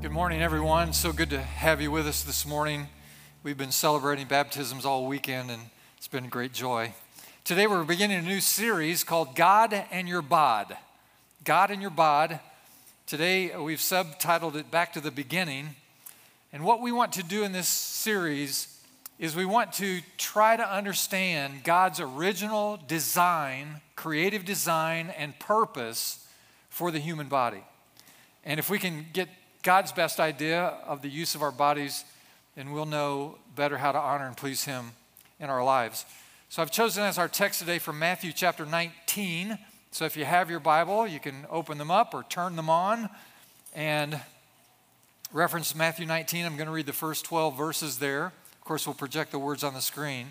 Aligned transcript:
Good 0.00 0.12
morning, 0.12 0.40
everyone. 0.40 0.92
So 0.92 1.12
good 1.12 1.30
to 1.30 1.42
have 1.42 1.80
you 1.80 1.90
with 1.90 2.06
us 2.06 2.22
this 2.22 2.46
morning. 2.46 2.86
We've 3.42 3.58
been 3.58 3.72
celebrating 3.72 4.28
baptisms 4.28 4.86
all 4.86 5.06
weekend, 5.06 5.50
and 5.50 5.60
it's 5.96 6.06
been 6.06 6.26
a 6.26 6.28
great 6.28 6.52
joy. 6.52 6.94
Today, 7.42 7.66
we're 7.66 7.82
beginning 7.82 8.18
a 8.18 8.22
new 8.22 8.38
series 8.38 9.02
called 9.02 9.34
God 9.34 9.74
and 9.90 10.08
Your 10.08 10.22
Bod. 10.22 10.76
God 11.42 11.72
and 11.72 11.82
Your 11.82 11.90
Bod. 11.90 12.38
Today, 13.08 13.56
we've 13.56 13.80
subtitled 13.80 14.54
it 14.54 14.70
Back 14.70 14.92
to 14.92 15.00
the 15.00 15.10
Beginning. 15.10 15.70
And 16.52 16.62
what 16.62 16.80
we 16.80 16.92
want 16.92 17.12
to 17.14 17.24
do 17.24 17.42
in 17.42 17.50
this 17.50 17.68
series 17.68 18.80
is 19.18 19.34
we 19.34 19.44
want 19.44 19.72
to 19.74 19.98
try 20.16 20.56
to 20.56 20.72
understand 20.72 21.64
God's 21.64 21.98
original 21.98 22.78
design, 22.86 23.80
creative 23.96 24.44
design, 24.44 25.12
and 25.18 25.36
purpose 25.40 26.24
for 26.70 26.92
the 26.92 27.00
human 27.00 27.26
body. 27.26 27.64
And 28.44 28.60
if 28.60 28.70
we 28.70 28.78
can 28.78 29.04
get 29.12 29.28
God's 29.68 29.92
best 29.92 30.18
idea 30.18 30.78
of 30.86 31.02
the 31.02 31.10
use 31.10 31.34
of 31.34 31.42
our 31.42 31.52
bodies, 31.52 32.06
and 32.56 32.72
we'll 32.72 32.86
know 32.86 33.36
better 33.54 33.76
how 33.76 33.92
to 33.92 33.98
honor 33.98 34.26
and 34.26 34.34
please 34.34 34.64
Him 34.64 34.92
in 35.38 35.50
our 35.50 35.62
lives. 35.62 36.06
So 36.48 36.62
I've 36.62 36.70
chosen 36.70 37.04
as 37.04 37.18
our 37.18 37.28
text 37.28 37.60
today 37.60 37.78
from 37.78 37.98
Matthew 37.98 38.32
chapter 38.32 38.64
19. 38.64 39.58
So 39.90 40.06
if 40.06 40.16
you 40.16 40.24
have 40.24 40.48
your 40.48 40.58
Bible, 40.58 41.06
you 41.06 41.20
can 41.20 41.44
open 41.50 41.76
them 41.76 41.90
up 41.90 42.14
or 42.14 42.22
turn 42.30 42.56
them 42.56 42.70
on 42.70 43.10
and 43.74 44.18
reference 45.34 45.74
Matthew 45.74 46.06
19. 46.06 46.46
I'm 46.46 46.56
going 46.56 46.66
to 46.66 46.72
read 46.72 46.86
the 46.86 46.94
first 46.94 47.26
12 47.26 47.54
verses 47.54 47.98
there. 47.98 48.28
Of 48.28 48.64
course, 48.64 48.86
we'll 48.86 48.94
project 48.94 49.32
the 49.32 49.38
words 49.38 49.62
on 49.62 49.74
the 49.74 49.82
screen. 49.82 50.28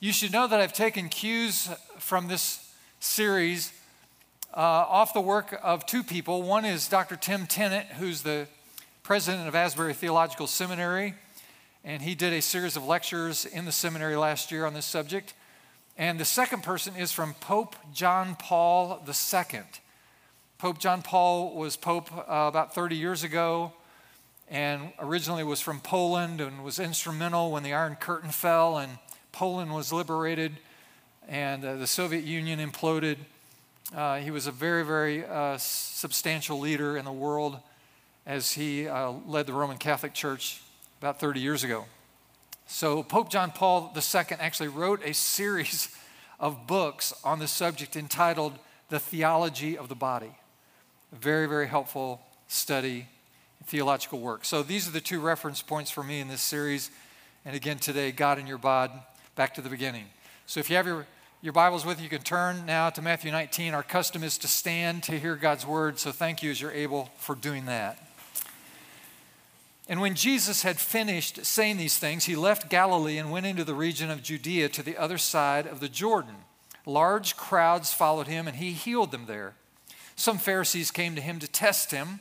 You 0.00 0.12
should 0.12 0.32
know 0.32 0.46
that 0.46 0.60
I've 0.60 0.74
taken 0.74 1.08
cues 1.08 1.70
from 1.98 2.28
this 2.28 2.74
series 3.00 3.72
uh, 4.52 4.60
off 4.60 5.14
the 5.14 5.22
work 5.22 5.58
of 5.62 5.86
two 5.86 6.02
people. 6.02 6.42
One 6.42 6.66
is 6.66 6.88
Dr. 6.88 7.16
Tim 7.16 7.46
Tennent, 7.46 7.86
who's 7.86 8.20
the 8.20 8.48
president 9.06 9.46
of 9.46 9.54
Asbury 9.54 9.94
Theological 9.94 10.48
Seminary, 10.48 11.14
and 11.84 12.02
he 12.02 12.16
did 12.16 12.32
a 12.32 12.42
series 12.42 12.76
of 12.76 12.84
lectures 12.84 13.44
in 13.46 13.64
the 13.64 13.70
seminary 13.70 14.16
last 14.16 14.50
year 14.50 14.66
on 14.66 14.74
this 14.74 14.84
subject. 14.84 15.32
And 15.96 16.18
the 16.18 16.24
second 16.24 16.64
person 16.64 16.96
is 16.96 17.12
from 17.12 17.34
Pope 17.34 17.76
John 17.94 18.34
Paul 18.34 19.06
II. 19.06 19.60
Pope 20.58 20.78
John 20.80 21.02
Paul 21.02 21.54
was 21.54 21.76
Pope 21.76 22.12
uh, 22.12 22.48
about 22.48 22.74
30 22.74 22.96
years 22.96 23.22
ago 23.22 23.72
and 24.50 24.92
originally 24.98 25.44
was 25.44 25.60
from 25.60 25.78
Poland 25.78 26.40
and 26.40 26.64
was 26.64 26.80
instrumental 26.80 27.52
when 27.52 27.62
the 27.62 27.74
Iron 27.74 27.94
Curtain 27.94 28.30
fell 28.30 28.76
and 28.76 28.98
Poland 29.30 29.72
was 29.72 29.92
liberated 29.92 30.50
and 31.28 31.64
uh, 31.64 31.76
the 31.76 31.86
Soviet 31.86 32.24
Union 32.24 32.58
imploded. 32.58 33.18
Uh, 33.94 34.16
he 34.16 34.32
was 34.32 34.48
a 34.48 34.52
very, 34.52 34.84
very 34.84 35.24
uh, 35.24 35.58
substantial 35.58 36.58
leader 36.58 36.96
in 36.96 37.04
the 37.04 37.12
world 37.12 37.60
as 38.26 38.52
he 38.52 38.88
uh, 38.88 39.12
led 39.26 39.46
the 39.46 39.52
Roman 39.52 39.78
Catholic 39.78 40.12
Church 40.12 40.60
about 41.00 41.20
30 41.20 41.40
years 41.40 41.62
ago. 41.62 41.84
So, 42.66 43.04
Pope 43.04 43.30
John 43.30 43.52
Paul 43.52 43.92
II 43.94 44.36
actually 44.40 44.68
wrote 44.68 45.00
a 45.04 45.14
series 45.14 45.96
of 46.40 46.66
books 46.66 47.14
on 47.24 47.38
the 47.38 47.46
subject 47.46 47.96
entitled 47.96 48.54
The 48.88 48.98
Theology 48.98 49.78
of 49.78 49.88
the 49.88 49.94
Body. 49.94 50.34
A 51.12 51.16
very, 51.16 51.46
very 51.46 51.68
helpful 51.68 52.20
study, 52.48 53.06
theological 53.64 54.18
work. 54.18 54.44
So, 54.44 54.64
these 54.64 54.88
are 54.88 54.90
the 54.90 55.00
two 55.00 55.20
reference 55.20 55.62
points 55.62 55.92
for 55.92 56.02
me 56.02 56.18
in 56.18 56.26
this 56.26 56.42
series. 56.42 56.90
And 57.44 57.54
again, 57.54 57.78
today, 57.78 58.10
God 58.10 58.40
in 58.40 58.48
your 58.48 58.58
bod, 58.58 58.90
back 59.36 59.54
to 59.54 59.62
the 59.62 59.70
beginning. 59.70 60.06
So, 60.46 60.58
if 60.58 60.68
you 60.68 60.76
have 60.76 60.86
your 60.86 61.06
your 61.42 61.52
Bibles 61.52 61.84
with 61.84 61.98
you, 61.98 62.04
you 62.04 62.10
can 62.10 62.22
turn 62.22 62.66
now 62.66 62.90
to 62.90 63.02
Matthew 63.02 63.30
19. 63.30 63.74
Our 63.74 63.82
custom 63.82 64.24
is 64.24 64.38
to 64.38 64.48
stand 64.48 65.04
to 65.04 65.16
hear 65.16 65.36
God's 65.36 65.64
word, 65.64 65.98
so 66.00 66.10
thank 66.10 66.42
you 66.42 66.50
as 66.50 66.60
you're 66.60 66.72
able 66.72 67.10
for 67.18 67.36
doing 67.36 67.66
that. 67.66 68.05
And 69.88 70.00
when 70.00 70.14
Jesus 70.14 70.62
had 70.62 70.78
finished 70.78 71.44
saying 71.46 71.76
these 71.76 71.96
things, 71.96 72.24
he 72.24 72.34
left 72.34 72.70
Galilee 72.70 73.18
and 73.18 73.30
went 73.30 73.46
into 73.46 73.64
the 73.64 73.74
region 73.74 74.10
of 74.10 74.22
Judea 74.22 74.68
to 74.70 74.82
the 74.82 74.96
other 74.96 75.18
side 75.18 75.66
of 75.66 75.78
the 75.78 75.88
Jordan. 75.88 76.34
Large 76.84 77.36
crowds 77.36 77.92
followed 77.92 78.26
him, 78.26 78.48
and 78.48 78.56
he 78.56 78.72
healed 78.72 79.12
them 79.12 79.26
there. 79.26 79.54
Some 80.16 80.38
Pharisees 80.38 80.90
came 80.90 81.14
to 81.14 81.20
him 81.20 81.38
to 81.38 81.48
test 81.48 81.92
him. 81.92 82.20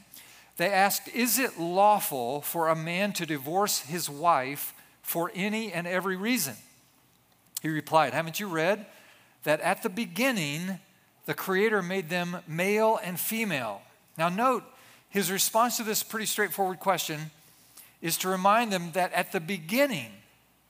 They 0.57 0.71
asked, 0.71 1.07
Is 1.09 1.39
it 1.39 1.59
lawful 1.59 2.41
for 2.41 2.67
a 2.67 2.75
man 2.75 3.13
to 3.13 3.25
divorce 3.25 3.81
his 3.81 4.09
wife 4.09 4.73
for 5.01 5.31
any 5.33 5.71
and 5.71 5.87
every 5.87 6.15
reason? 6.15 6.55
He 7.61 7.69
replied, 7.69 8.13
Haven't 8.13 8.39
you 8.39 8.47
read 8.47 8.85
that 9.43 9.61
at 9.61 9.81
the 9.81 9.89
beginning 9.89 10.79
the 11.25 11.33
Creator 11.33 11.81
made 11.81 12.09
them 12.09 12.37
male 12.47 12.99
and 13.03 13.19
female? 13.19 13.81
Now, 14.17 14.29
note 14.29 14.63
his 15.09 15.31
response 15.31 15.77
to 15.77 15.83
this 15.83 16.03
pretty 16.03 16.25
straightforward 16.25 16.79
question 16.79 17.31
is 18.05 18.17
to 18.17 18.29
remind 18.29 18.71
them 18.71 18.91
that 18.91 19.11
at 19.13 19.31
the 19.31 19.39
beginning, 19.39 20.11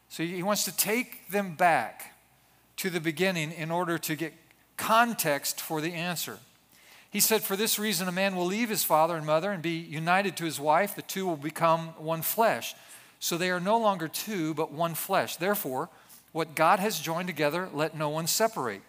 so 0.08 0.24
he 0.24 0.42
wants 0.42 0.64
to 0.64 0.78
take 0.78 1.28
them 1.30 1.54
back 1.54 2.16
to 2.78 2.90
the 2.90 3.02
beginning 3.02 3.52
in 3.52 3.72
order 3.72 3.98
to 3.98 4.16
get 4.16 4.34
context 4.78 5.60
for 5.60 5.82
the 5.82 5.92
answer. 5.92 6.40
He 7.10 7.20
said, 7.20 7.44
For 7.44 7.58
this 7.58 7.78
reason, 7.78 8.08
a 8.08 8.14
man 8.14 8.38
will 8.38 8.46
leave 8.46 8.70
his 8.70 8.86
father 8.86 9.18
and 9.18 9.26
mother 9.26 9.52
and 9.52 9.62
be 9.62 9.78
united 9.78 10.38
to 10.38 10.46
his 10.46 10.62
wife. 10.62 10.96
The 10.96 11.02
two 11.02 11.26
will 11.26 11.36
become 11.36 11.90
one 11.98 12.22
flesh. 12.22 12.74
So 13.20 13.38
they 13.38 13.52
are 13.52 13.60
no 13.60 13.78
longer 13.78 14.08
two, 14.08 14.54
but 14.54 14.72
one 14.72 14.96
flesh. 14.96 15.36
Therefore, 15.36 15.90
what 16.32 16.56
God 16.56 16.80
has 16.80 17.02
joined 17.02 17.28
together, 17.28 17.68
let 17.74 17.98
no 17.98 18.08
one 18.08 18.28
separate. 18.28 18.82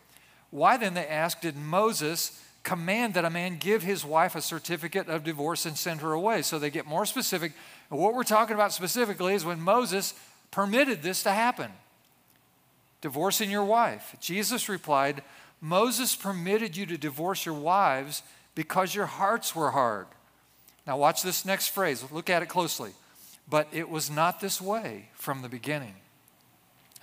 Why 0.51 0.77
then, 0.77 0.95
they 0.95 1.09
asked, 1.09 1.43
did 1.43 1.57
Moses 1.57 2.41
command 2.67 3.15
that 3.15 3.25
a 3.25 3.31
man 3.31 3.59
give 3.59 3.85
his 3.85 4.05
wife 4.05 4.35
a 4.35 4.43
certificate 4.43 5.09
of 5.09 5.23
divorce 5.23 5.65
and 5.65 5.79
send 5.79 6.01
her 6.01 6.13
away? 6.13 6.43
So 6.43 6.59
they 6.59 6.69
get 6.69 6.85
more 6.85 7.07
specific. 7.07 7.53
And 7.91 8.01
what 8.01 8.13
we're 8.13 8.25
talking 8.25 8.55
about 8.55 8.73
specifically 8.73 9.35
is 9.35 9.45
when 9.45 9.61
Moses 9.61 10.15
permitted 10.51 11.03
this 11.03 11.23
to 11.23 11.31
happen 11.31 11.71
divorcing 13.01 13.53
your 13.53 13.65
wife. 13.65 14.17
Jesus 14.21 14.69
replied, 14.69 15.23
Moses 15.61 16.17
permitted 16.17 16.77
you 16.77 16.87
to 16.87 16.99
divorce 16.99 17.47
your 17.47 17.55
wives 17.55 18.23
because 18.57 18.97
your 18.97 19.07
hearts 19.07 19.55
were 19.55 19.71
hard. 19.71 20.07
Now, 20.87 20.97
watch 20.97 21.23
this 21.23 21.45
next 21.45 21.69
phrase. 21.69 22.05
Look 22.11 22.29
at 22.29 22.43
it 22.43 22.49
closely. 22.49 22.91
But 23.49 23.69
it 23.71 23.89
was 23.89 24.11
not 24.11 24.41
this 24.41 24.61
way 24.61 25.11
from 25.15 25.43
the 25.43 25.49
beginning. 25.49 25.95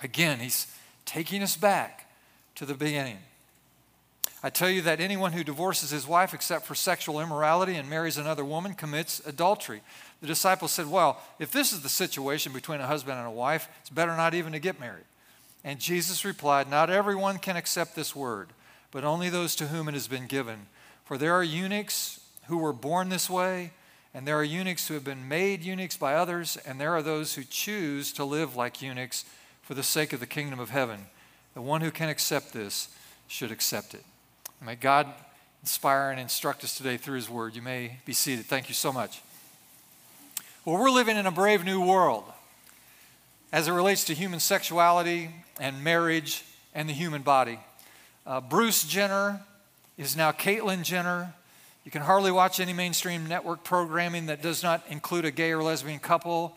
Again, 0.02 0.40
he's 0.40 0.66
taking 1.06 1.42
us 1.42 1.56
back 1.56 2.10
to 2.56 2.66
the 2.66 2.74
beginning. 2.74 3.18
I 4.44 4.50
tell 4.50 4.68
you 4.68 4.82
that 4.82 5.00
anyone 5.00 5.32
who 5.32 5.42
divorces 5.42 5.88
his 5.88 6.06
wife 6.06 6.34
except 6.34 6.66
for 6.66 6.74
sexual 6.74 7.18
immorality 7.18 7.76
and 7.76 7.88
marries 7.88 8.18
another 8.18 8.44
woman 8.44 8.74
commits 8.74 9.22
adultery. 9.24 9.80
The 10.20 10.26
disciples 10.26 10.70
said, 10.70 10.86
Well, 10.86 11.18
if 11.38 11.50
this 11.50 11.72
is 11.72 11.80
the 11.80 11.88
situation 11.88 12.52
between 12.52 12.82
a 12.82 12.86
husband 12.86 13.16
and 13.16 13.26
a 13.26 13.30
wife, 13.30 13.70
it's 13.80 13.88
better 13.88 14.14
not 14.14 14.34
even 14.34 14.52
to 14.52 14.58
get 14.58 14.78
married. 14.78 15.06
And 15.64 15.80
Jesus 15.80 16.26
replied, 16.26 16.68
Not 16.68 16.90
everyone 16.90 17.38
can 17.38 17.56
accept 17.56 17.96
this 17.96 18.14
word, 18.14 18.50
but 18.90 19.02
only 19.02 19.30
those 19.30 19.56
to 19.56 19.68
whom 19.68 19.88
it 19.88 19.94
has 19.94 20.08
been 20.08 20.26
given. 20.26 20.66
For 21.06 21.16
there 21.16 21.32
are 21.32 21.42
eunuchs 21.42 22.20
who 22.48 22.58
were 22.58 22.74
born 22.74 23.08
this 23.08 23.30
way, 23.30 23.70
and 24.12 24.28
there 24.28 24.36
are 24.36 24.44
eunuchs 24.44 24.88
who 24.88 24.92
have 24.94 25.04
been 25.04 25.26
made 25.26 25.62
eunuchs 25.62 25.96
by 25.96 26.16
others, 26.16 26.58
and 26.66 26.78
there 26.78 26.94
are 26.94 27.02
those 27.02 27.36
who 27.36 27.44
choose 27.44 28.12
to 28.12 28.26
live 28.26 28.56
like 28.56 28.82
eunuchs 28.82 29.24
for 29.62 29.72
the 29.72 29.82
sake 29.82 30.12
of 30.12 30.20
the 30.20 30.26
kingdom 30.26 30.60
of 30.60 30.68
heaven. 30.68 31.06
The 31.54 31.62
one 31.62 31.80
who 31.80 31.90
can 31.90 32.10
accept 32.10 32.52
this 32.52 32.94
should 33.26 33.50
accept 33.50 33.94
it. 33.94 34.04
May 34.64 34.76
God 34.76 35.12
inspire 35.60 36.10
and 36.10 36.18
instruct 36.18 36.64
us 36.64 36.74
today 36.74 36.96
through 36.96 37.16
His 37.16 37.28
Word. 37.28 37.54
You 37.54 37.60
may 37.60 37.98
be 38.06 38.14
seated. 38.14 38.46
Thank 38.46 38.70
you 38.70 38.74
so 38.74 38.94
much. 38.94 39.20
Well, 40.64 40.78
we're 40.78 40.90
living 40.90 41.18
in 41.18 41.26
a 41.26 41.30
brave 41.30 41.66
new 41.66 41.84
world 41.84 42.24
as 43.52 43.68
it 43.68 43.72
relates 43.72 44.04
to 44.04 44.14
human 44.14 44.40
sexuality 44.40 45.28
and 45.60 45.84
marriage 45.84 46.44
and 46.74 46.88
the 46.88 46.94
human 46.94 47.20
body. 47.20 47.58
Uh, 48.26 48.40
Bruce 48.40 48.84
Jenner 48.84 49.42
is 49.98 50.16
now 50.16 50.32
Caitlyn 50.32 50.82
Jenner. 50.82 51.34
You 51.84 51.90
can 51.90 52.00
hardly 52.00 52.32
watch 52.32 52.58
any 52.58 52.72
mainstream 52.72 53.26
network 53.26 53.64
programming 53.64 54.26
that 54.26 54.40
does 54.40 54.62
not 54.62 54.82
include 54.88 55.26
a 55.26 55.30
gay 55.30 55.52
or 55.52 55.62
lesbian 55.62 55.98
couple 55.98 56.56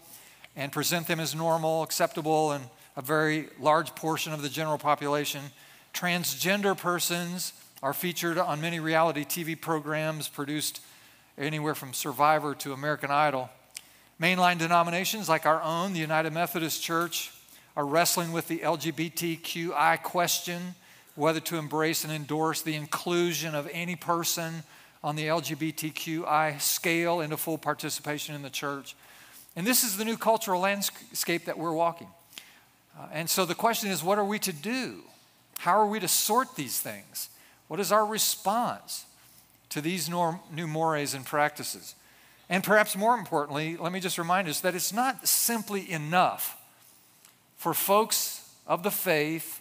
and 0.55 0.71
present 0.71 1.07
them 1.07 1.19
as 1.19 1.35
normal, 1.35 1.83
acceptable, 1.83 2.53
and 2.53 2.63
a 2.95 3.01
very 3.01 3.49
large 3.59 3.95
portion 3.95 4.31
of 4.31 4.41
the 4.41 4.49
general 4.49 4.77
population. 4.77 5.41
Transgender 5.93 6.77
persons 6.77 7.51
are 7.83 7.93
featured 7.93 8.37
on 8.37 8.61
many 8.61 8.79
reality 8.79 9.23
TV 9.23 9.59
programs 9.59 10.27
produced 10.27 10.81
anywhere 11.37 11.75
from 11.75 11.93
Survivor 11.93 12.55
to 12.55 12.73
American 12.73 13.11
Idol. 13.11 13.49
Mainline 14.21 14.57
denominations 14.57 15.29
like 15.29 15.45
our 15.45 15.61
own, 15.61 15.93
the 15.93 15.99
United 15.99 16.33
Methodist 16.33 16.81
Church, 16.81 17.31
are 17.75 17.85
wrestling 17.85 18.31
with 18.31 18.47
the 18.47 18.59
LGBTQI 18.59 20.01
question 20.01 20.75
whether 21.17 21.39
to 21.39 21.57
embrace 21.57 22.03
and 22.03 22.13
endorse 22.13 22.61
the 22.61 22.75
inclusion 22.75 23.55
of 23.55 23.67
any 23.73 23.95
person 23.95 24.63
on 25.03 25.15
the 25.15 25.23
LGBTQI 25.23 26.61
scale 26.61 27.21
into 27.21 27.35
full 27.35 27.57
participation 27.57 28.35
in 28.35 28.43
the 28.43 28.49
church. 28.51 28.95
And 29.55 29.65
this 29.65 29.83
is 29.83 29.97
the 29.97 30.05
new 30.05 30.15
cultural 30.15 30.61
landscape 30.61 31.45
that 31.45 31.57
we're 31.57 31.73
walking. 31.73 32.07
Uh, 32.97 33.07
and 33.11 33.27
so 33.27 33.45
the 33.45 33.55
question 33.55 33.89
is 33.89 34.03
what 34.03 34.19
are 34.19 34.25
we 34.25 34.37
to 34.39 34.53
do? 34.53 35.01
How 35.57 35.79
are 35.79 35.87
we 35.87 35.99
to 35.99 36.07
sort 36.07 36.55
these 36.55 36.79
things? 36.79 37.29
What 37.67 37.79
is 37.79 37.91
our 37.91 38.05
response 38.05 39.05
to 39.69 39.81
these 39.81 40.09
norm, 40.09 40.39
new 40.51 40.67
mores 40.67 41.13
and 41.13 41.25
practices? 41.25 41.95
And 42.49 42.63
perhaps 42.63 42.95
more 42.95 43.15
importantly, 43.15 43.75
let 43.77 43.91
me 43.91 43.99
just 43.99 44.17
remind 44.17 44.47
us 44.47 44.61
that 44.61 44.73
it's 44.73 44.93
not 44.93 45.27
simply 45.27 45.91
enough 45.91 46.57
for 47.57 47.73
folks 47.73 48.49
of 48.65 48.83
the 48.83 48.91
faith, 48.91 49.59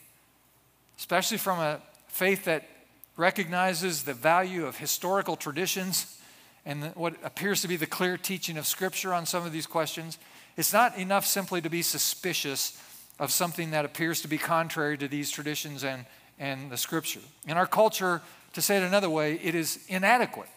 especially 0.99 1.39
from 1.39 1.59
a 1.59 1.81
faith 2.09 2.45
that 2.45 2.69
recognizes 3.17 4.03
the 4.03 4.15
value 4.15 4.67
of 4.67 4.77
historical 4.77 5.37
traditions 5.37 6.21
and 6.65 6.85
what 6.95 7.15
appears 7.25 7.63
to 7.63 7.69
be 7.69 7.77
the 7.77 7.87
clear 7.87 8.17
teaching 8.17 8.59
of 8.59 8.67
Scripture 8.67 9.15
on 9.15 9.27
some 9.27 9.47
of 9.47 9.53
these 9.53 9.67
questions. 9.67 10.19
It's 10.57 10.73
not 10.73 10.97
enough 10.99 11.25
simply 11.25 11.61
to 11.63 11.71
be 11.71 11.83
suspicious 11.83 12.81
of 13.19 13.31
something 13.31 13.71
that 13.71 13.85
appears 13.85 14.21
to 14.23 14.29
be 14.29 14.39
contrary 14.39 14.99
to 14.99 15.09
these 15.09 15.31
traditions 15.31 15.85
and, 15.85 16.05
and 16.39 16.71
the 16.71 16.77
Scripture. 16.77 17.21
In 17.47 17.57
our 17.57 17.67
culture, 17.67 18.23
to 18.53 18.63
say 18.63 18.77
it 18.77 18.83
another 18.83 19.11
way, 19.11 19.35
it 19.43 19.55
is 19.55 19.85
inadequate, 19.89 20.49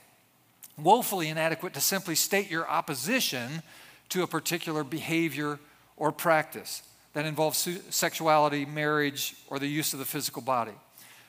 woefully 0.77 1.29
inadequate 1.29 1.73
to 1.73 1.81
simply 1.81 2.15
state 2.15 2.49
your 2.49 2.67
opposition 2.69 3.61
to 4.09 4.23
a 4.23 4.27
particular 4.27 4.83
behavior 4.83 5.59
or 5.97 6.11
practice 6.11 6.83
that 7.13 7.25
involves 7.25 7.67
sexuality, 7.89 8.65
marriage, 8.65 9.35
or 9.47 9.59
the 9.59 9.67
use 9.67 9.93
of 9.93 9.99
the 9.99 10.05
physical 10.05 10.41
body. 10.41 10.71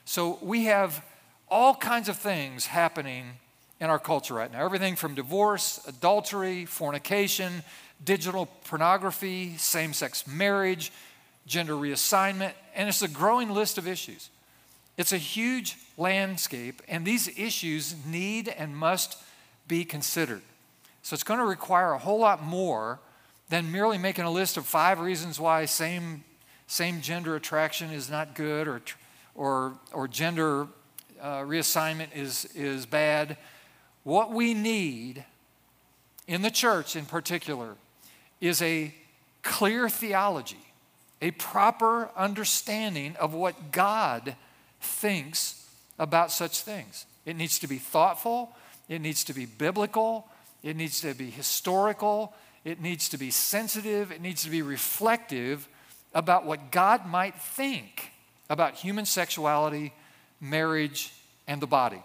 So 0.05 0.39
we 0.41 0.65
have 0.65 1.03
all 1.49 1.75
kinds 1.75 2.07
of 2.07 2.17
things 2.17 2.65
happening 2.65 3.25
in 3.79 3.89
our 3.89 3.99
culture 3.99 4.35
right 4.35 4.51
now 4.51 4.63
everything 4.63 4.95
from 4.95 5.15
divorce, 5.15 5.81
adultery, 5.87 6.65
fornication, 6.65 7.63
digital 8.03 8.45
pornography, 8.65 9.57
same 9.57 9.93
sex 9.93 10.25
marriage, 10.27 10.91
gender 11.45 11.73
reassignment, 11.73 12.53
and 12.75 12.87
it's 12.87 13.01
a 13.01 13.07
growing 13.07 13.49
list 13.49 13.77
of 13.77 13.87
issues. 13.87 14.29
It's 15.01 15.11
a 15.11 15.17
huge 15.17 15.77
landscape, 15.97 16.83
and 16.87 17.03
these 17.03 17.27
issues 17.27 17.95
need 18.05 18.47
and 18.49 18.77
must 18.77 19.17
be 19.67 19.83
considered. 19.83 20.43
So 21.01 21.15
it's 21.15 21.23
going 21.23 21.39
to 21.39 21.45
require 21.47 21.93
a 21.93 21.97
whole 21.97 22.19
lot 22.19 22.43
more 22.43 22.99
than 23.49 23.71
merely 23.71 23.97
making 23.97 24.25
a 24.25 24.29
list 24.29 24.57
of 24.57 24.67
five 24.67 24.99
reasons 24.99 25.39
why 25.39 25.65
same, 25.65 26.23
same 26.67 27.01
gender 27.01 27.35
attraction 27.35 27.89
is 27.89 28.11
not 28.11 28.35
good 28.35 28.67
or, 28.67 28.79
or, 29.33 29.73
or 29.91 30.07
gender 30.07 30.67
uh, 31.19 31.39
reassignment 31.39 32.15
is, 32.15 32.45
is 32.53 32.85
bad. 32.85 33.37
What 34.03 34.31
we 34.31 34.53
need 34.53 35.25
in 36.27 36.43
the 36.43 36.51
church 36.51 36.95
in 36.95 37.07
particular 37.07 37.73
is 38.39 38.61
a 38.61 38.93
clear 39.41 39.89
theology, 39.89 40.63
a 41.23 41.31
proper 41.31 42.11
understanding 42.15 43.15
of 43.15 43.33
what 43.33 43.71
God 43.71 44.35
thinks 44.81 45.69
about 45.97 46.31
such 46.31 46.61
things. 46.61 47.05
It 47.25 47.35
needs 47.35 47.59
to 47.59 47.67
be 47.67 47.77
thoughtful, 47.77 48.55
it 48.89 48.99
needs 48.99 49.23
to 49.25 49.33
be 49.33 49.45
biblical, 49.45 50.27
it 50.63 50.75
needs 50.75 51.01
to 51.01 51.13
be 51.13 51.29
historical, 51.29 52.33
it 52.63 52.81
needs 52.81 53.09
to 53.09 53.17
be 53.17 53.31
sensitive, 53.31 54.11
it 54.11 54.21
needs 54.21 54.43
to 54.43 54.49
be 54.49 54.61
reflective 54.61 55.67
about 56.13 56.45
what 56.45 56.71
God 56.71 57.05
might 57.05 57.35
think 57.35 58.11
about 58.49 58.75
human 58.75 59.05
sexuality, 59.05 59.93
marriage, 60.39 61.13
and 61.47 61.61
the 61.61 61.67
body. 61.67 62.03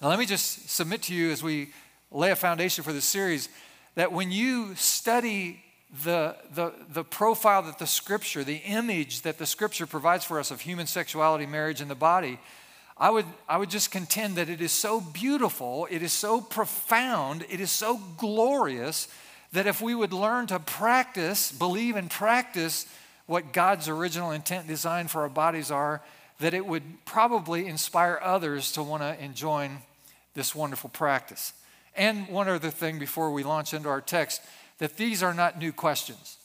Now, 0.00 0.08
let 0.08 0.18
me 0.18 0.26
just 0.26 0.68
submit 0.68 1.02
to 1.02 1.14
you 1.14 1.30
as 1.30 1.42
we 1.42 1.72
lay 2.10 2.30
a 2.30 2.36
foundation 2.36 2.84
for 2.84 2.92
this 2.92 3.04
series 3.04 3.48
that 3.94 4.12
when 4.12 4.30
you 4.30 4.74
study 4.74 5.62
the, 6.04 6.36
the, 6.54 6.72
the 6.92 7.04
profile 7.04 7.62
that 7.62 7.78
the 7.78 7.86
scripture, 7.86 8.44
the 8.44 8.56
image 8.56 9.22
that 9.22 9.38
the 9.38 9.46
scripture 9.46 9.86
provides 9.86 10.24
for 10.24 10.38
us 10.38 10.50
of 10.50 10.60
human 10.60 10.86
sexuality, 10.86 11.46
marriage, 11.46 11.80
and 11.80 11.90
the 11.90 11.94
body, 11.94 12.38
I 12.96 13.10
would, 13.10 13.26
I 13.48 13.56
would 13.56 13.70
just 13.70 13.90
contend 13.90 14.36
that 14.36 14.48
it 14.48 14.60
is 14.60 14.72
so 14.72 15.00
beautiful, 15.00 15.86
it 15.90 16.02
is 16.02 16.12
so 16.12 16.40
profound, 16.40 17.46
it 17.48 17.60
is 17.60 17.70
so 17.70 17.98
glorious 18.16 19.08
that 19.52 19.66
if 19.66 19.80
we 19.80 19.94
would 19.94 20.12
learn 20.12 20.46
to 20.48 20.58
practice, 20.58 21.52
believe 21.52 21.96
and 21.96 22.10
practice 22.10 22.86
what 23.26 23.52
God's 23.52 23.88
original 23.88 24.32
intent 24.32 24.66
design 24.66 25.06
for 25.06 25.22
our 25.22 25.28
bodies 25.28 25.70
are, 25.70 26.02
that 26.40 26.54
it 26.54 26.66
would 26.66 26.82
probably 27.04 27.66
inspire 27.66 28.18
others 28.22 28.72
to 28.72 28.82
want 28.82 29.02
to 29.02 29.22
enjoin 29.22 29.78
this 30.34 30.54
wonderful 30.54 30.90
practice. 30.90 31.52
And 31.96 32.28
one 32.28 32.48
other 32.48 32.70
thing 32.70 32.98
before 32.98 33.30
we 33.32 33.42
launch 33.42 33.74
into 33.74 33.88
our 33.88 34.00
text 34.00 34.42
that 34.78 34.96
these 34.96 35.22
are 35.22 35.34
not 35.34 35.58
new 35.58 35.72
questions. 35.72 36.36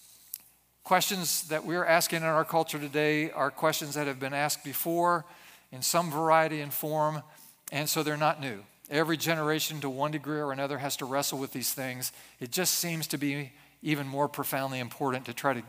Questions 0.84 1.48
that 1.48 1.66
we're 1.66 1.86
asking 1.86 2.18
in 2.18 2.24
our 2.24 2.44
culture 2.44 2.80
today 2.80 3.32
are 3.32 3.50
questions 3.50 3.96
that 3.96 4.08
have 4.08 4.20
been 4.20 4.34
asked 4.34 4.64
before 4.64 5.24
in 5.72 5.82
some 5.82 6.12
variety 6.12 6.62
and 6.62 6.74
form, 6.74 7.24
and 7.72 7.88
so 7.88 8.04
they're 8.04 8.18
not 8.18 8.42
new. 8.42 8.60
Every 8.90 9.16
generation, 9.16 9.80
to 9.82 9.90
one 9.90 10.12
degree 10.12 10.40
or 10.40 10.52
another, 10.52 10.78
has 10.78 10.98
to 10.98 11.06
wrestle 11.06 11.40
with 11.40 11.54
these 11.54 11.74
things. 11.74 12.12
It 12.40 12.52
just 12.52 12.76
seems 12.76 13.08
to 13.08 13.18
be 13.18 13.52
even 13.82 14.08
more 14.08 14.28
profoundly 14.28 14.80
important 14.80 15.26
to 15.26 15.34
try 15.34 15.54
to 15.54 15.64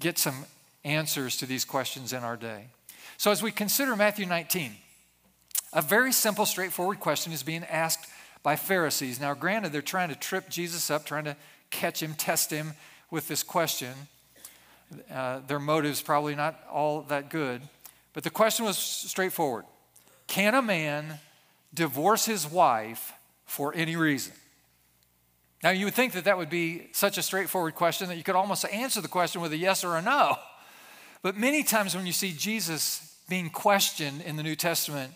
get 0.00 0.18
some 0.18 0.44
answers 0.84 1.36
to 1.38 1.46
these 1.46 1.64
questions 1.64 2.12
in 2.12 2.22
our 2.22 2.36
day. 2.36 2.66
So, 3.16 3.30
as 3.30 3.42
we 3.42 3.50
consider 3.50 3.96
Matthew 3.96 4.26
19, 4.26 4.72
a 5.72 5.82
very 5.82 6.12
simple, 6.12 6.46
straightforward 6.46 7.00
question 7.00 7.32
is 7.32 7.42
being 7.42 7.64
asked 7.64 8.08
by 8.42 8.56
Pharisees. 8.56 9.20
Now, 9.20 9.34
granted, 9.34 9.72
they're 9.72 9.82
trying 9.82 10.08
to 10.08 10.16
trip 10.16 10.48
Jesus 10.48 10.90
up, 10.90 11.04
trying 11.04 11.24
to 11.24 11.36
catch 11.72 12.00
him, 12.00 12.14
test 12.14 12.52
him 12.52 12.74
with 13.10 13.26
this 13.26 13.42
question. 13.42 13.92
Uh, 15.12 15.40
their 15.48 15.58
motives 15.58 16.00
probably 16.00 16.36
not 16.36 16.60
all 16.70 17.02
that 17.02 17.30
good. 17.30 17.62
But 18.12 18.22
the 18.22 18.30
question 18.30 18.64
was 18.64 18.78
straightforward 18.78 19.64
Can 20.28 20.54
a 20.54 20.62
man 20.62 21.18
divorce 21.74 22.26
his 22.26 22.46
wife 22.46 23.12
for 23.46 23.74
any 23.74 23.96
reason? 23.96 24.34
Now, 25.62 25.70
you 25.70 25.84
would 25.84 25.94
think 25.94 26.12
that 26.14 26.24
that 26.24 26.36
would 26.36 26.50
be 26.50 26.88
such 26.92 27.18
a 27.18 27.22
straightforward 27.22 27.74
question 27.74 28.08
that 28.08 28.16
you 28.16 28.24
could 28.24 28.34
almost 28.34 28.64
answer 28.72 29.00
the 29.00 29.08
question 29.08 29.40
with 29.40 29.52
a 29.52 29.56
yes 29.56 29.84
or 29.84 29.96
a 29.96 30.02
no. 30.02 30.36
But 31.22 31.36
many 31.36 31.62
times 31.62 31.94
when 31.94 32.04
you 32.04 32.12
see 32.12 32.32
Jesus 32.32 33.16
being 33.28 33.48
questioned 33.48 34.22
in 34.22 34.34
the 34.36 34.42
New 34.42 34.56
Testament, 34.56 35.14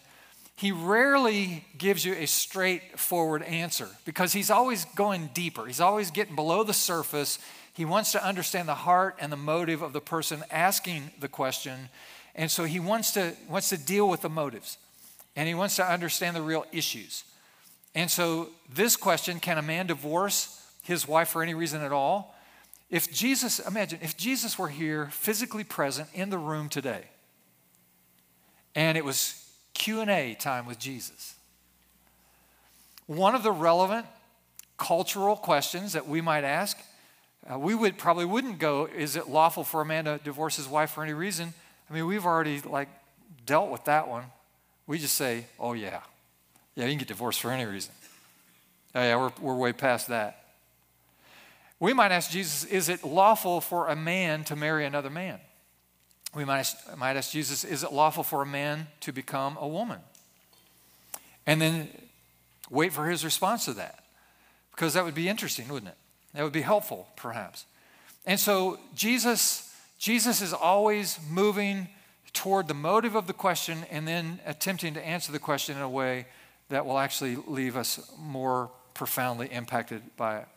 he 0.56 0.72
rarely 0.72 1.64
gives 1.76 2.04
you 2.04 2.14
a 2.14 2.26
straightforward 2.26 3.42
answer 3.42 3.88
because 4.06 4.32
he's 4.32 4.50
always 4.50 4.86
going 4.96 5.28
deeper. 5.34 5.66
He's 5.66 5.80
always 5.80 6.10
getting 6.10 6.34
below 6.34 6.64
the 6.64 6.72
surface. 6.72 7.38
He 7.74 7.84
wants 7.84 8.12
to 8.12 8.24
understand 8.24 8.66
the 8.66 8.74
heart 8.74 9.16
and 9.20 9.30
the 9.30 9.36
motive 9.36 9.82
of 9.82 9.92
the 9.92 10.00
person 10.00 10.42
asking 10.50 11.10
the 11.20 11.28
question. 11.28 11.90
And 12.34 12.50
so 12.50 12.64
he 12.64 12.80
wants 12.80 13.12
to, 13.12 13.34
wants 13.50 13.68
to 13.68 13.76
deal 13.76 14.08
with 14.08 14.22
the 14.22 14.30
motives 14.30 14.78
and 15.36 15.46
he 15.46 15.54
wants 15.54 15.76
to 15.76 15.84
understand 15.84 16.34
the 16.34 16.40
real 16.42 16.64
issues. 16.72 17.24
And 17.94 18.10
so, 18.10 18.48
this 18.74 18.96
question 18.96 19.40
can 19.40 19.58
a 19.58 19.62
man 19.62 19.86
divorce 19.86 20.62
his 20.82 21.06
wife 21.06 21.28
for 21.28 21.42
any 21.42 21.54
reason 21.54 21.82
at 21.82 21.92
all? 21.92 22.34
If 22.90 23.12
Jesus, 23.12 23.58
imagine, 23.58 24.00
if 24.02 24.16
Jesus 24.16 24.58
were 24.58 24.68
here 24.68 25.08
physically 25.12 25.64
present 25.64 26.08
in 26.14 26.30
the 26.30 26.38
room 26.38 26.68
today, 26.68 27.04
and 28.74 28.96
it 28.96 29.04
was 29.04 29.45
Q&A 29.76 30.34
time 30.34 30.66
with 30.66 30.78
Jesus. 30.78 31.34
One 33.06 33.34
of 33.34 33.42
the 33.42 33.52
relevant 33.52 34.06
cultural 34.78 35.36
questions 35.36 35.92
that 35.92 36.08
we 36.08 36.20
might 36.20 36.44
ask, 36.44 36.78
uh, 37.50 37.58
we 37.58 37.74
would 37.74 37.98
probably 37.98 38.24
wouldn't 38.24 38.58
go, 38.58 38.86
is 38.86 39.16
it 39.16 39.28
lawful 39.28 39.64
for 39.64 39.80
a 39.80 39.84
man 39.84 40.06
to 40.06 40.18
divorce 40.24 40.56
his 40.56 40.66
wife 40.66 40.90
for 40.90 41.04
any 41.04 41.12
reason? 41.12 41.54
I 41.88 41.94
mean, 41.94 42.06
we've 42.06 42.26
already 42.26 42.60
like 42.60 42.88
dealt 43.44 43.70
with 43.70 43.84
that 43.84 44.08
one. 44.08 44.24
We 44.86 44.98
just 44.98 45.14
say, 45.14 45.46
oh 45.58 45.74
yeah. 45.74 46.00
Yeah, 46.74 46.84
you 46.84 46.90
can 46.90 46.98
get 46.98 47.08
divorced 47.08 47.40
for 47.40 47.50
any 47.50 47.64
reason. 47.64 47.92
Oh 48.94 49.02
yeah, 49.02 49.16
we're, 49.16 49.32
we're 49.40 49.56
way 49.56 49.72
past 49.72 50.08
that. 50.08 50.42
We 51.78 51.92
might 51.92 52.10
ask 52.12 52.30
Jesus, 52.30 52.64
is 52.64 52.88
it 52.88 53.04
lawful 53.04 53.60
for 53.60 53.88
a 53.88 53.96
man 53.96 54.44
to 54.44 54.56
marry 54.56 54.86
another 54.86 55.10
man? 55.10 55.38
We 56.34 56.44
might, 56.44 56.74
might 56.96 57.16
ask 57.16 57.30
Jesus, 57.30 57.64
is 57.64 57.82
it 57.82 57.92
lawful 57.92 58.22
for 58.22 58.42
a 58.42 58.46
man 58.46 58.88
to 59.00 59.12
become 59.12 59.56
a 59.58 59.66
woman? 59.66 60.00
And 61.46 61.60
then 61.60 61.88
wait 62.70 62.92
for 62.92 63.06
his 63.06 63.24
response 63.24 63.64
to 63.66 63.72
that. 63.74 64.04
Because 64.72 64.94
that 64.94 65.04
would 65.04 65.14
be 65.14 65.28
interesting, 65.28 65.68
wouldn't 65.68 65.90
it? 65.90 65.96
That 66.34 66.42
would 66.42 66.52
be 66.52 66.62
helpful, 66.62 67.08
perhaps. 67.16 67.64
And 68.26 68.38
so 68.38 68.78
Jesus, 68.94 69.74
Jesus 69.98 70.42
is 70.42 70.52
always 70.52 71.18
moving 71.30 71.88
toward 72.34 72.68
the 72.68 72.74
motive 72.74 73.14
of 73.14 73.26
the 73.26 73.32
question 73.32 73.86
and 73.90 74.06
then 74.06 74.40
attempting 74.44 74.92
to 74.94 75.06
answer 75.06 75.32
the 75.32 75.38
question 75.38 75.76
in 75.76 75.82
a 75.82 75.88
way 75.88 76.26
that 76.68 76.84
will 76.84 76.98
actually 76.98 77.36
leave 77.46 77.76
us 77.76 78.12
more 78.18 78.70
profoundly 78.92 79.46
impacted 79.50 80.02
by 80.16 80.38
it. 80.38 80.48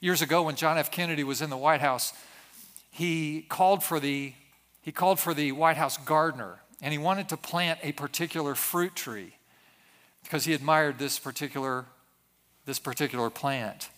Years 0.00 0.22
ago, 0.22 0.42
when 0.42 0.54
John 0.54 0.78
F. 0.78 0.90
Kennedy 0.90 1.24
was 1.24 1.42
in 1.42 1.50
the 1.50 1.56
White 1.56 1.80
House, 1.80 2.12
he 2.90 3.44
called 3.48 3.82
for 3.82 3.98
the 3.98 4.32
he 4.86 4.92
called 4.92 5.18
for 5.18 5.34
the 5.34 5.50
White 5.50 5.76
House 5.76 5.96
gardener 5.98 6.60
and 6.80 6.92
he 6.92 6.98
wanted 6.98 7.28
to 7.30 7.36
plant 7.36 7.80
a 7.82 7.90
particular 7.90 8.54
fruit 8.54 8.94
tree 8.94 9.34
because 10.22 10.44
he 10.44 10.52
admired 10.52 11.00
this 11.00 11.18
particular, 11.18 11.86
this 12.66 12.78
particular 12.78 13.28
plant. 13.28 13.90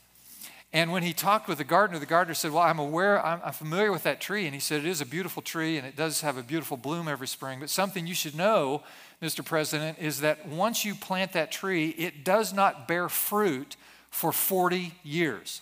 And 0.73 0.90
when 0.90 1.02
he 1.02 1.12
talked 1.12 1.47
with 1.47 1.59
the 1.59 1.64
gardener, 1.64 1.99
the 1.99 2.07
gardener 2.07 2.33
said, 2.33 2.52
Well, 2.52 2.62
I'm 2.62 2.78
aware, 2.78 3.23
I'm, 3.23 3.38
I'm, 3.45 3.52
familiar 3.52 3.92
with 3.92 4.04
that 4.04 4.23
tree. 4.23 4.47
And 4.47 4.54
he 4.54 4.61
said, 4.61 4.80
It 4.80 4.88
is 4.88 5.02
a 5.02 5.07
beautiful 5.07 5.42
tree 5.42 5.76
and 5.76 5.87
it 5.87 5.95
does 5.95 6.23
have 6.23 6.38
a 6.38 6.42
beautiful 6.42 6.78
bloom 6.78 7.07
every 7.07 7.28
spring. 7.28 7.61
But 7.61 7.68
something 7.68 8.07
you 8.07 8.14
should 8.14 8.35
know, 8.35 8.83
Mr. 9.21 9.45
President, 9.45 9.99
is 9.99 10.23
that 10.23 10.49
once 10.49 10.87
you 10.87 10.95
plant 10.95 11.35
that 11.35 11.52
tree, 11.52 11.90
it 11.99 12.25
does 12.25 12.54
not 12.54 12.88
bear 12.88 13.11
fruit 13.11 13.76
for 14.09 14.33
40 14.33 14.95
years. 15.02 15.61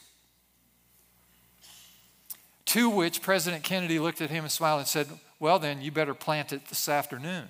To 2.67 2.91
which 2.91 3.23
President 3.23 3.63
Kennedy 3.63 3.99
looked 3.99 4.21
at 4.21 4.31
him 4.31 4.45
and 4.45 4.51
smiled 4.51 4.81
and 4.81 4.89
said, 4.89 5.09
Well, 5.39 5.59
then 5.59 5.81
you 5.81 5.91
better 5.91 6.15
plant 6.15 6.53
it 6.53 6.67
this 6.69 6.89
afternoon. 6.89 7.49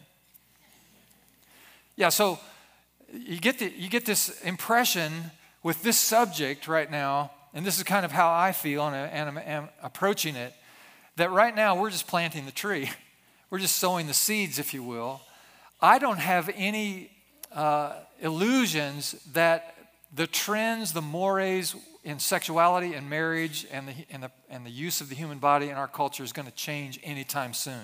Yeah, 1.96 2.10
so 2.10 2.38
you 3.12 3.38
get, 3.38 3.58
the, 3.58 3.72
you 3.76 3.88
get 3.88 4.04
this 4.04 4.40
impression 4.42 5.30
with 5.62 5.82
this 5.82 5.98
subject 5.98 6.68
right 6.68 6.90
now, 6.90 7.30
and 7.54 7.64
this 7.64 7.78
is 7.78 7.84
kind 7.84 8.04
of 8.04 8.12
how 8.12 8.30
I 8.30 8.52
feel 8.52 8.86
and, 8.86 8.94
and 8.94 9.38
I'm 9.38 9.68
approaching 9.82 10.36
it, 10.36 10.52
that 11.16 11.30
right 11.30 11.54
now 11.54 11.80
we're 11.80 11.90
just 11.90 12.06
planting 12.06 12.44
the 12.44 12.52
tree. 12.52 12.90
We're 13.48 13.60
just 13.60 13.76
sowing 13.76 14.08
the 14.08 14.12
seeds, 14.12 14.58
if 14.58 14.74
you 14.74 14.82
will. 14.82 15.20
I 15.80 16.00
don't 16.00 16.18
have 16.18 16.50
any 16.56 17.12
uh, 17.52 17.92
illusions 18.20 19.12
that 19.34 19.76
the 20.12 20.26
trends, 20.26 20.92
the 20.92 21.00
mores 21.00 21.76
in 22.06 22.20
sexuality 22.20 22.94
and 22.94 23.10
marriage 23.10 23.66
and 23.72 23.88
the, 23.88 23.94
and, 24.10 24.22
the, 24.22 24.30
and 24.48 24.64
the 24.64 24.70
use 24.70 25.00
of 25.00 25.08
the 25.08 25.16
human 25.16 25.38
body 25.38 25.70
in 25.70 25.74
our 25.74 25.88
culture 25.88 26.22
is 26.22 26.32
going 26.32 26.46
to 26.46 26.54
change 26.54 27.00
anytime 27.02 27.52
soon. 27.52 27.82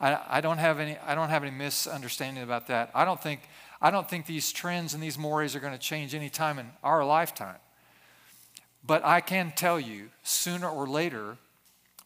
I, 0.00 0.18
I, 0.28 0.40
don't 0.40 0.58
have 0.58 0.80
any, 0.80 0.98
I 1.06 1.14
don't 1.14 1.28
have 1.28 1.44
any 1.44 1.52
misunderstanding 1.52 2.42
about 2.42 2.66
that. 2.66 2.90
I 2.92 3.04
don't 3.04 3.22
think, 3.22 3.42
I 3.80 3.92
don't 3.92 4.10
think 4.10 4.26
these 4.26 4.50
trends 4.50 4.94
and 4.94 5.02
these 5.02 5.16
mores 5.16 5.54
are 5.54 5.60
going 5.60 5.72
to 5.72 5.78
change 5.78 6.12
anytime 6.12 6.58
in 6.58 6.66
our 6.82 7.04
lifetime. 7.04 7.54
But 8.84 9.04
I 9.04 9.20
can 9.20 9.52
tell 9.54 9.78
you, 9.78 10.08
sooner 10.24 10.68
or 10.68 10.88
later, 10.88 11.36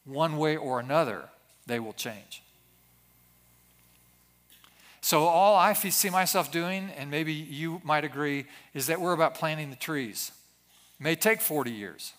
one 0.04 0.36
way 0.36 0.58
or 0.58 0.78
another, 0.78 1.30
they 1.66 1.80
will 1.80 1.94
change. 1.94 2.42
So, 5.00 5.22
all 5.22 5.56
I 5.56 5.72
see 5.72 6.10
myself 6.10 6.52
doing, 6.52 6.90
and 6.98 7.10
maybe 7.10 7.32
you 7.32 7.80
might 7.82 8.04
agree, 8.04 8.44
is 8.74 8.88
that 8.88 9.00
we're 9.00 9.14
about 9.14 9.34
planting 9.34 9.70
the 9.70 9.76
trees. 9.76 10.32
May 11.00 11.16
take 11.16 11.40
40 11.40 11.72
years 11.72 12.12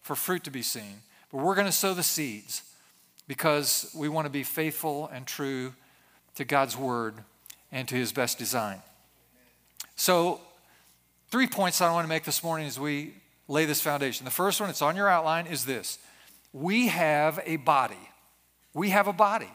for 0.00 0.14
fruit 0.14 0.44
to 0.44 0.50
be 0.50 0.62
seen, 0.62 1.02
but 1.30 1.42
we're 1.42 1.56
going 1.56 1.66
to 1.66 1.72
sow 1.72 1.92
the 1.92 2.04
seeds 2.04 2.62
because 3.26 3.90
we 3.94 4.08
want 4.08 4.26
to 4.26 4.30
be 4.30 4.44
faithful 4.44 5.10
and 5.12 5.26
true 5.26 5.74
to 6.36 6.44
God's 6.44 6.76
word 6.76 7.16
and 7.72 7.88
to 7.88 7.96
his 7.96 8.12
best 8.12 8.38
design. 8.38 8.80
So, 9.96 10.40
three 11.30 11.48
points 11.48 11.80
I 11.80 11.92
want 11.92 12.04
to 12.04 12.08
make 12.08 12.24
this 12.24 12.44
morning 12.44 12.68
as 12.68 12.78
we 12.78 13.14
lay 13.48 13.64
this 13.64 13.80
foundation. 13.80 14.24
The 14.24 14.30
first 14.30 14.60
one, 14.60 14.70
it's 14.70 14.82
on 14.82 14.94
your 14.94 15.08
outline, 15.08 15.48
is 15.48 15.64
this 15.64 15.98
we 16.52 16.86
have 16.88 17.40
a 17.44 17.56
body. 17.56 17.96
We 18.72 18.90
have 18.90 19.08
a 19.08 19.12
body. 19.12 19.50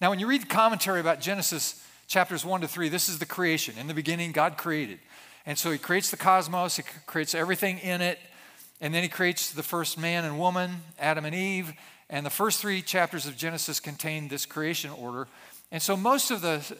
Now, 0.00 0.10
when 0.10 0.20
you 0.20 0.26
read 0.26 0.42
the 0.42 0.46
commentary 0.46 1.00
about 1.00 1.20
Genesis 1.20 1.82
chapters 2.06 2.44
1 2.44 2.60
to 2.60 2.68
3, 2.68 2.88
this 2.88 3.08
is 3.08 3.18
the 3.18 3.26
creation. 3.26 3.74
In 3.78 3.86
the 3.86 3.94
beginning, 3.94 4.32
God 4.32 4.56
created. 4.56 5.00
And 5.46 5.56
so 5.56 5.70
he 5.70 5.78
creates 5.78 6.10
the 6.10 6.16
cosmos, 6.16 6.76
he 6.76 6.82
creates 7.06 7.34
everything 7.34 7.78
in 7.78 8.00
it, 8.00 8.18
and 8.80 8.92
then 8.92 9.02
he 9.02 9.08
creates 9.08 9.52
the 9.52 9.62
first 9.62 9.96
man 9.96 10.24
and 10.24 10.38
woman, 10.38 10.82
Adam 10.98 11.24
and 11.24 11.34
Eve. 11.34 11.72
And 12.10 12.26
the 12.26 12.30
first 12.30 12.60
three 12.60 12.82
chapters 12.82 13.26
of 13.26 13.36
Genesis 13.36 13.80
contain 13.80 14.28
this 14.28 14.44
creation 14.44 14.90
order. 14.90 15.28
And 15.70 15.80
so 15.80 15.96
most 15.96 16.30
of 16.30 16.40
the, 16.40 16.76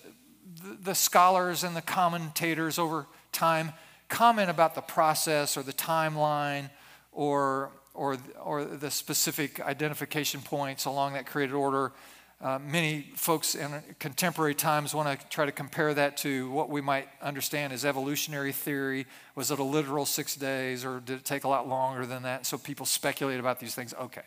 the 0.83 0.95
scholars 0.95 1.65
and 1.65 1.75
the 1.75 1.83
commentators 1.83 2.79
over 2.79 3.07
time 3.33 3.73
comment 4.09 4.51
about 4.51 4.75
the 4.75 4.81
process 4.81 5.57
or 5.57 5.63
the 5.63 5.73
timeline 5.73 6.71
or, 7.13 7.71
or, 7.95 8.19
or 8.41 8.65
the 8.65 8.91
specific 8.91 9.61
identification 9.61 10.41
points 10.41 10.85
along 10.85 11.15
that 11.15 11.27
created 11.27 11.55
order. 11.55 11.93
Uh, 12.39 12.59
many 12.59 13.11
folks 13.15 13.55
in 13.55 13.71
contemporary 13.99 14.55
times 14.55 14.95
want 14.95 15.21
to 15.21 15.27
try 15.29 15.47
to 15.47 15.53
compare 15.53 15.95
that 15.95 16.19
to 16.19 16.51
what 16.51 16.69
we 16.69 16.83
might 16.83 17.09
understand 17.23 17.73
as 17.73 17.83
evolutionary 17.83 18.53
theory. 18.53 19.07
Was 19.35 19.51
it 19.51 19.59
a 19.59 19.65
literal 19.65 20.05
six 20.05 20.37
days 20.37 20.85
or 20.85 21.01
did 21.01 21.17
it 21.17 21.25
take 21.25 21.45
a 21.45 21.49
lot 21.49 21.67
longer 21.67 22.05
than 22.05 22.25
that? 22.25 22.45
So 22.45 22.59
people 22.59 22.85
speculate 22.85 23.41
about 23.41 23.59
these 23.59 23.75
things. 23.75 23.95
Okay. 23.95 24.23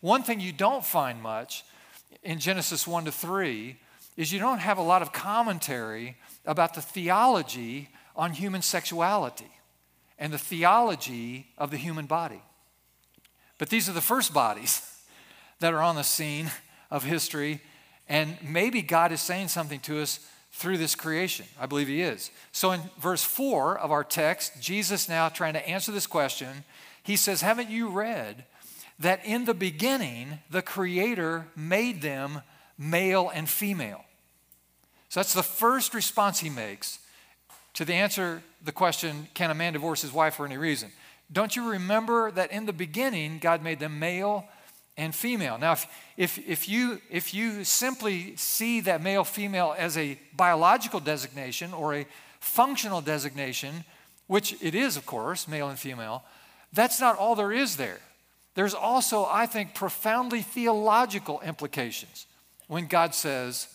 One 0.00 0.24
thing 0.24 0.40
you 0.40 0.52
don't 0.52 0.84
find 0.84 1.22
much 1.22 1.64
in 2.24 2.40
Genesis 2.40 2.84
1 2.84 3.04
to 3.04 3.12
3 3.12 3.76
is 4.16 4.32
you 4.32 4.40
don't 4.40 4.58
have 4.58 4.78
a 4.78 4.82
lot 4.82 5.00
of 5.00 5.12
commentary 5.12 6.16
about 6.46 6.74
the 6.74 6.82
theology 6.82 7.90
on 8.16 8.32
human 8.32 8.60
sexuality 8.60 9.50
and 10.18 10.32
the 10.32 10.38
theology 10.38 11.46
of 11.58 11.70
the 11.70 11.76
human 11.76 12.06
body. 12.06 12.42
But 13.58 13.68
these 13.68 13.88
are 13.88 13.92
the 13.92 14.00
first 14.00 14.34
bodies 14.34 14.82
that 15.60 15.72
are 15.72 15.82
on 15.82 15.94
the 15.94 16.02
scene 16.02 16.50
of 16.90 17.04
history. 17.04 17.60
And 18.08 18.36
maybe 18.42 18.82
God 18.82 19.12
is 19.12 19.20
saying 19.20 19.48
something 19.48 19.80
to 19.80 20.00
us 20.00 20.20
through 20.52 20.78
this 20.78 20.94
creation. 20.94 21.46
I 21.60 21.66
believe 21.66 21.88
He 21.88 22.02
is. 22.02 22.30
So 22.52 22.72
in 22.72 22.80
verse 22.98 23.22
4 23.22 23.78
of 23.78 23.90
our 23.90 24.04
text, 24.04 24.60
Jesus 24.60 25.08
now 25.08 25.28
trying 25.28 25.54
to 25.54 25.68
answer 25.68 25.92
this 25.92 26.06
question, 26.06 26.64
He 27.02 27.16
says, 27.16 27.42
Haven't 27.42 27.70
you 27.70 27.88
read 27.88 28.44
that 28.98 29.24
in 29.24 29.44
the 29.44 29.54
beginning 29.54 30.38
the 30.50 30.62
Creator 30.62 31.46
made 31.54 32.00
them 32.00 32.42
male 32.78 33.30
and 33.34 33.48
female? 33.48 34.04
So 35.08 35.20
that's 35.20 35.34
the 35.34 35.42
first 35.42 35.94
response 35.94 36.40
He 36.40 36.50
makes 36.50 37.00
to 37.76 37.84
the 37.84 37.94
answer 37.94 38.42
the 38.64 38.72
question, 38.72 39.28
Can 39.34 39.50
a 39.50 39.54
man 39.54 39.74
divorce 39.74 40.02
his 40.02 40.12
wife 40.12 40.34
for 40.36 40.46
any 40.46 40.56
reason? 40.56 40.90
Don't 41.30 41.54
you 41.54 41.70
remember 41.70 42.30
that 42.30 42.50
in 42.50 42.66
the 42.66 42.72
beginning 42.72 43.38
God 43.38 43.62
made 43.62 43.80
them 43.80 43.98
male 43.98 44.46
and 44.96 45.14
female. 45.14 45.58
Now, 45.58 45.72
if, 45.72 45.86
if, 46.16 46.38
if, 46.48 46.68
you, 46.68 47.00
if 47.10 47.34
you 47.34 47.64
simply 47.64 48.34
see 48.36 48.80
that 48.80 49.02
male 49.02 49.24
female 49.24 49.74
as 49.76 49.96
a 49.96 50.18
biological 50.34 51.00
designation 51.00 51.74
or 51.74 51.94
a 51.94 52.06
functional 52.40 53.00
designation, 53.00 53.84
which 54.26 54.56
it 54.62 54.74
is, 54.74 54.96
of 54.96 55.06
course, 55.06 55.46
male 55.46 55.68
and 55.68 55.78
female, 55.78 56.24
that's 56.72 57.00
not 57.00 57.18
all 57.18 57.34
there 57.34 57.52
is 57.52 57.76
there. 57.76 58.00
There's 58.54 58.74
also, 58.74 59.26
I 59.26 59.46
think, 59.46 59.74
profoundly 59.74 60.40
theological 60.40 61.40
implications 61.42 62.26
when 62.68 62.86
God 62.86 63.14
says, 63.14 63.68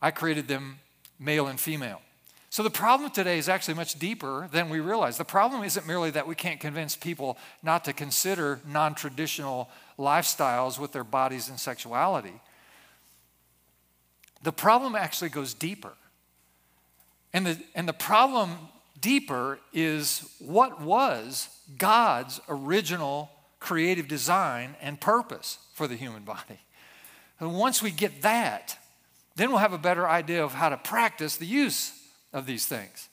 I 0.00 0.10
created 0.10 0.46
them 0.46 0.78
male 1.18 1.48
and 1.48 1.58
female. 1.58 2.00
So 2.54 2.62
the 2.62 2.70
problem 2.70 3.10
today 3.10 3.38
is 3.38 3.48
actually 3.48 3.74
much 3.74 3.98
deeper 3.98 4.48
than 4.52 4.70
we 4.70 4.78
realize. 4.78 5.18
The 5.18 5.24
problem 5.24 5.64
isn't 5.64 5.88
merely 5.88 6.12
that 6.12 6.28
we 6.28 6.36
can't 6.36 6.60
convince 6.60 6.94
people 6.94 7.36
not 7.64 7.84
to 7.86 7.92
consider 7.92 8.60
non 8.64 8.94
traditional 8.94 9.68
lifestyles 9.98 10.78
with 10.78 10.92
their 10.92 11.02
bodies 11.02 11.48
and 11.48 11.58
sexuality. 11.58 12.40
The 14.44 14.52
problem 14.52 14.94
actually 14.94 15.30
goes 15.30 15.52
deeper. 15.52 15.94
And 17.32 17.44
the, 17.44 17.58
and 17.74 17.88
the 17.88 17.92
problem 17.92 18.56
deeper 19.00 19.58
is 19.72 20.24
what 20.38 20.80
was 20.80 21.48
God's 21.76 22.40
original 22.48 23.30
creative 23.58 24.06
design 24.06 24.76
and 24.80 25.00
purpose 25.00 25.58
for 25.72 25.88
the 25.88 25.96
human 25.96 26.22
body. 26.22 26.60
And 27.40 27.58
once 27.58 27.82
we 27.82 27.90
get 27.90 28.22
that, 28.22 28.78
then 29.34 29.48
we'll 29.48 29.58
have 29.58 29.72
a 29.72 29.76
better 29.76 30.08
idea 30.08 30.44
of 30.44 30.54
how 30.54 30.68
to 30.68 30.76
practice 30.76 31.36
the 31.36 31.46
use 31.46 32.00
of 32.34 32.44
these 32.44 32.66
things. 32.66 33.08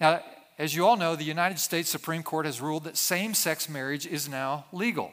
Now, 0.00 0.22
as 0.58 0.76
you 0.76 0.86
all 0.86 0.96
know, 0.96 1.16
the 1.16 1.24
United 1.24 1.58
States 1.58 1.90
Supreme 1.90 2.22
Court 2.22 2.46
has 2.46 2.60
ruled 2.60 2.84
that 2.84 2.96
same 2.96 3.34
sex 3.34 3.68
marriage 3.68 4.06
is 4.06 4.28
now 4.28 4.66
legal. 4.70 5.10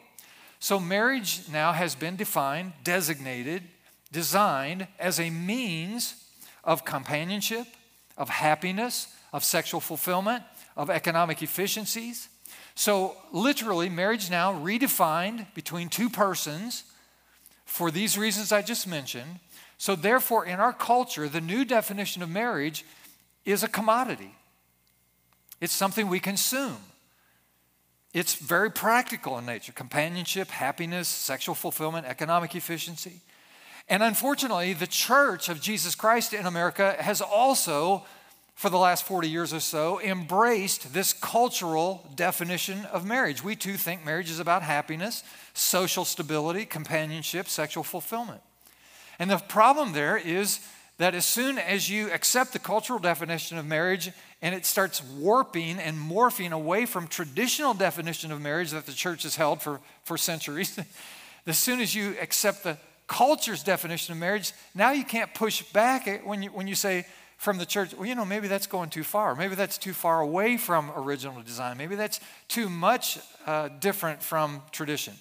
So, 0.60 0.80
marriage 0.80 1.42
now 1.52 1.72
has 1.72 1.96
been 1.96 2.16
defined, 2.16 2.74
designated, 2.84 3.64
designed 4.12 4.88
as 5.00 5.20
a 5.20 5.32
means 5.32 6.14
of 6.64 6.86
companionship, 6.86 7.66
of 8.18 8.30
happiness, 8.30 9.08
of 9.34 9.44
sexual 9.44 9.80
fulfillment, 9.80 10.44
of 10.78 10.92
economic 10.92 11.42
efficiencies. 11.42 12.30
So, 12.76 13.16
literally, 13.32 13.90
marriage 13.90 14.30
now 14.30 14.54
redefined 14.54 15.48
between 15.56 15.90
two 15.90 16.10
persons 16.10 16.84
for 17.66 17.90
these 17.90 18.18
reasons 18.18 18.52
I 18.52 18.62
just 18.62 18.88
mentioned. 18.88 19.40
So, 19.80 19.96
therefore, 19.96 20.46
in 20.46 20.60
our 20.60 20.74
culture, 20.74 21.28
the 21.28 21.42
new 21.42 21.66
definition 21.66 22.22
of 22.22 22.30
marriage 22.30 22.86
is 23.46 23.64
a 23.64 23.68
commodity, 23.68 24.36
it's 25.60 25.74
something 25.74 26.08
we 26.08 26.20
consume. 26.20 26.78
It's 28.14 28.36
very 28.36 28.70
practical 28.70 29.38
in 29.38 29.46
nature 29.46 29.72
companionship, 29.72 30.50
happiness, 30.50 31.08
sexual 31.08 31.56
fulfillment, 31.56 32.06
economic 32.06 32.56
efficiency. 32.56 33.22
And 33.88 34.04
unfortunately, 34.04 34.74
the 34.74 34.88
church 34.88 35.50
of 35.50 35.62
Jesus 35.62 35.96
Christ 35.96 36.34
in 36.34 36.46
America 36.46 36.96
has 37.00 37.22
also, 37.22 38.06
for 38.54 38.70
the 38.70 38.78
last 38.78 39.06
40 39.06 39.30
years 39.30 39.54
or 39.54 39.60
so, 39.62 40.02
embraced 40.02 40.94
this 40.94 41.14
cultural 41.14 42.06
definition 42.16 42.86
of 42.86 43.06
marriage. 43.06 43.44
We 43.44 43.56
too 43.56 43.76
think 43.76 44.06
marriage 44.06 44.30
is 44.30 44.40
about 44.40 44.62
happiness, 44.62 45.24
social 45.54 46.04
stability, 46.04 46.66
companionship, 46.66 47.48
sexual 47.48 47.84
fulfillment. 47.84 48.42
And 49.20 49.30
the 49.30 49.38
problem 49.38 49.94
there 49.94 50.18
is 50.18 50.60
that 51.02 51.16
as 51.16 51.26
soon 51.26 51.58
as 51.58 51.90
you 51.90 52.12
accept 52.12 52.54
the 52.54 52.60
cultural 52.60 53.00
definition 53.00 53.58
of 53.58 53.66
marriage 53.66 54.12
and 54.40 54.54
it 54.54 54.68
starts 54.68 55.04
warping 55.04 55.80
and 55.80 55.98
morphing 55.98 56.52
away 56.52 56.86
from 56.86 57.08
traditional 57.08 57.74
definition 57.74 58.32
of 58.32 58.40
marriage 58.40 58.70
that 58.70 58.86
the 58.86 58.94
church 58.94 59.24
has 59.24 59.36
held 59.36 59.64
for, 59.64 59.80
for 60.04 60.16
centuries, 60.16 60.80
as 61.48 61.58
soon 61.58 61.80
as 61.80 61.96
you 61.96 62.16
accept 62.22 62.64
the 62.64 62.78
culture's 63.08 63.64
definition 63.64 64.12
of 64.12 64.20
marriage, 64.20 64.54
now 64.76 64.92
you 64.92 65.04
can't 65.04 65.34
push 65.34 65.64
back 65.74 66.22
when 66.24 66.44
you, 66.44 66.50
when 66.52 66.68
you 66.68 66.76
say, 66.76 67.08
from 67.38 67.58
the 67.58 67.66
church, 67.66 67.96
well, 67.96 68.06
you 68.06 68.14
know, 68.14 68.24
maybe 68.24 68.48
that's 68.48 68.68
going 68.68 68.92
too 68.92 69.04
far. 69.04 69.34
Maybe 69.34 69.56
that's 69.56 69.80
too 69.80 69.94
far 69.94 70.22
away 70.22 70.58
from 70.58 70.92
original 70.96 71.42
design. 71.42 71.76
Maybe 71.80 71.96
that's 71.96 72.20
too 72.48 72.70
much 72.70 73.18
uh, 73.48 73.70
different 73.80 74.22
from 74.22 74.62
tradition. 74.72 75.16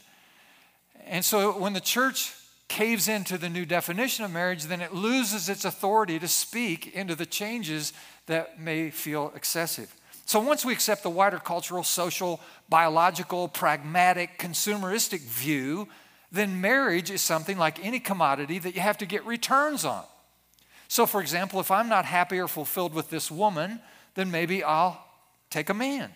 And 1.07 1.25
so 1.25 1.59
when 1.59 1.73
the 1.73 1.81
church 1.81 2.35
caves 2.71 3.09
into 3.09 3.37
the 3.37 3.49
new 3.49 3.67
definition 3.67 4.25
of 4.25 4.31
marriage, 4.31 4.63
then 4.63 4.81
it 4.81 4.95
loses 4.95 5.49
its 5.49 5.65
authority 5.65 6.21
to 6.21 6.29
speak 6.29 6.95
into 6.95 7.17
the 7.17 7.27
changes 7.27 7.93
that 8.27 8.61
may 8.61 8.91
feel 8.91 9.33
excessive. 9.35 9.93
So 10.25 10.39
once 10.39 10.65
we 10.65 10.73
accept 10.73 11.03
the 11.03 11.11
wider 11.11 11.41
cultural, 11.41 11.83
social, 11.83 12.41
biological, 12.69 13.49
pragmatic, 13.49 14.39
consumeristic 14.39 15.19
view, 15.19 15.89
then 16.31 16.61
marriage 16.61 17.11
is 17.11 17.21
something 17.21 17.59
like 17.59 17.85
any 17.85 17.99
commodity 17.99 18.61
that 18.61 18.77
you 18.77 18.81
have 18.81 18.99
to 18.99 19.07
get 19.07 19.27
returns 19.27 19.85
on. 19.85 20.05
So, 20.87 21.07
for 21.07 21.21
example, 21.21 21.59
if 21.59 21.73
I'm 21.73 21.89
not 21.89 22.05
happy 22.05 22.39
or 22.39 22.47
fulfilled 22.47 22.95
with 22.95 23.11
this 23.11 23.33
woman, 23.33 23.81
then 24.15 24.31
maybe 24.31 24.63
I'll 24.63 25.05
take 25.51 25.71
a 25.71 25.75
man. 25.75 26.11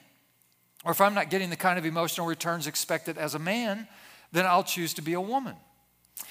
Or 0.85 0.93
if 0.93 1.01
I'm 1.01 1.15
not 1.15 1.31
getting 1.31 1.51
the 1.51 1.57
kind 1.57 1.81
of 1.81 1.85
emotional 1.85 2.29
returns 2.29 2.69
expected 2.69 3.19
as 3.19 3.35
a 3.35 3.41
man, 3.41 3.89
then 4.31 4.47
I'll 4.47 4.63
choose 4.63 4.95
to 4.95 5.03
be 5.03 5.15
a 5.15 5.21
woman. 5.21 5.57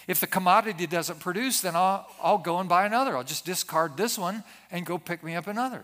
If 0.08 0.20
the 0.20 0.28
commodity 0.28 0.88
doesn't 0.88 1.20
produce, 1.20 1.62
then 1.62 1.75
I'll, 1.75 2.08
I'll 2.22 2.38
go 2.38 2.60
and 2.60 2.68
buy 2.68 2.86
another. 2.86 3.16
I'll 3.16 3.24
just 3.24 3.46
discard 3.46 3.98
this 3.98 4.18
one 4.18 4.44
and 4.72 4.86
go 4.86 4.98
pick 4.98 5.24
me 5.24 5.36
up 5.36 5.48
another. 5.48 5.84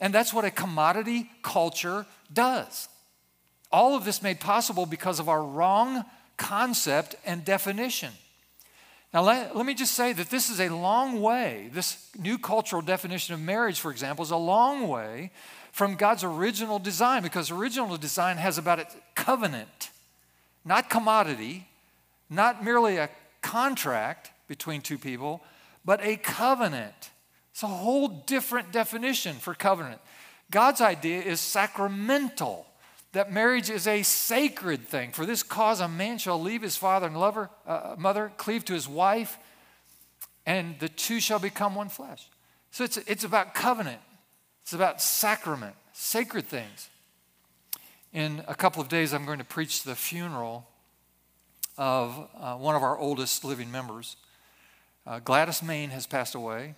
And 0.00 0.14
that's 0.14 0.32
what 0.32 0.44
a 0.44 0.50
commodity 0.50 1.30
culture 1.42 2.06
does. 2.32 2.88
All 3.70 3.94
of 3.94 4.04
this 4.04 4.22
made 4.22 4.40
possible 4.40 4.86
because 4.86 5.20
of 5.20 5.28
our 5.28 5.42
wrong 5.42 6.04
concept 6.36 7.14
and 7.24 7.44
definition. 7.44 8.12
Now, 9.12 9.22
let, 9.22 9.56
let 9.56 9.66
me 9.66 9.74
just 9.74 9.94
say 9.94 10.12
that 10.12 10.30
this 10.30 10.50
is 10.50 10.60
a 10.60 10.68
long 10.68 11.20
way. 11.20 11.68
This 11.72 12.08
new 12.18 12.38
cultural 12.38 12.80
definition 12.80 13.34
of 13.34 13.40
marriage, 13.40 13.80
for 13.80 13.90
example, 13.90 14.24
is 14.24 14.30
a 14.30 14.36
long 14.36 14.88
way 14.88 15.32
from 15.72 15.96
God's 15.96 16.24
original 16.24 16.78
design 16.78 17.22
because 17.22 17.50
original 17.50 17.96
design 17.96 18.36
has 18.36 18.56
about 18.56 18.78
it 18.78 18.86
covenant, 19.14 19.90
not 20.64 20.90
commodity, 20.90 21.66
not 22.28 22.64
merely 22.64 22.96
a 22.96 23.10
contract 23.42 24.30
between 24.48 24.82
two 24.82 24.98
people, 24.98 25.42
but 25.84 26.04
a 26.04 26.16
covenant. 26.16 27.10
It's 27.52 27.62
a 27.62 27.68
whole 27.68 28.08
different 28.08 28.72
definition 28.72 29.36
for 29.36 29.54
covenant. 29.54 30.00
God's 30.50 30.80
idea 30.80 31.22
is 31.22 31.40
sacramental 31.40 32.66
that 33.12 33.32
marriage 33.32 33.70
is 33.70 33.86
a 33.86 34.02
sacred 34.02 34.86
thing. 34.86 35.10
For 35.10 35.26
this 35.26 35.42
cause, 35.42 35.80
a 35.80 35.88
man 35.88 36.18
shall 36.18 36.40
leave 36.40 36.62
his 36.62 36.76
father 36.76 37.06
and 37.06 37.18
lover, 37.18 37.50
uh, 37.66 37.96
mother, 37.98 38.30
cleave 38.36 38.64
to 38.66 38.72
his 38.72 38.88
wife, 38.88 39.36
and 40.46 40.78
the 40.78 40.88
two 40.88 41.18
shall 41.18 41.40
become 41.40 41.74
one 41.74 41.88
flesh. 41.88 42.28
So 42.70 42.84
it's, 42.84 42.96
it's 42.98 43.24
about 43.24 43.52
covenant, 43.52 44.00
it's 44.62 44.72
about 44.72 45.02
sacrament, 45.02 45.74
sacred 45.92 46.46
things. 46.46 46.88
In 48.12 48.44
a 48.46 48.54
couple 48.54 48.80
of 48.80 48.88
days, 48.88 49.12
I'm 49.12 49.24
going 49.26 49.38
to 49.38 49.44
preach 49.44 49.82
the 49.82 49.94
funeral 49.94 50.66
of 51.80 52.28
uh, 52.38 52.56
one 52.56 52.76
of 52.76 52.82
our 52.82 52.98
oldest 52.98 53.42
living 53.42 53.70
members. 53.70 54.16
Uh, 55.06 55.18
Gladys 55.18 55.62
Main 55.62 55.88
has 55.88 56.06
passed 56.06 56.34
away. 56.34 56.74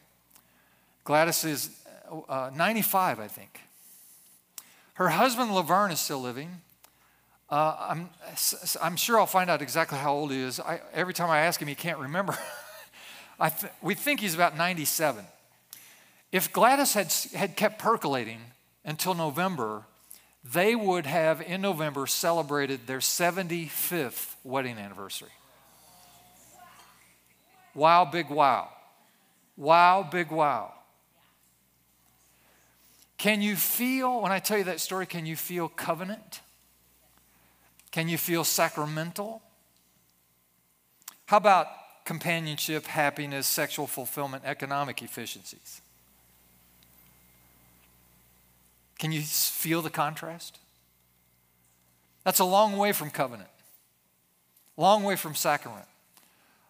Gladys 1.03 1.45
is 1.45 1.71
uh, 2.29 2.51
95, 2.55 3.19
I 3.19 3.27
think. 3.27 3.59
Her 4.95 5.09
husband, 5.09 5.53
Laverne, 5.53 5.91
is 5.91 5.99
still 5.99 6.21
living. 6.21 6.61
Uh, 7.51 7.77
I'm, 7.81 8.11
I'm 8.81 8.95
sure 8.95 9.19
I'll 9.19 9.27
find 9.27 9.51
out 9.51 9.61
exactly 9.61 9.99
how 9.99 10.15
old 10.15 10.31
he 10.31 10.41
is. 10.41 10.61
I, 10.61 10.81
every 10.95 11.15
time 11.15 11.31
I 11.31 11.41
ask 11.41 11.61
him, 11.61 11.67
he 11.67 11.75
can't 11.75 11.99
remember. 11.99 12.39
th- 13.41 13.73
we 13.83 13.97
think 13.97 14.21
he's 14.21 14.35
about 14.35 14.57
97. 14.57 15.25
If 16.31 16.53
Gladys 16.53 16.95
had, 16.95 17.13
had 17.35 17.57
kept 17.57 17.81
percolating 17.81 18.39
until 18.85 19.15
November, 19.15 19.83
they 20.45 20.75
would 20.75 21.07
have 21.07 21.41
in 21.41 21.61
November 21.61 22.07
celebrated 22.07 22.87
their 22.87 22.99
75th 22.99 24.35
wedding 24.43 24.79
anniversary. 24.79 25.31
Wow, 27.75 28.05
big 28.05 28.29
wow. 28.29 28.69
Wow, 29.57 30.09
big 30.11 30.31
wow. 30.31 30.75
Can 33.19 33.41
you 33.41 33.55
feel, 33.55 34.21
when 34.21 34.33
I 34.33 34.41
tell 34.41 34.59
you 34.59 34.65
that 34.65 34.81
story, 34.81 35.07
can 35.07 35.27
you 35.27 35.37
feel 35.37 35.69
covenant? 35.69 36.41
Can 37.93 38.09
you 38.09 38.19
feel 38.19 38.43
sacramental? 38.43 39.43
How 41.27 41.37
about 41.37 41.69
companionship, 42.05 42.87
happiness, 42.87 43.47
sexual 43.47 43.87
fulfillment, 43.87 44.43
economic 44.45 45.03
efficiencies? 45.03 45.81
Can 49.03 49.11
you 49.11 49.23
feel 49.23 49.83
the 49.83 49.91
contrast? 49.91 50.61
That's 52.23 52.39
a 52.39 52.45
long 52.45 52.77
way 52.77 52.93
from 52.93 53.11
covenant, 53.11 53.51
long 54.77 55.03
way 55.03 55.17
from 55.17 55.35
sacrament, 55.35 55.87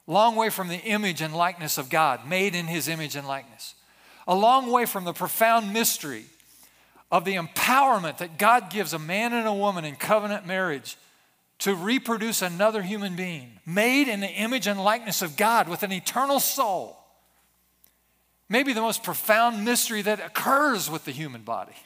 long 0.07 0.35
way 0.35 0.49
from 0.49 0.68
the 0.68 0.79
image 0.79 1.21
and 1.21 1.37
likeness 1.37 1.77
of 1.77 1.90
God, 1.90 2.27
made 2.27 2.55
in 2.55 2.68
his 2.68 2.88
image 2.88 3.16
and 3.16 3.29
likeness, 3.29 3.75
a 4.27 4.35
long 4.35 4.71
way 4.71 4.87
from 4.87 5.05
the 5.05 5.12
profound 5.12 5.75
mystery 5.75 6.25
of 7.11 7.27
the 7.27 7.35
empowerment 7.35 8.16
that 8.16 8.38
God 8.38 8.71
gives 8.71 8.95
a 8.95 8.99
man 8.99 9.35
and 9.35 9.47
a 9.47 9.53
woman 9.53 9.85
in 9.85 9.97
covenant 9.97 10.47
marriage 10.47 10.97
to 11.59 11.75
reproduce 11.75 12.40
another 12.40 12.81
human 12.81 13.14
being 13.14 13.61
made 13.66 14.09
in 14.09 14.21
the 14.21 14.33
image 14.33 14.66
and 14.66 14.83
likeness 14.83 15.21
of 15.21 15.37
God 15.37 15.68
with 15.68 15.83
an 15.83 15.92
eternal 15.92 16.40
soul. 16.40 16.97
Maybe 18.49 18.73
the 18.73 18.81
most 18.81 19.03
profound 19.03 19.66
mystery 19.66 20.01
that 20.01 20.18
occurs 20.18 20.88
with 20.88 21.05
the 21.05 21.12
human 21.12 21.42
body 21.42 21.77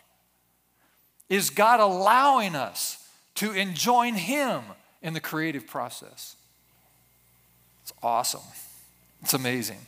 is 1.29 1.51
God 1.51 1.81
allowing 1.81 2.55
us 2.55 3.09
to 3.37 3.53
enjoin 3.53 4.15
Him 4.15 4.63
in 5.03 5.15
the 5.15 5.21
creative 5.21 5.67
process. 5.67 6.37
It's 7.83 7.93
awesome. 8.03 8.41
It's 9.23 9.35
amazing. 9.35 9.79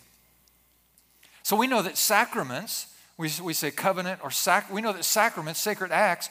So 1.42 1.56
we 1.56 1.66
know 1.66 1.82
that 1.82 1.96
sacraments 1.96 2.88
we, 3.18 3.30
we 3.42 3.52
say 3.52 3.72
covenant 3.72 4.20
or 4.22 4.30
sac. 4.30 4.72
We 4.72 4.80
know 4.80 4.92
that 4.92 5.04
sacraments, 5.04 5.60
sacred 5.60 5.90
acts, 5.90 6.30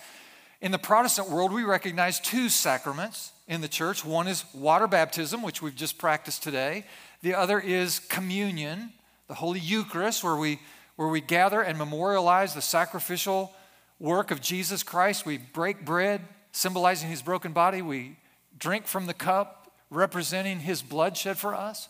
in 0.61 0.71
the 0.71 0.79
Protestant 0.79 1.29
world, 1.29 1.53
we 1.53 1.63
recognize 1.63 2.19
two 2.19 2.49
sacraments 2.49 3.31
in 3.47 3.61
the 3.61 3.67
church. 3.67 4.03
One 4.03 4.27
is 4.27 4.43
water 4.55 4.87
baptism, 4.87 5.43
which 5.43 5.61
we've 5.61 5.75
just 5.75 5.99
practiced 5.99 6.41
today. 6.41 6.85
The 7.21 7.35
other 7.35 7.59
is 7.59 7.99
communion, 7.99 8.93
the 9.27 9.35
Holy 9.35 9.59
Eucharist, 9.59 10.23
where 10.23 10.37
we, 10.37 10.59
where 10.95 11.09
we 11.09 11.21
gather 11.21 11.61
and 11.61 11.77
memorialize 11.77 12.55
the 12.55 12.61
sacrificial 12.61 13.53
work 13.99 14.31
of 14.31 14.41
Jesus 14.41 14.83
Christ. 14.83 15.25
We 15.25 15.37
break 15.37 15.85
bread, 15.85 16.21
symbolizing 16.51 17.09
his 17.09 17.21
broken 17.21 17.51
body. 17.51 17.81
We 17.81 18.17
drink 18.57 18.85
from 18.85 19.05
the 19.05 19.13
cup, 19.13 19.71
representing 19.89 20.59
his 20.59 20.81
blood 20.81 21.17
shed 21.17 21.37
for 21.37 21.55
us. 21.55 21.89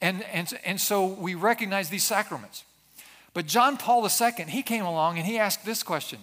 And, 0.00 0.24
and, 0.32 0.52
and 0.64 0.80
so 0.80 1.06
we 1.06 1.34
recognize 1.34 1.90
these 1.90 2.04
sacraments. 2.04 2.64
But 3.34 3.46
John 3.46 3.76
Paul 3.76 4.04
II, 4.04 4.44
he 4.46 4.62
came 4.62 4.84
along 4.84 5.18
and 5.18 5.26
he 5.26 5.38
asked 5.38 5.64
this 5.64 5.82
question. 5.82 6.20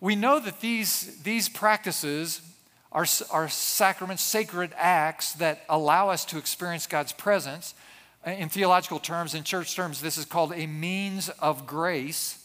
We 0.00 0.16
know 0.16 0.38
that 0.38 0.60
these, 0.60 1.22
these 1.22 1.48
practices 1.48 2.40
are, 2.92 3.06
are 3.30 3.48
sacraments, 3.48 4.22
sacred 4.22 4.72
acts 4.76 5.32
that 5.34 5.64
allow 5.68 6.10
us 6.10 6.24
to 6.26 6.38
experience 6.38 6.86
God's 6.86 7.12
presence. 7.12 7.74
In 8.24 8.48
theological 8.48 8.98
terms, 8.98 9.34
in 9.34 9.44
church 9.44 9.74
terms, 9.74 10.00
this 10.00 10.16
is 10.16 10.24
called 10.24 10.52
a 10.54 10.66
means 10.66 11.28
of 11.40 11.66
grace. 11.66 12.43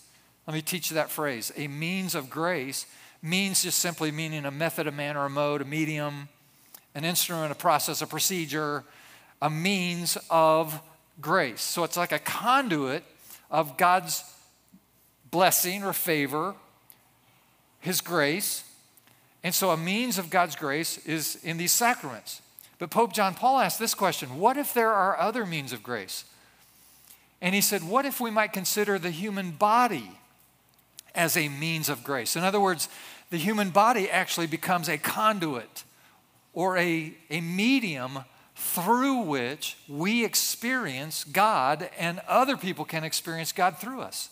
Let 0.50 0.56
me 0.56 0.62
teach 0.64 0.90
you 0.90 0.96
that 0.96 1.12
phrase. 1.12 1.54
A 1.58 1.68
means 1.68 2.16
of 2.16 2.28
grace 2.28 2.88
means 3.22 3.62
just 3.62 3.78
simply 3.78 4.10
meaning 4.10 4.46
a 4.46 4.52
method, 4.52 4.88
a 4.88 4.92
manner, 4.92 5.26
a 5.26 5.30
mode, 5.30 5.62
a 5.62 5.66
medium, 5.66 6.28
an 6.96 7.06
instrument, 7.06 7.52
a 7.52 7.56
process, 7.56 8.02
a 8.02 8.08
procedure, 8.08 8.84
a 9.44 9.50
means 9.52 10.18
of 10.28 10.82
grace. 11.22 11.62
So 11.62 11.84
it's 11.84 11.96
like 11.96 12.12
a 12.12 12.18
conduit 12.18 13.04
of 13.52 13.78
God's 13.78 14.24
blessing 15.30 15.84
or 15.84 15.94
favor, 15.94 16.56
His 17.80 18.02
grace. 18.02 18.64
And 19.44 19.54
so, 19.54 19.70
a 19.70 19.78
means 19.78 20.18
of 20.18 20.32
God's 20.32 20.56
grace 20.56 20.98
is 21.06 21.38
in 21.44 21.58
these 21.58 21.74
sacraments. 21.74 22.42
But 22.80 22.90
Pope 22.90 23.14
John 23.14 23.36
Paul 23.36 23.60
asked 23.60 23.78
this 23.78 23.94
question 23.94 24.40
What 24.40 24.58
if 24.58 24.74
there 24.74 24.94
are 24.94 25.16
other 25.16 25.46
means 25.46 25.74
of 25.74 25.84
grace? 25.84 26.26
And 27.40 27.54
he 27.54 27.62
said, 27.62 27.88
What 27.88 28.06
if 28.06 28.20
we 28.20 28.32
might 28.32 28.52
consider 28.52 28.98
the 28.98 29.12
human 29.12 29.52
body 29.52 30.19
as 31.16 31.38
a 31.38 31.50
means 31.50 31.90
of 31.90 32.04
grace? 32.04 32.36
In 32.36 32.44
other 32.44 32.60
words, 32.60 32.90
the 33.30 33.38
human 33.38 33.70
body 33.70 34.10
actually 34.10 34.48
becomes 34.48 34.90
a 34.90 34.98
conduit 34.98 35.84
or 36.54 36.78
a, 36.78 37.14
a 37.30 37.42
medium 37.42 38.20
through 38.56 39.22
which 39.22 39.78
we 39.88 40.26
experience 40.26 41.24
God 41.24 41.90
and 41.98 42.20
other 42.28 42.58
people 42.58 42.86
can 42.86 43.04
experience 43.04 43.52
God 43.52 43.78
through 43.78 44.02
us. 44.02 44.30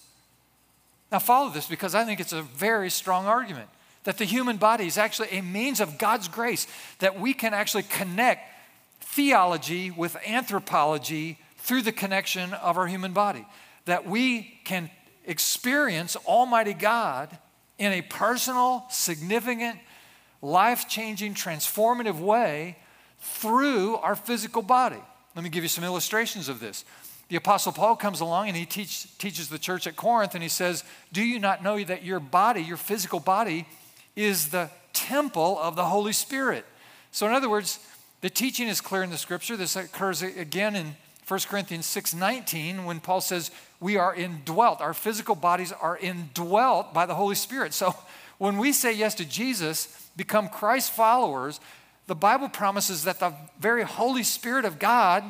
Now, 1.12 1.20
follow 1.20 1.50
this 1.50 1.68
because 1.68 1.96
I 1.96 2.04
think 2.04 2.20
it's 2.20 2.34
a 2.34 2.42
very 2.42 2.90
strong 2.90 3.26
argument 3.26 3.70
that 4.04 4.18
the 4.18 4.26
human 4.26 4.58
body 4.58 4.88
is 4.88 4.98
actually 4.98 5.30
a 5.32 5.42
means 5.42 5.80
of 5.80 5.98
God's 5.98 6.28
grace, 6.28 6.66
that 7.00 7.20
we 7.20 7.34
can 7.34 7.54
actually 7.54 7.84
connect 7.84 8.42
theology 9.02 9.92
with 9.92 10.16
anthropology 10.26 11.38
through 11.58 11.82
the 11.82 11.92
connection 11.92 12.54
of 12.54 12.78
our 12.78 12.88
human 12.88 13.12
body. 13.12 13.46
That 13.86 14.08
we 14.08 14.60
can 14.64 14.90
experience 15.28 16.16
Almighty 16.26 16.74
God 16.74 17.38
in 17.78 17.92
a 17.92 18.02
personal, 18.02 18.86
significant, 18.90 19.78
life 20.42 20.90
changing, 20.90 21.36
transformative 21.36 22.20
way 22.20 22.78
through 23.20 23.98
our 23.98 24.16
physical 24.16 24.64
body. 24.64 25.02
Let 25.36 25.44
me 25.44 25.50
give 25.50 25.64
you 25.64 25.70
some 25.70 25.84
illustrations 25.84 26.50
of 26.50 26.60
this. 26.60 26.84
The 27.30 27.36
Apostle 27.36 27.74
Paul 27.74 27.96
comes 27.96 28.22
along 28.22 28.48
and 28.48 28.58
he 28.58 28.66
teach, 28.66 29.16
teaches 29.18 29.50
the 29.50 29.60
church 29.60 29.86
at 29.86 29.96
Corinth 29.96 30.34
and 30.34 30.42
he 30.42 30.50
says, 30.50 30.84
Do 31.12 31.22
you 31.22 31.40
not 31.40 31.62
know 31.62 31.84
that 31.84 32.04
your 32.04 32.20
body, 32.20 32.62
your 32.62 32.78
physical 32.78 33.20
body, 33.20 33.68
is 34.16 34.50
the 34.50 34.72
temple 34.94 35.60
of 35.60 35.76
the 35.76 35.86
Holy 35.86 36.14
Spirit? 36.14 36.66
So, 37.12 37.28
in 37.28 37.34
other 37.34 37.50
words, 37.50 37.80
the 38.22 38.30
teaching 38.30 38.68
is 38.68 38.82
clear 38.82 39.04
in 39.04 39.10
the 39.10 39.18
scripture. 39.18 39.58
This 39.58 39.76
occurs 39.76 40.22
again 40.22 40.76
in 40.76 40.96
1 41.28 41.50
Corinthians 41.50 41.86
6:19 41.86 42.86
when 42.86 43.02
Paul 43.02 43.20
says 43.20 43.52
we 43.82 43.98
are 43.98 44.16
indwelt, 44.16 44.80
our 44.80 44.94
physical 44.94 45.36
bodies 45.36 45.74
are 45.74 45.98
indwelt 45.98 46.94
by 46.94 47.06
the 47.06 47.16
Holy 47.16 47.36
Spirit. 47.36 47.74
So 47.74 47.94
when 48.38 48.58
we 48.58 48.72
say 48.72 48.94
yes 48.94 49.14
to 49.16 49.26
Jesus, 49.26 49.88
become 50.16 50.48
Christ 50.48 50.92
followers, 50.92 51.60
the 52.08 52.16
Bible 52.16 52.48
promises 52.48 53.04
that 53.04 53.20
the 53.20 53.34
very 53.60 53.84
Holy 53.84 54.24
Spirit 54.24 54.64
of 54.64 54.80
God 54.80 55.24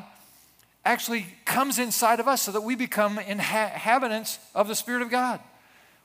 actually 0.86 1.26
comes 1.46 1.80
inside 1.80 2.20
of 2.20 2.28
us 2.28 2.44
so 2.44 2.52
that 2.52 2.62
we 2.62 2.76
become 2.76 3.18
inhabitants 3.18 4.38
of 4.54 4.68
the 4.68 4.76
Spirit 4.76 5.02
of 5.02 5.10
God. 5.10 5.40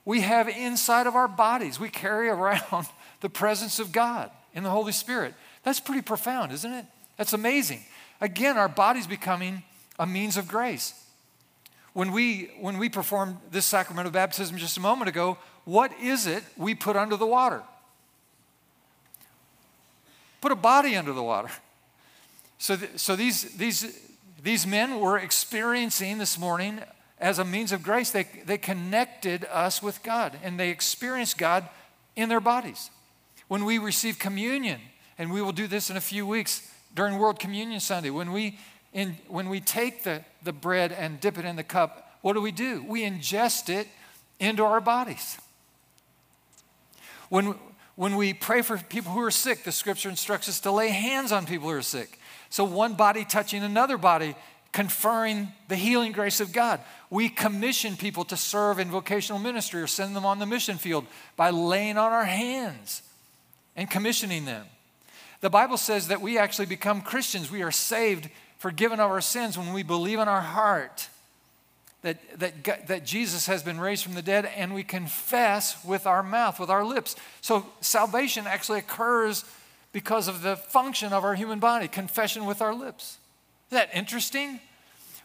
We 0.07 0.23
have 0.23 0.49
inside 0.49 1.07
of 1.07 1.15
our 1.15 1.29
bodies, 1.29 1.79
we 1.79 1.91
carry 1.91 2.31
around 2.31 2.87
the 3.21 3.29
presence 3.29 3.79
of 3.79 3.93
God 3.93 4.31
in 4.55 4.63
the 4.63 4.71
Holy 4.71 4.93
Spirit. 4.93 5.35
That's 5.65 5.81
pretty 5.81 6.03
profound, 6.03 6.51
isn't 6.51 6.73
it? 6.73 6.87
That's 7.19 7.35
amazing. 7.35 7.85
Again, 8.23 8.57
our 8.57 8.69
bodies 8.69 9.07
becoming 9.07 9.63
a 10.03 10.07
means 10.07 10.37
of 10.37 10.49
grace. 10.49 10.95
When 11.93 12.11
we, 12.11 12.51
when 12.61 12.79
we 12.79 12.89
performed 12.89 13.37
this 13.53 13.65
sacrament 13.65 14.09
of 14.09 14.13
baptism 14.13 14.57
just 14.57 14.77
a 14.77 14.81
moment 14.81 15.09
ago, 15.09 15.39
what 15.65 15.93
is 16.01 16.27
it 16.27 16.43
we 16.57 16.75
put 16.75 16.97
under 16.97 17.17
the 17.17 17.27
water? 17.27 17.63
Put 20.41 20.51
a 20.51 20.57
body 20.57 20.97
under 20.97 21.13
the 21.13 21.23
water. 21.23 21.51
So, 22.59 22.75
th- 22.77 22.99
so 22.99 23.15
these, 23.15 23.57
these, 23.57 23.97
these 24.43 24.67
men 24.67 24.99
were 24.99 25.19
experiencing 25.19 26.19
this 26.19 26.37
morning 26.37 26.81
as 27.21 27.39
a 27.39 27.45
means 27.45 27.71
of 27.71 27.85
grace. 27.85 28.11
They, 28.11 28.27
they 28.45 28.59
connected 28.59 29.45
us 29.53 29.81
with 29.81 30.03
God 30.03 30.37
and 30.43 30.59
they 30.59 30.71
experienced 30.71 31.39
God 31.39 31.69
in 32.17 32.29
their 32.29 32.41
bodies. 32.41 32.91
When 33.47 33.65
we 33.65 33.79
receive 33.79 34.19
communion, 34.19 34.81
and 35.17 35.31
we 35.31 35.43
will 35.43 35.53
do 35.53 35.69
this 35.69 35.91
in 35.91 35.97
a 35.97 36.01
few 36.01 36.27
weeks 36.27 36.69
during 36.93 37.19
World 37.19 37.39
Communion 37.39 37.79
Sunday, 37.79 38.11
when 38.11 38.33
we 38.33 38.59
in, 38.93 39.17
when 39.29 39.49
we 39.49 39.61
take 39.61 40.05
the, 40.05 40.25
the 40.43 40.53
bread 40.53 40.93
and 40.93 41.21
dip 41.21 41.39
it 41.39 41.45
in 41.45 41.57
the 41.57 41.63
cup, 41.63 42.19
what 42.21 42.35
do 42.35 42.41
we 42.41 42.53
do? 42.53 42.85
We 42.87 43.03
ingest 43.03 43.69
it 43.69 43.89
into 44.39 44.65
our 44.65 44.81
bodies. 44.81 45.39
When, 47.29 47.55
when 47.97 48.17
we 48.17 48.35
pray 48.35 48.63
for 48.63 48.77
people 48.77 49.13
who 49.13 49.23
are 49.23 49.31
sick, 49.31 49.65
the 49.65 49.73
scripture 49.73 50.09
instructs 50.09 50.49
us 50.49 50.61
to 50.61 50.71
lay 50.71 50.89
hands 50.89 51.33
on 51.33 51.47
people 51.47 51.69
who 51.69 51.75
are 51.75 51.83
sick. 51.83 52.19
So 52.51 52.65
one 52.65 52.95
body 52.95 53.25
touching 53.25 53.63
another 53.63 53.97
body, 53.97 54.35
conferring 54.73 55.53
the 55.69 55.77
healing 55.77 56.13
grace 56.13 56.41
of 56.41 56.53
God. 56.53 56.81
We 57.09 57.29
commission 57.29 57.97
people 57.97 58.25
to 58.27 58.37
serve 58.37 58.79
in 58.79 58.91
vocational 58.91 59.39
ministry 59.39 59.81
or 59.81 59.87
send 59.87 60.15
them 60.15 60.27
on 60.27 60.39
the 60.39 60.47
mission 60.47 60.79
field 60.79 61.07
by 61.37 61.51
laying 61.51 61.97
on 61.97 62.13
our 62.13 62.25
hands 62.25 63.03
and 63.77 63.91
commissioning 63.91 64.45
them. 64.45 64.67
The 65.41 65.51
Bible 65.51 65.77
says 65.77 66.09
that 66.09 66.21
we 66.21 66.39
actually 66.39 66.67
become 66.67 67.01
Christians. 67.01 67.51
We 67.51 67.63
are 67.63 67.71
saved 67.71 68.29
forgiven 68.63 69.01
of 69.01 69.11
our 69.11 69.21
sins 69.21 69.59
when 69.59 69.73
we 69.73 69.83
believe 69.83 70.21
in 70.21 70.29
our 70.29 70.41
heart 70.41 71.09
that, 72.03 72.17
that, 72.39 72.87
that 72.87 73.05
Jesus 73.05 73.47
has 73.47 73.61
been 73.61 73.81
raised 73.81 74.05
from 74.05 74.15
the 74.15 74.23
dead 74.23 74.49
and 74.57 74.73
we 74.73 74.85
confess 74.85 75.85
with 75.85 76.07
our 76.07 76.23
mouth, 76.23 76.61
with 76.61 76.71
our 76.71 76.85
lips. 76.85 77.17
So 77.41 77.67
salvation 77.81 78.47
actually 78.47 78.79
occurs 78.79 79.45
because 79.91 80.29
of 80.29 80.43
the 80.43 80.55
function 80.55 81.13
of 81.13 81.25
our 81.25 81.35
human 81.35 81.59
body, 81.59 81.89
confession 81.89 82.45
with 82.45 82.63
our 82.63 82.73
lips. 82.73 83.19
Isn't 83.73 83.89
that 83.89 83.99
interesting? 83.99 84.61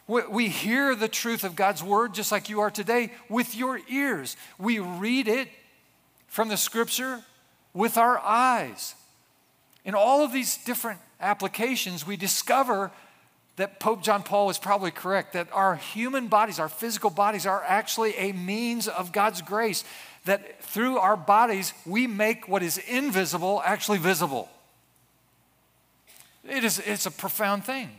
We 0.08 0.50
hear 0.50 0.95
the 0.95 1.08
truth 1.08 1.43
of 1.43 1.56
God's 1.56 1.84
word 1.84 2.15
just 2.15 2.32
like 2.32 2.50
you 2.50 2.62
are 2.62 2.71
today 2.71 3.12
with 3.30 3.56
your 3.56 3.80
ears. 3.88 4.36
We 4.58 4.80
read 4.80 5.28
it 5.28 5.47
from 6.28 6.47
the 6.47 6.58
scripture 6.58 7.21
with 7.71 8.00
our 8.00 8.17
eyes. 8.17 8.95
In 9.86 9.93
all 9.93 10.23
of 10.23 10.34
these 10.34 10.58
different 10.58 11.00
applications, 11.21 12.08
we 12.08 12.17
discover 12.17 12.89
that 13.58 13.80
Pope 13.80 14.04
John 14.04 14.24
Paul 14.24 14.48
was 14.48 14.58
probably 14.58 14.91
correct 14.91 15.34
that 15.34 15.48
our 15.52 15.76
human 15.76 16.28
bodies, 16.28 16.60
our 16.60 16.70
physical 16.70 17.10
bodies, 17.10 17.46
are 17.46 17.63
actually 17.63 18.15
a 18.15 18.32
means 18.32 18.88
of 18.88 19.12
God's 19.12 19.41
grace. 19.41 19.84
That 20.26 20.63
through 20.63 20.98
our 20.98 21.17
bodies, 21.17 21.74
we 21.86 22.08
make 22.08 22.48
what 22.48 22.63
is 22.63 22.78
invisible 22.78 23.62
actually 23.65 23.98
visible. 23.98 24.50
It 26.48 26.63
is, 26.63 26.80
it's 26.80 27.06
a 27.06 27.12
profound 27.12 27.65
thing. 27.65 27.89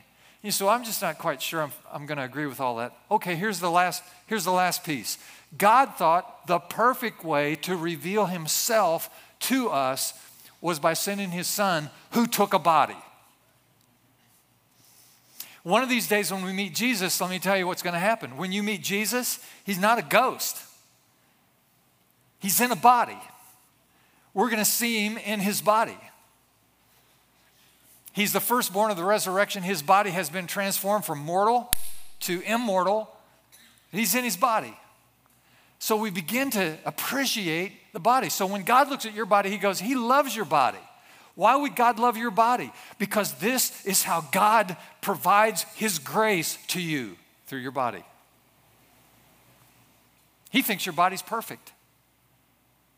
You 0.43 0.53
so 0.53 0.69
I'm 0.69 0.85
just 0.85 1.03
not 1.03 1.19
quite 1.19 1.43
sure 1.43 1.63
I'm, 1.63 1.73
I'm 1.93 2.07
going 2.07 2.19
to 2.19 2.25
agree 2.25 2.47
with 2.47 2.61
all 2.61 2.77
that. 2.77 2.97
Okay, 3.11 3.35
here's 3.35 3.59
the, 3.59 3.71
last, 3.71 4.05
here's 4.27 4.45
the 4.45 4.53
last 4.53 4.85
piece. 4.85 5.19
God 5.57 5.95
thought 5.97 6.47
the 6.47 6.59
perfect 6.59 7.25
way 7.25 7.57
to 7.57 7.77
reveal 7.77 8.27
himself 8.27 9.11
to 9.41 9.71
us 9.71 10.15
was 10.61 10.79
by 10.79 10.93
sending 10.93 11.31
his 11.31 11.49
son 11.49 11.91
who 12.13 12.27
took 12.27 12.55
a 12.55 12.59
body. 12.59 12.97
One 15.69 15.83
of 15.83 15.91
these 15.91 16.09
days 16.09 16.33
when 16.33 16.47
we 16.47 16.55
meet 16.55 16.75
Jesus, 16.75 17.21
let 17.21 17.29
me 17.29 17.39
tell 17.39 17.55
you 17.55 17.67
what's 17.67 17.83
going 17.83 17.93
to 17.93 18.01
happen. 18.01 18.39
When 18.39 18.53
you 18.53 18.63
meet 18.63 18.83
Jesus, 18.83 19.39
he's 19.65 19.79
not 19.79 19.99
a 19.99 20.03
ghost, 20.03 20.57
he's 22.39 22.59
in 22.63 22.73
a 22.73 22.77
body. 22.77 23.19
We're 24.33 24.49
going 24.49 24.65
to 24.65 24.65
see 24.65 25.05
him 25.05 25.19
in 25.19 25.41
his 25.41 25.61
body. 25.61 25.99
He's 28.15 28.33
the 28.33 28.41
firstborn 28.41 28.91
of 28.91 28.97
the 28.97 29.05
resurrection. 29.05 29.63
His 29.63 29.83
body 29.83 30.09
has 30.09 30.31
been 30.31 30.47
transformed 30.47 31.05
from 31.05 31.19
mortal 31.19 31.71
to 32.21 32.41
immortal. 32.47 33.15
He's 33.93 34.15
in 34.15 34.25
his 34.25 34.39
body. 34.39 34.75
So 35.79 35.97
we 35.97 36.09
begin 36.09 36.51
to 36.53 36.79
appreciate 36.87 37.73
the 37.93 38.01
body. 38.01 38.31
So 38.31 38.47
when 38.47 38.63
God 38.63 38.89
looks 38.89 39.05
at 39.05 39.13
your 39.13 39.27
body, 39.27 39.51
he 39.51 39.59
goes, 39.59 39.81
He 39.81 39.95
loves 39.95 40.35
your 40.35 40.47
body. 40.47 40.79
Why 41.39 41.55
would 41.55 41.77
God 41.77 42.01
love 42.01 42.17
your 42.17 42.33
body? 42.33 42.73
Because 42.99 43.35
this 43.35 43.87
is 43.87 44.03
how 44.03 44.23
God 44.33 44.77
provides 45.01 45.63
His 45.77 46.01
grace 46.01 46.59
to 46.67 46.81
you 46.81 47.17
through 47.47 47.61
your 47.61 47.71
body. 47.71 48.03
He 50.51 50.63
thinks 50.63 50.85
your 50.85 50.95
body's 50.95 51.23
perfect. 51.23 51.71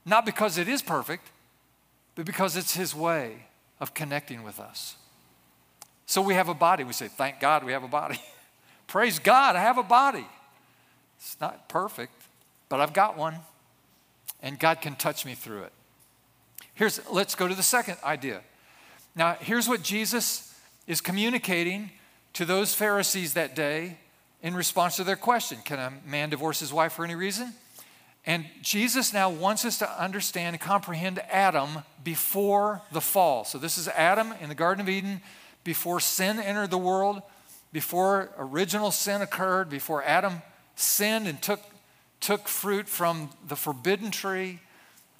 Not 0.06 0.24
because 0.24 0.56
it 0.56 0.68
is 0.68 0.80
perfect, 0.80 1.26
but 2.14 2.24
because 2.24 2.56
it's 2.56 2.74
His 2.74 2.94
way 2.94 3.44
of 3.78 3.92
connecting 3.92 4.42
with 4.42 4.58
us. 4.58 4.96
So 6.06 6.22
we 6.22 6.32
have 6.32 6.48
a 6.48 6.54
body. 6.54 6.82
We 6.82 6.94
say, 6.94 7.08
Thank 7.08 7.40
God 7.40 7.62
we 7.62 7.72
have 7.72 7.84
a 7.84 7.88
body. 7.88 8.18
Praise 8.86 9.18
God, 9.18 9.54
I 9.54 9.60
have 9.60 9.76
a 9.76 9.82
body. 9.82 10.26
It's 11.18 11.36
not 11.42 11.68
perfect, 11.68 12.14
but 12.70 12.80
I've 12.80 12.94
got 12.94 13.18
one. 13.18 13.34
And 14.40 14.58
God 14.58 14.80
can 14.80 14.96
touch 14.96 15.26
me 15.26 15.34
through 15.34 15.64
it. 15.64 15.72
Here's, 16.80 16.98
let's 17.10 17.34
go 17.34 17.46
to 17.46 17.54
the 17.54 17.62
second 17.62 17.98
idea. 18.02 18.40
Now, 19.14 19.36
here's 19.38 19.68
what 19.68 19.82
Jesus 19.82 20.58
is 20.86 21.02
communicating 21.02 21.90
to 22.32 22.46
those 22.46 22.74
Pharisees 22.74 23.34
that 23.34 23.54
day 23.54 23.98
in 24.42 24.54
response 24.54 24.96
to 24.96 25.04
their 25.04 25.14
question 25.14 25.58
Can 25.62 25.78
a 25.78 25.92
man 26.06 26.30
divorce 26.30 26.58
his 26.60 26.72
wife 26.72 26.94
for 26.94 27.04
any 27.04 27.14
reason? 27.14 27.52
And 28.24 28.46
Jesus 28.62 29.12
now 29.12 29.28
wants 29.28 29.66
us 29.66 29.78
to 29.80 30.02
understand 30.02 30.54
and 30.54 30.60
comprehend 30.62 31.18
Adam 31.30 31.82
before 32.02 32.80
the 32.92 33.02
fall. 33.02 33.44
So, 33.44 33.58
this 33.58 33.76
is 33.76 33.86
Adam 33.88 34.32
in 34.40 34.48
the 34.48 34.54
Garden 34.54 34.80
of 34.80 34.88
Eden 34.88 35.20
before 35.64 36.00
sin 36.00 36.40
entered 36.40 36.70
the 36.70 36.78
world, 36.78 37.20
before 37.74 38.30
original 38.38 38.90
sin 38.90 39.20
occurred, 39.20 39.68
before 39.68 40.02
Adam 40.02 40.40
sinned 40.76 41.28
and 41.28 41.42
took, 41.42 41.60
took 42.20 42.48
fruit 42.48 42.88
from 42.88 43.28
the 43.46 43.56
forbidden 43.56 44.10
tree, 44.10 44.60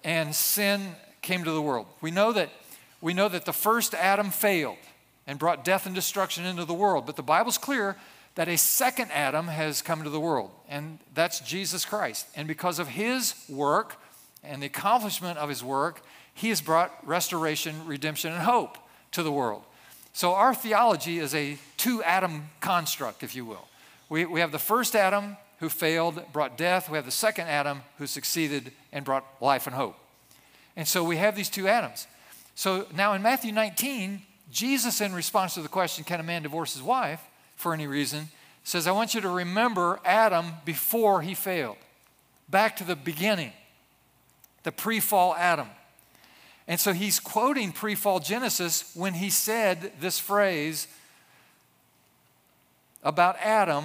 and 0.03 0.35
sin 0.35 0.95
came 1.23 1.45
to 1.45 1.51
the 1.51 1.63
world. 1.63 1.87
We 2.01 2.11
know 2.11 2.33
that, 2.33 2.51
we 3.01 3.15
know 3.15 3.29
that 3.29 3.45
the 3.45 3.53
first 3.53 3.95
Adam 3.95 4.31
failed 4.31 4.79
and 5.27 5.39
brought 5.39 5.65
death 5.65 5.87
and 5.87 5.95
destruction 5.95 6.45
into 6.45 6.65
the 6.65 6.75
world, 6.75 7.07
but 7.07 7.17
the 7.17 7.23
Bible's 7.23 7.59
clear 7.59 7.97
that 8.35 8.49
a 8.49 8.57
second 8.57 9.11
Adam 9.13 9.49
has 9.49 9.83
come 9.83 9.99
into 9.99 10.11
the 10.11 10.21
world, 10.21 10.51
and 10.69 10.99
that's 11.15 11.41
Jesus 11.41 11.85
Christ. 11.85 12.27
And 12.37 12.47
because 12.49 12.79
of 12.79 12.89
his 12.89 13.35
work 13.49 13.97
and 14.43 14.63
the 14.63 14.67
accomplishment 14.67 15.39
of 15.39 15.49
his 15.49 15.63
work, 15.63 16.03
he 16.33 16.49
has 16.49 16.61
brought 16.61 16.93
restoration, 17.07 17.87
redemption, 17.87 18.33
and 18.33 18.43
hope 18.43 18.79
to 19.13 19.23
the 19.23 19.33
world. 19.33 19.63
So 20.13 20.35
our 20.35 20.55
theology 20.55 21.19
is 21.19 21.35
a 21.35 21.59
two 21.77 22.03
Adam 22.03 22.49
construct, 22.61 23.23
if 23.23 23.35
you 23.37 23.45
will. 23.45 23.69
We, 24.09 24.25
we 24.25 24.41
have 24.41 24.53
the 24.53 24.59
first 24.59 24.97
Adam 24.97 25.37
who 25.59 25.69
failed, 25.69 26.21
brought 26.33 26.57
death. 26.57 26.89
We 26.89 26.97
have 26.97 27.05
the 27.05 27.11
second 27.13 27.47
Adam 27.47 27.83
who 27.99 28.07
succeeded 28.07 28.73
and 28.93 29.05
brought 29.05 29.25
life 29.41 29.67
and 29.67 29.77
hope. 29.77 29.97
And 30.81 30.89
so 30.89 31.05
we 31.05 31.19
have 31.19 31.37
these 31.37 31.51
two 31.51 31.69
Adams. 31.69 32.07
So 32.55 32.87
now 32.97 33.13
in 33.13 33.21
Matthew 33.21 33.53
19, 33.53 34.23
Jesus, 34.51 35.03
in 35.03 35.13
response 35.13 35.53
to 35.53 35.61
the 35.61 35.69
question, 35.69 36.05
Can 36.05 36.21
a 36.21 36.23
man 36.23 36.43
divorce 36.43 36.73
his 36.73 36.83
wife 36.83 37.21
for 37.55 37.75
any 37.75 37.87
reason? 37.87 38.31
says, 38.65 38.87
I 38.87 38.93
want 38.93 39.13
you 39.13 39.21
to 39.21 39.29
remember 39.29 40.01
Adam 40.07 40.55
before 40.65 41.21
he 41.21 41.35
failed, 41.35 41.77
back 42.49 42.77
to 42.77 42.85
the 42.85 42.97
beginning, 42.97 43.53
the 44.63 44.73
pre 44.73 45.01
fall 45.01 45.35
Adam. 45.35 45.69
And 46.67 46.81
so 46.81 46.95
he's 46.95 47.21
quoting 47.21 47.73
pre 47.73 47.95
fall 47.95 48.19
Genesis 48.19 48.91
when 48.95 49.13
he 49.13 49.29
said 49.29 49.93
this 50.01 50.19
phrase 50.19 50.89
about 53.03 53.37
Adam 53.39 53.85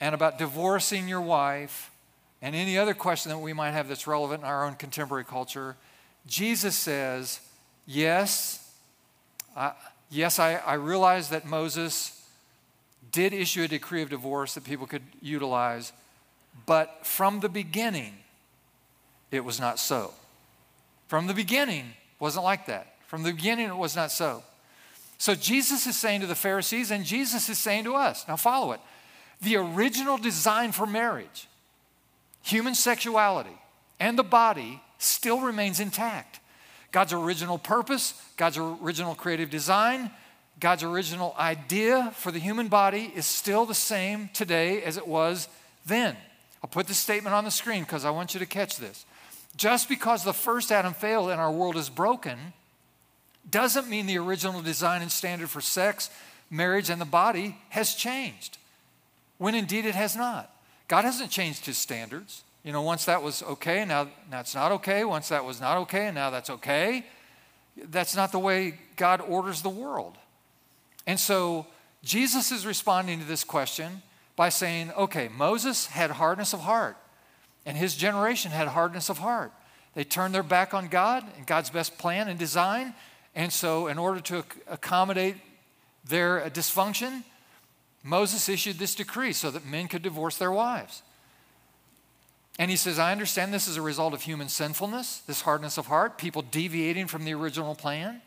and 0.00 0.14
about 0.14 0.38
divorcing 0.38 1.08
your 1.08 1.22
wife 1.22 1.90
and 2.40 2.54
any 2.54 2.78
other 2.78 2.94
question 2.94 3.30
that 3.30 3.38
we 3.38 3.52
might 3.52 3.72
have 3.72 3.88
that's 3.88 4.06
relevant 4.06 4.42
in 4.44 4.48
our 4.48 4.64
own 4.64 4.76
contemporary 4.76 5.24
culture. 5.24 5.74
Jesus 6.26 6.76
says, 6.76 7.40
Yes, 7.86 8.72
I, 9.56 9.72
yes, 10.10 10.38
I, 10.38 10.54
I 10.54 10.74
realize 10.74 11.30
that 11.30 11.44
Moses 11.44 12.16
did 13.10 13.32
issue 13.32 13.64
a 13.64 13.68
decree 13.68 14.02
of 14.02 14.10
divorce 14.10 14.54
that 14.54 14.64
people 14.64 14.86
could 14.86 15.02
utilize, 15.20 15.92
but 16.66 17.04
from 17.04 17.40
the 17.40 17.48
beginning, 17.48 18.14
it 19.30 19.44
was 19.44 19.58
not 19.58 19.78
so. 19.78 20.12
From 21.08 21.26
the 21.26 21.34
beginning, 21.34 21.94
wasn't 22.20 22.44
like 22.44 22.66
that. 22.66 22.94
From 23.06 23.24
the 23.24 23.32
beginning, 23.32 23.66
it 23.66 23.76
was 23.76 23.96
not 23.96 24.12
so. 24.12 24.44
So 25.18 25.34
Jesus 25.34 25.86
is 25.86 25.96
saying 25.96 26.20
to 26.20 26.26
the 26.26 26.34
Pharisees, 26.34 26.90
and 26.90 27.04
Jesus 27.04 27.48
is 27.48 27.58
saying 27.58 27.84
to 27.84 27.94
us, 27.94 28.26
now 28.28 28.36
follow 28.36 28.72
it. 28.72 28.80
The 29.42 29.56
original 29.56 30.16
design 30.16 30.72
for 30.72 30.86
marriage, 30.86 31.48
human 32.42 32.74
sexuality, 32.74 33.58
and 33.98 34.18
the 34.18 34.22
body 34.22 34.80
still 35.00 35.40
remains 35.40 35.80
intact. 35.80 36.40
God's 36.92 37.12
original 37.12 37.58
purpose, 37.58 38.14
God's 38.36 38.58
original 38.58 39.14
creative 39.14 39.50
design, 39.50 40.10
God's 40.58 40.82
original 40.82 41.34
idea 41.38 42.12
for 42.16 42.30
the 42.30 42.38
human 42.38 42.68
body 42.68 43.12
is 43.14 43.24
still 43.24 43.64
the 43.64 43.74
same 43.74 44.28
today 44.34 44.82
as 44.82 44.96
it 44.96 45.06
was 45.06 45.48
then. 45.86 46.16
I'll 46.62 46.68
put 46.68 46.86
this 46.86 46.98
statement 46.98 47.34
on 47.34 47.44
the 47.44 47.50
screen 47.50 47.84
because 47.84 48.04
I 48.04 48.10
want 48.10 48.34
you 48.34 48.40
to 48.40 48.46
catch 48.46 48.76
this. 48.76 49.06
Just 49.56 49.88
because 49.88 50.22
the 50.22 50.34
first 50.34 50.70
Adam 50.70 50.92
failed 50.92 51.30
and 51.30 51.40
our 51.40 51.50
world 51.50 51.76
is 51.76 51.88
broken 51.88 52.38
doesn't 53.50 53.88
mean 53.88 54.06
the 54.06 54.18
original 54.18 54.60
design 54.60 55.00
and 55.00 55.10
standard 55.10 55.48
for 55.48 55.60
sex, 55.60 56.10
marriage, 56.50 56.90
and 56.90 57.00
the 57.00 57.06
body 57.06 57.56
has 57.70 57.94
changed, 57.94 58.58
when 59.38 59.54
indeed 59.54 59.86
it 59.86 59.94
has 59.94 60.14
not. 60.14 60.54
God 60.88 61.04
hasn't 61.04 61.30
changed 61.30 61.66
his 61.66 61.78
standards. 61.78 62.42
You 62.62 62.72
know, 62.72 62.82
once 62.82 63.06
that 63.06 63.22
was 63.22 63.42
okay, 63.42 63.84
now, 63.84 64.08
that's 64.30 64.54
not 64.54 64.72
okay. 64.72 65.04
Once 65.04 65.28
that 65.30 65.44
was 65.44 65.60
not 65.60 65.78
okay, 65.78 66.06
and 66.06 66.14
now 66.14 66.30
that's 66.30 66.50
okay. 66.50 67.06
That's 67.76 68.14
not 68.14 68.32
the 68.32 68.38
way 68.38 68.78
God 68.96 69.20
orders 69.20 69.62
the 69.62 69.70
world. 69.70 70.18
And 71.06 71.18
so 71.18 71.66
Jesus 72.04 72.52
is 72.52 72.66
responding 72.66 73.18
to 73.20 73.24
this 73.24 73.44
question 73.44 74.02
by 74.36 74.50
saying, 74.50 74.92
okay, 74.92 75.28
Moses 75.28 75.86
had 75.86 76.10
hardness 76.10 76.52
of 76.52 76.60
heart, 76.60 76.96
and 77.64 77.76
his 77.76 77.94
generation 77.94 78.50
had 78.50 78.68
hardness 78.68 79.08
of 79.08 79.18
heart. 79.18 79.52
They 79.94 80.04
turned 80.04 80.34
their 80.34 80.42
back 80.42 80.72
on 80.74 80.88
God 80.88 81.24
and 81.36 81.46
God's 81.46 81.70
best 81.70 81.98
plan 81.98 82.28
and 82.28 82.38
design. 82.38 82.94
And 83.34 83.52
so, 83.52 83.86
in 83.86 83.98
order 83.98 84.20
to 84.20 84.44
accommodate 84.68 85.36
their 86.04 86.44
uh, 86.44 86.48
dysfunction, 86.48 87.22
Moses 88.02 88.48
issued 88.48 88.78
this 88.78 88.94
decree 88.94 89.32
so 89.32 89.50
that 89.50 89.66
men 89.66 89.88
could 89.88 90.02
divorce 90.02 90.36
their 90.36 90.52
wives. 90.52 91.02
And 92.60 92.70
he 92.70 92.76
says, 92.76 92.98
I 92.98 93.10
understand 93.10 93.54
this 93.54 93.66
is 93.66 93.78
a 93.78 93.82
result 93.82 94.12
of 94.12 94.20
human 94.20 94.50
sinfulness, 94.50 95.20
this 95.20 95.40
hardness 95.40 95.78
of 95.78 95.86
heart, 95.86 96.18
people 96.18 96.42
deviating 96.42 97.06
from 97.06 97.24
the 97.24 97.32
original 97.32 97.74
plan. 97.74 98.20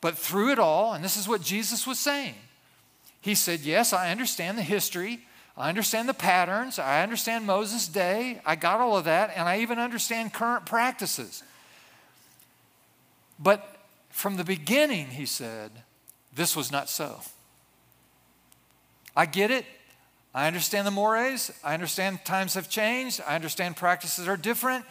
But 0.00 0.16
through 0.16 0.52
it 0.52 0.60
all, 0.60 0.92
and 0.92 1.02
this 1.02 1.16
is 1.16 1.26
what 1.26 1.42
Jesus 1.42 1.88
was 1.88 1.98
saying, 1.98 2.36
he 3.20 3.34
said, 3.34 3.60
Yes, 3.60 3.92
I 3.92 4.12
understand 4.12 4.56
the 4.56 4.62
history. 4.62 5.26
I 5.56 5.68
understand 5.68 6.08
the 6.08 6.14
patterns. 6.14 6.78
I 6.78 7.02
understand 7.02 7.48
Moses' 7.48 7.88
day. 7.88 8.40
I 8.46 8.54
got 8.54 8.78
all 8.78 8.96
of 8.96 9.06
that. 9.06 9.32
And 9.34 9.48
I 9.48 9.58
even 9.58 9.80
understand 9.80 10.32
current 10.32 10.66
practices. 10.66 11.42
But 13.40 13.76
from 14.10 14.36
the 14.36 14.44
beginning, 14.44 15.08
he 15.08 15.26
said, 15.26 15.72
this 16.32 16.54
was 16.54 16.70
not 16.70 16.88
so. 16.88 17.20
I 19.16 19.26
get 19.26 19.50
it. 19.50 19.66
I 20.34 20.46
understand 20.46 20.86
the 20.86 20.92
mores. 20.92 21.50
I 21.64 21.74
understand 21.74 22.24
times 22.24 22.54
have 22.54 22.68
changed. 22.68 23.20
I 23.26 23.34
understand 23.34 23.76
practices 23.76 24.28
are 24.28 24.36
different. 24.36 24.84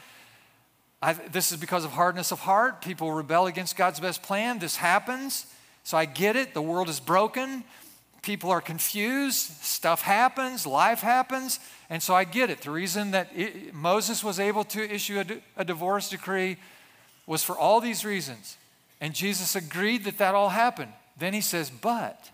I, 1.02 1.14
this 1.14 1.52
is 1.52 1.58
because 1.58 1.86
of 1.86 1.92
hardness 1.92 2.32
of 2.32 2.42
heart. 2.42 2.82
People 2.82 3.12
rebel 3.12 3.48
against 3.48 3.78
God's 3.78 4.00
best 4.02 4.22
plan. 4.22 4.60
This 4.60 4.76
happens. 4.76 5.46
So 5.84 5.98
I 5.98 6.06
get 6.06 6.36
it. 6.36 6.54
The 6.54 6.62
world 6.62 6.90
is 6.90 7.00
broken. 7.00 7.64
People 8.22 8.50
are 8.50 8.60
confused. 8.60 9.64
Stuff 9.64 10.02
happens. 10.02 10.68
Life 10.68 11.00
happens. 11.00 11.62
And 11.90 12.04
so 12.04 12.14
I 12.14 12.26
get 12.26 12.50
it. 12.50 12.62
The 12.62 12.72
reason 12.72 13.12
that 13.12 13.30
it, 13.34 13.74
Moses 13.74 14.24
was 14.24 14.42
able 14.42 14.66
to 14.66 14.94
issue 14.94 15.22
a, 15.22 15.62
a 15.62 15.64
divorce 15.64 16.10
decree 16.10 16.58
was 17.26 17.44
for 17.44 17.58
all 17.58 17.80
these 17.80 18.04
reasons. 18.04 18.58
And 19.00 19.14
Jesus 19.14 19.56
agreed 19.56 20.04
that 20.04 20.18
that 20.18 20.36
all 20.36 20.50
happened. 20.50 20.92
Then 21.18 21.34
he 21.34 21.42
says, 21.42 21.70
but 21.70 22.30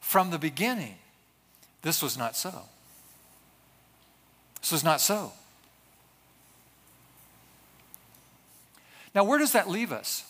from 0.00 0.30
the 0.30 0.38
beginning, 0.38 0.96
this 1.82 2.02
was 2.02 2.18
not 2.18 2.36
so. 2.36 2.62
This 4.60 4.72
was 4.72 4.84
not 4.84 5.00
so. 5.00 5.32
Now, 9.14 9.24
where 9.24 9.38
does 9.38 9.52
that 9.52 9.68
leave 9.68 9.92
us? 9.92 10.24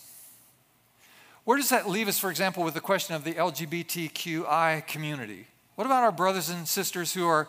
Where 1.43 1.57
does 1.57 1.69
that 1.69 1.89
leave 1.89 2.07
us, 2.07 2.19
for 2.19 2.29
example, 2.29 2.63
with 2.63 2.73
the 2.73 2.81
question 2.81 3.15
of 3.15 3.23
the 3.23 3.33
LGBTQI 3.33 4.85
community? 4.87 5.47
What 5.75 5.85
about 5.85 6.03
our 6.03 6.11
brothers 6.11 6.49
and 6.49 6.67
sisters 6.67 7.13
who 7.13 7.27
are 7.27 7.47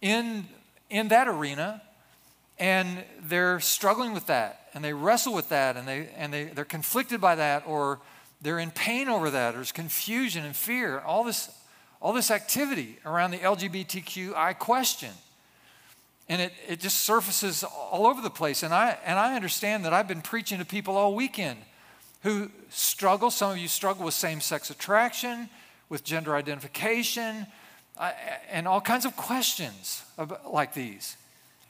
in, 0.00 0.46
in 0.90 1.08
that 1.08 1.26
arena 1.26 1.82
and 2.58 3.04
they're 3.20 3.58
struggling 3.58 4.12
with 4.14 4.26
that 4.26 4.68
and 4.74 4.84
they 4.84 4.92
wrestle 4.92 5.34
with 5.34 5.48
that 5.48 5.76
and, 5.76 5.86
they, 5.86 6.08
and 6.16 6.32
they, 6.32 6.44
they're 6.44 6.64
conflicted 6.64 7.20
by 7.20 7.34
that 7.34 7.64
or 7.66 7.98
they're 8.40 8.60
in 8.60 8.70
pain 8.70 9.08
over 9.08 9.30
that. 9.30 9.54
or 9.54 9.58
There's 9.58 9.72
confusion 9.72 10.44
and 10.44 10.54
fear, 10.54 11.00
all 11.00 11.24
this, 11.24 11.50
all 12.04 12.12
this 12.12 12.30
activity 12.30 12.98
around 13.06 13.30
the 13.30 13.38
LGBTQI 13.38 14.58
question. 14.58 15.08
And 16.28 16.42
it, 16.42 16.52
it 16.68 16.78
just 16.78 16.98
surfaces 16.98 17.64
all 17.64 18.06
over 18.06 18.20
the 18.20 18.28
place. 18.28 18.62
And 18.62 18.74
I, 18.74 18.98
and 19.06 19.18
I 19.18 19.34
understand 19.34 19.86
that 19.86 19.94
I've 19.94 20.06
been 20.06 20.20
preaching 20.20 20.58
to 20.58 20.66
people 20.66 20.98
all 20.98 21.14
weekend 21.14 21.58
who 22.22 22.50
struggle. 22.68 23.30
Some 23.30 23.52
of 23.52 23.56
you 23.56 23.68
struggle 23.68 24.04
with 24.04 24.12
same 24.12 24.42
sex 24.42 24.68
attraction, 24.68 25.48
with 25.88 26.04
gender 26.04 26.36
identification, 26.36 27.46
uh, 27.96 28.12
and 28.50 28.68
all 28.68 28.82
kinds 28.82 29.06
of 29.06 29.16
questions 29.16 30.02
like 30.46 30.74
these. 30.74 31.16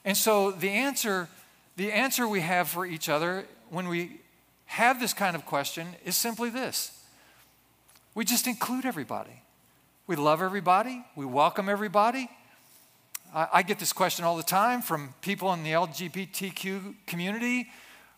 And 0.04 0.16
so 0.16 0.50
the 0.50 0.70
answer, 0.70 1.28
the 1.76 1.92
answer 1.92 2.26
we 2.26 2.40
have 2.40 2.68
for 2.68 2.84
each 2.84 3.08
other 3.08 3.44
when 3.70 3.86
we 3.86 4.18
have 4.66 4.98
this 4.98 5.14
kind 5.14 5.36
of 5.36 5.46
question 5.46 5.86
is 6.04 6.16
simply 6.16 6.50
this. 6.50 6.90
We 8.16 8.24
just 8.24 8.48
include 8.48 8.84
everybody. 8.84 9.43
We 10.06 10.16
love 10.16 10.42
everybody. 10.42 11.02
We 11.16 11.24
welcome 11.24 11.66
everybody. 11.66 12.28
I, 13.34 13.48
I 13.54 13.62
get 13.62 13.78
this 13.78 13.94
question 13.94 14.26
all 14.26 14.36
the 14.36 14.42
time 14.42 14.82
from 14.82 15.14
people 15.22 15.50
in 15.54 15.62
the 15.62 15.70
LGBTQ 15.70 16.94
community. 17.06 17.70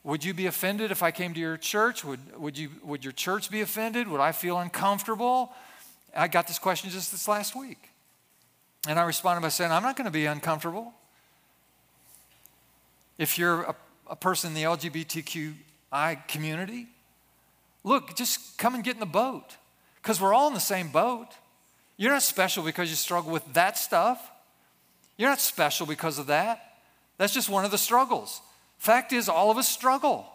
Would 0.03 0.25
you 0.25 0.35
be 0.35 0.47
offended 0.47 0.91
if 0.91 1.05
I 1.05 1.13
came 1.13 1.33
to 1.35 1.39
your 1.39 1.57
church? 1.57 2.05
Would, 2.05 2.41
would, 2.41 2.59
you, 2.59 2.71
would 2.83 3.05
your 3.05 3.13
church 3.13 3.53
be 3.53 3.61
offended? 3.61 4.09
Would 4.09 4.21
I 4.21 4.33
feel 4.33 4.59
uncomfortable? 4.59 5.53
I 6.17 6.27
got 6.27 6.49
this 6.49 6.59
question 6.59 6.91
just 6.91 7.13
this 7.13 7.29
last 7.29 7.55
week. 7.55 7.91
And 8.89 8.99
I 8.99 9.05
responded 9.05 9.43
by 9.43 9.51
saying, 9.51 9.71
I'm 9.71 9.85
not 9.85 9.95
going 9.95 10.07
to 10.07 10.11
be 10.11 10.27
uncomfortable. 10.27 10.93
If 13.17 13.39
you're 13.39 13.63
a, 13.63 13.77
a 14.11 14.17
person 14.17 14.49
in 14.49 14.55
the 14.55 14.65
LGBTQI 14.65 16.27
community, 16.27 16.89
look, 17.85 18.17
just 18.17 18.59
come 18.59 18.75
and 18.75 18.83
get 18.83 18.95
in 18.95 19.01
the 19.01 19.07
boat 19.07 19.55
because 20.03 20.21
we're 20.21 20.35
all 20.35 20.49
in 20.49 20.55
the 20.55 20.59
same 20.59 20.89
boat. 20.89 21.29
You're 21.97 22.13
not 22.13 22.23
special 22.23 22.63
because 22.63 22.91
you 22.91 22.97
struggle 22.97 23.33
with 23.33 23.55
that 23.55 23.79
stuff. 23.79 24.31
You're 25.17 25.31
not 25.31 25.41
special 25.41 25.87
because 25.87 26.19
of 26.19 26.27
that. 26.27 26.79
That's 27.19 27.33
just 27.33 27.49
one 27.49 27.65
of 27.65 27.71
the 27.71 27.79
struggles. 27.79 28.43
Fact 28.79 29.13
is, 29.13 29.29
all 29.29 29.51
of 29.51 29.57
us 29.57 29.69
struggle. 29.69 30.27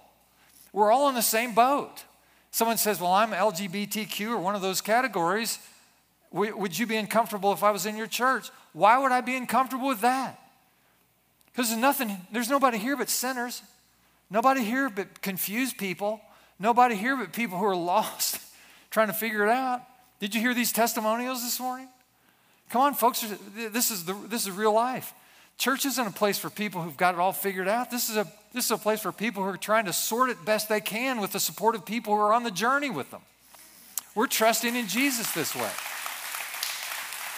We're 0.74 0.92
all 0.92 1.10
in 1.10 1.16
the 1.16 1.22
same 1.22 1.54
boat. 1.54 2.04
Someone 2.50 2.78
says, 2.78 3.00
Well, 3.00 3.12
I'm 3.12 3.32
LGBTQ 3.32 4.32
or 4.32 4.38
one 4.38 4.56
of 4.56 4.62
those 4.62 4.82
categories. 4.82 5.60
Would 6.32 6.80
you 6.80 6.88
be 6.88 6.96
uncomfortable 6.96 7.52
if 7.52 7.62
I 7.62 7.72
was 7.72 7.86
in 7.86 7.98
your 7.98 8.08
church? 8.08 8.50
Why 8.74 8.98
would 8.98 9.12
I 9.12 9.22
be 9.22 9.36
uncomfortable 9.36 9.88
with 9.88 10.02
that? 10.02 10.40
Because 11.52 11.70
there's 11.70 11.82
nothing, 11.82 12.18
there's 12.32 12.50
nobody 12.50 12.78
here 12.78 12.96
but 12.96 13.10
sinners. 13.10 13.62
Nobody 14.30 14.64
here 14.64 14.90
but 14.90 15.22
confused 15.22 15.78
people. 15.78 16.22
Nobody 16.58 16.96
here 16.96 17.18
but 17.18 17.34
people 17.34 17.58
who 17.58 17.66
are 17.66 17.76
lost, 17.94 18.40
trying 18.90 19.08
to 19.08 19.14
figure 19.14 19.46
it 19.46 19.52
out. 19.52 19.82
Did 20.22 20.36
you 20.36 20.40
hear 20.40 20.54
these 20.54 20.72
testimonials 20.72 21.44
this 21.44 21.60
morning? 21.60 21.88
Come 22.70 22.84
on, 22.84 22.94
folks, 22.94 23.26
this 23.56 23.90
is, 23.90 24.06
the, 24.06 24.14
this 24.14 24.44
is 24.46 24.52
real 24.52 24.72
life. 24.72 25.14
Church 25.58 25.84
isn't 25.84 26.08
a 26.08 26.12
place 26.12 26.38
for 26.38 26.52
people 26.52 26.84
who've 26.84 26.96
got 26.96 27.16
it 27.16 27.20
all 27.20 27.34
figured 27.34 27.68
out. 27.68 27.90
This 27.90 28.08
is, 28.08 28.18
a, 28.18 28.28
this 28.54 28.66
is 28.66 28.72
a 28.72 28.78
place 28.78 29.02
for 29.02 29.12
people 29.12 29.42
who 29.42 29.50
are 29.50 29.58
trying 29.58 29.86
to 29.86 29.94
sort 29.94 30.30
it 30.30 30.46
best 30.46 30.70
they 30.70 30.80
can 30.80 31.20
with 31.20 31.32
the 31.32 31.40
support 31.40 31.74
of 31.74 31.86
people 31.86 32.16
who 32.16 32.22
are 32.22 32.34
on 32.34 32.44
the 32.44 32.52
journey 32.52 32.92
with 32.92 33.10
them. 33.10 33.22
We're 34.14 34.28
trusting 34.28 34.76
in 34.76 34.88
Jesus 34.88 35.32
this 35.32 35.56
way. 35.56 35.72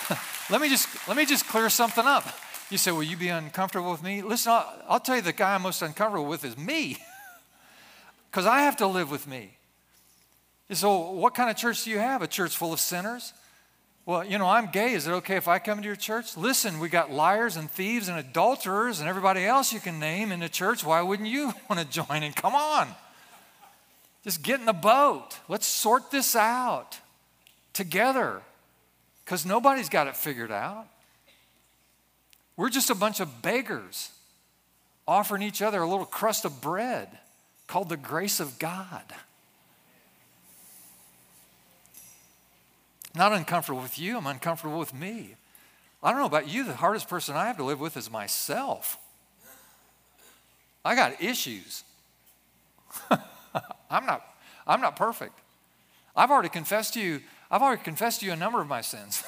let, 0.50 0.62
me 0.62 0.68
just, 0.68 1.08
let 1.08 1.16
me 1.16 1.26
just 1.26 1.48
clear 1.48 1.70
something 1.70 2.06
up. 2.06 2.26
You 2.70 2.78
say, 2.78 2.92
Will 2.92 3.04
you 3.04 3.16
be 3.16 3.30
uncomfortable 3.30 3.92
with 3.92 4.04
me? 4.04 4.22
Listen, 4.22 4.52
I'll, 4.52 4.84
I'll 4.90 5.00
tell 5.00 5.16
you 5.16 5.22
the 5.22 5.32
guy 5.32 5.56
I'm 5.56 5.62
most 5.62 5.82
uncomfortable 5.82 6.26
with 6.26 6.44
is 6.44 6.58
me, 6.58 6.98
because 8.32 8.46
I 8.46 8.62
have 8.62 8.76
to 8.78 8.88
live 8.88 9.10
with 9.10 9.26
me. 9.26 9.52
So, 10.74 11.12
what 11.12 11.36
kind 11.36 11.50
of 11.50 11.56
church 11.56 11.84
do 11.84 11.90
you 11.90 12.00
have? 12.00 12.22
A 12.22 12.28
church 12.28 12.56
full 12.58 12.74
of 12.74 12.80
sinners? 12.80 13.34
Well, 14.06 14.26
you 14.26 14.38
know, 14.38 14.48
I'm 14.48 14.68
gay. 14.68 14.94
Is 14.94 15.08
it 15.08 15.12
okay 15.12 15.38
if 15.38 15.48
I 15.48 15.60
come 15.60 15.80
to 15.80 15.86
your 15.86 15.96
church? 15.96 16.36
Listen, 16.36 16.80
we 16.80 16.90
got 16.90 17.10
liars 17.10 17.56
and 17.56 17.72
thieves 17.72 18.10
and 18.10 18.20
adulterers 18.20 19.00
and 19.00 19.08
everybody 19.08 19.46
else 19.46 19.72
you 19.72 19.80
can 19.80 20.00
name 20.00 20.32
in 20.32 20.42
the 20.42 20.50
church. 20.50 20.84
Why 20.84 21.02
wouldn't 21.02 21.30
you 21.30 21.54
want 21.70 21.80
to 21.80 21.86
join 21.86 22.24
in? 22.24 22.34
Come 22.34 22.54
on. 22.54 22.90
Just 24.24 24.42
get 24.44 24.60
in 24.60 24.66
the 24.66 24.74
boat. 24.74 25.40
Let's 25.48 25.68
sort 25.68 26.12
this 26.12 26.36
out 26.36 27.00
together 27.72 28.42
because 29.24 29.46
nobody's 29.46 29.90
got 29.90 30.08
it 30.08 30.16
figured 30.16 30.52
out. 30.52 30.88
We're 32.56 32.70
just 32.70 32.90
a 32.90 32.96
bunch 32.96 33.20
of 33.20 33.42
beggars 33.42 34.12
offering 35.08 35.42
each 35.42 35.62
other 35.62 35.82
a 35.82 35.88
little 35.88 36.06
crust 36.06 36.46
of 36.46 36.62
bread 36.62 37.10
called 37.68 37.90
the 37.90 37.98
grace 37.98 38.40
of 38.40 38.60
God. 38.60 39.04
Not 43.16 43.32
uncomfortable 43.32 43.82
with 43.82 44.00
you, 44.00 44.18
I'm 44.18 44.28
uncomfortable 44.28 44.80
with 44.80 44.94
me. 44.94 45.36
I 46.02 46.12
don't 46.12 46.20
know 46.20 46.26
about 46.26 46.48
you, 46.48 46.64
the 46.64 46.76
hardest 46.76 47.08
person 47.08 47.36
I 47.36 47.48
have 47.48 47.58
to 47.58 47.64
live 47.64 47.80
with 47.80 47.96
is 47.96 48.12
myself. 48.12 48.98
I 50.84 50.96
got 50.96 51.22
issues. 51.22 51.84
I'm 53.90 54.06
not 54.06 54.24
I'm 54.66 54.82
not 54.82 54.96
perfect. 54.96 55.40
I've 56.16 56.32
already 56.32 56.50
confessed 56.50 56.94
to 56.94 57.02
you, 57.02 57.22
I've 57.50 57.62
already 57.62 57.84
confessed 57.84 58.20
to 58.22 58.26
you 58.26 58.34
a 58.34 58.36
number 58.36 58.62
of 58.62 58.68
my 58.68 58.82
sins. 58.82 59.24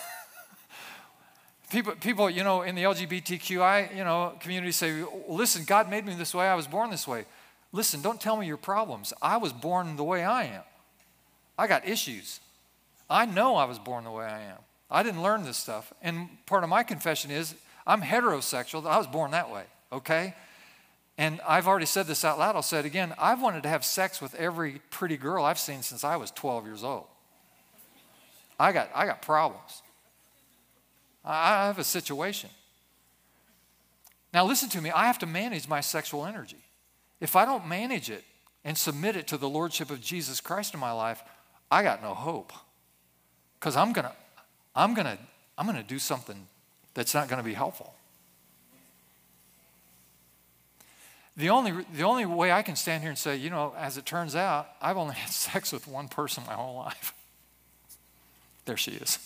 people, 1.71 1.93
people, 1.95 2.29
you 2.29 2.43
know, 2.43 2.61
in 2.61 2.75
the 2.75 2.83
LGBTQI, 2.83 3.95
you 3.95 4.03
know, 4.03 4.33
community 4.39 4.71
say, 4.71 5.03
listen, 5.27 5.63
God 5.65 5.89
made 5.89 6.05
me 6.05 6.13
this 6.13 6.33
way, 6.33 6.47
I 6.47 6.55
was 6.55 6.67
born 6.67 6.89
this 6.89 7.07
way. 7.07 7.25
Listen, 7.71 8.01
don't 8.01 8.21
tell 8.21 8.37
me 8.37 8.47
your 8.47 8.57
problems. 8.57 9.11
I 9.21 9.37
was 9.37 9.51
born 9.51 9.95
the 9.97 10.03
way 10.03 10.23
I 10.23 10.45
am. 10.45 10.61
I 11.57 11.67
got 11.67 11.87
issues. 11.87 12.39
I 13.09 13.25
know 13.25 13.55
I 13.55 13.65
was 13.65 13.79
born 13.79 14.03
the 14.03 14.11
way 14.11 14.25
I 14.25 14.41
am. 14.41 14.57
I 14.89 15.03
didn't 15.03 15.21
learn 15.21 15.43
this 15.43 15.57
stuff. 15.57 15.93
And 16.01 16.29
part 16.45 16.63
of 16.63 16.69
my 16.69 16.83
confession 16.83 17.31
is 17.31 17.55
I'm 17.85 18.01
heterosexual. 18.01 18.85
I 18.85 18.97
was 18.97 19.07
born 19.07 19.31
that 19.31 19.51
way, 19.51 19.63
okay? 19.91 20.33
And 21.17 21.39
I've 21.47 21.67
already 21.67 21.85
said 21.85 22.07
this 22.07 22.25
out 22.25 22.39
loud. 22.39 22.55
I'll 22.55 22.61
say 22.61 22.79
it 22.79 22.85
again. 22.85 23.13
I've 23.17 23.41
wanted 23.41 23.63
to 23.63 23.69
have 23.69 23.85
sex 23.85 24.21
with 24.21 24.35
every 24.35 24.81
pretty 24.89 25.17
girl 25.17 25.45
I've 25.45 25.59
seen 25.59 25.81
since 25.81 26.03
I 26.03 26.15
was 26.17 26.31
12 26.31 26.65
years 26.65 26.83
old. 26.83 27.05
I 28.59 28.71
got, 28.71 28.89
I 28.93 29.05
got 29.05 29.21
problems. 29.21 29.81
I 31.23 31.65
have 31.65 31.79
a 31.79 31.83
situation. 31.83 32.49
Now, 34.33 34.45
listen 34.45 34.69
to 34.69 34.81
me. 34.81 34.91
I 34.91 35.07
have 35.07 35.19
to 35.19 35.25
manage 35.25 35.67
my 35.67 35.81
sexual 35.81 36.25
energy. 36.25 36.63
If 37.21 37.35
I 37.35 37.45
don't 37.45 37.67
manage 37.67 38.09
it 38.09 38.23
and 38.63 38.77
submit 38.77 39.15
it 39.15 39.27
to 39.27 39.37
the 39.37 39.49
Lordship 39.49 39.89
of 39.89 40.01
Jesus 40.01 40.41
Christ 40.41 40.73
in 40.73 40.79
my 40.79 40.91
life, 40.91 41.23
I 41.71 41.83
got 41.83 42.01
no 42.03 42.13
hope 42.13 42.51
because 43.65 43.75
I'm 43.75 43.93
going 43.93 44.05
to 44.05 44.13
I'm 44.75 44.93
going 44.93 45.07
to 45.07 45.17
I'm 45.57 45.65
going 45.65 45.75
to 45.75 45.83
do 45.83 45.97
something 45.97 46.45
that's 46.93 47.15
not 47.15 47.27
going 47.27 47.39
to 47.39 47.43
be 47.43 47.55
helpful. 47.55 47.95
The 51.35 51.49
only, 51.49 51.83
the 51.95 52.03
only 52.03 52.27
way 52.27 52.51
I 52.51 52.61
can 52.61 52.75
stand 52.75 53.01
here 53.01 53.09
and 53.09 53.17
say, 53.17 53.35
you 53.35 53.49
know, 53.49 53.73
as 53.75 53.97
it 53.97 54.05
turns 54.05 54.35
out, 54.35 54.69
I've 54.79 54.97
only 54.97 55.15
had 55.15 55.29
sex 55.31 55.73
with 55.73 55.87
one 55.87 56.07
person 56.09 56.43
my 56.45 56.53
whole 56.53 56.75
life. 56.75 57.15
There 58.65 58.77
she 58.77 58.91
is. 58.91 59.17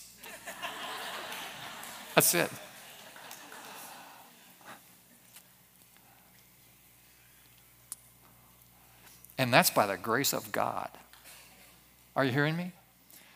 That's 2.16 2.34
it. 2.34 2.50
And 9.38 9.54
that's 9.54 9.70
by 9.70 9.86
the 9.86 9.98
grace 9.98 10.34
of 10.34 10.52
God. 10.52 10.90
Are 12.16 12.26
you 12.26 12.32
hearing 12.32 12.58
me? 12.58 12.74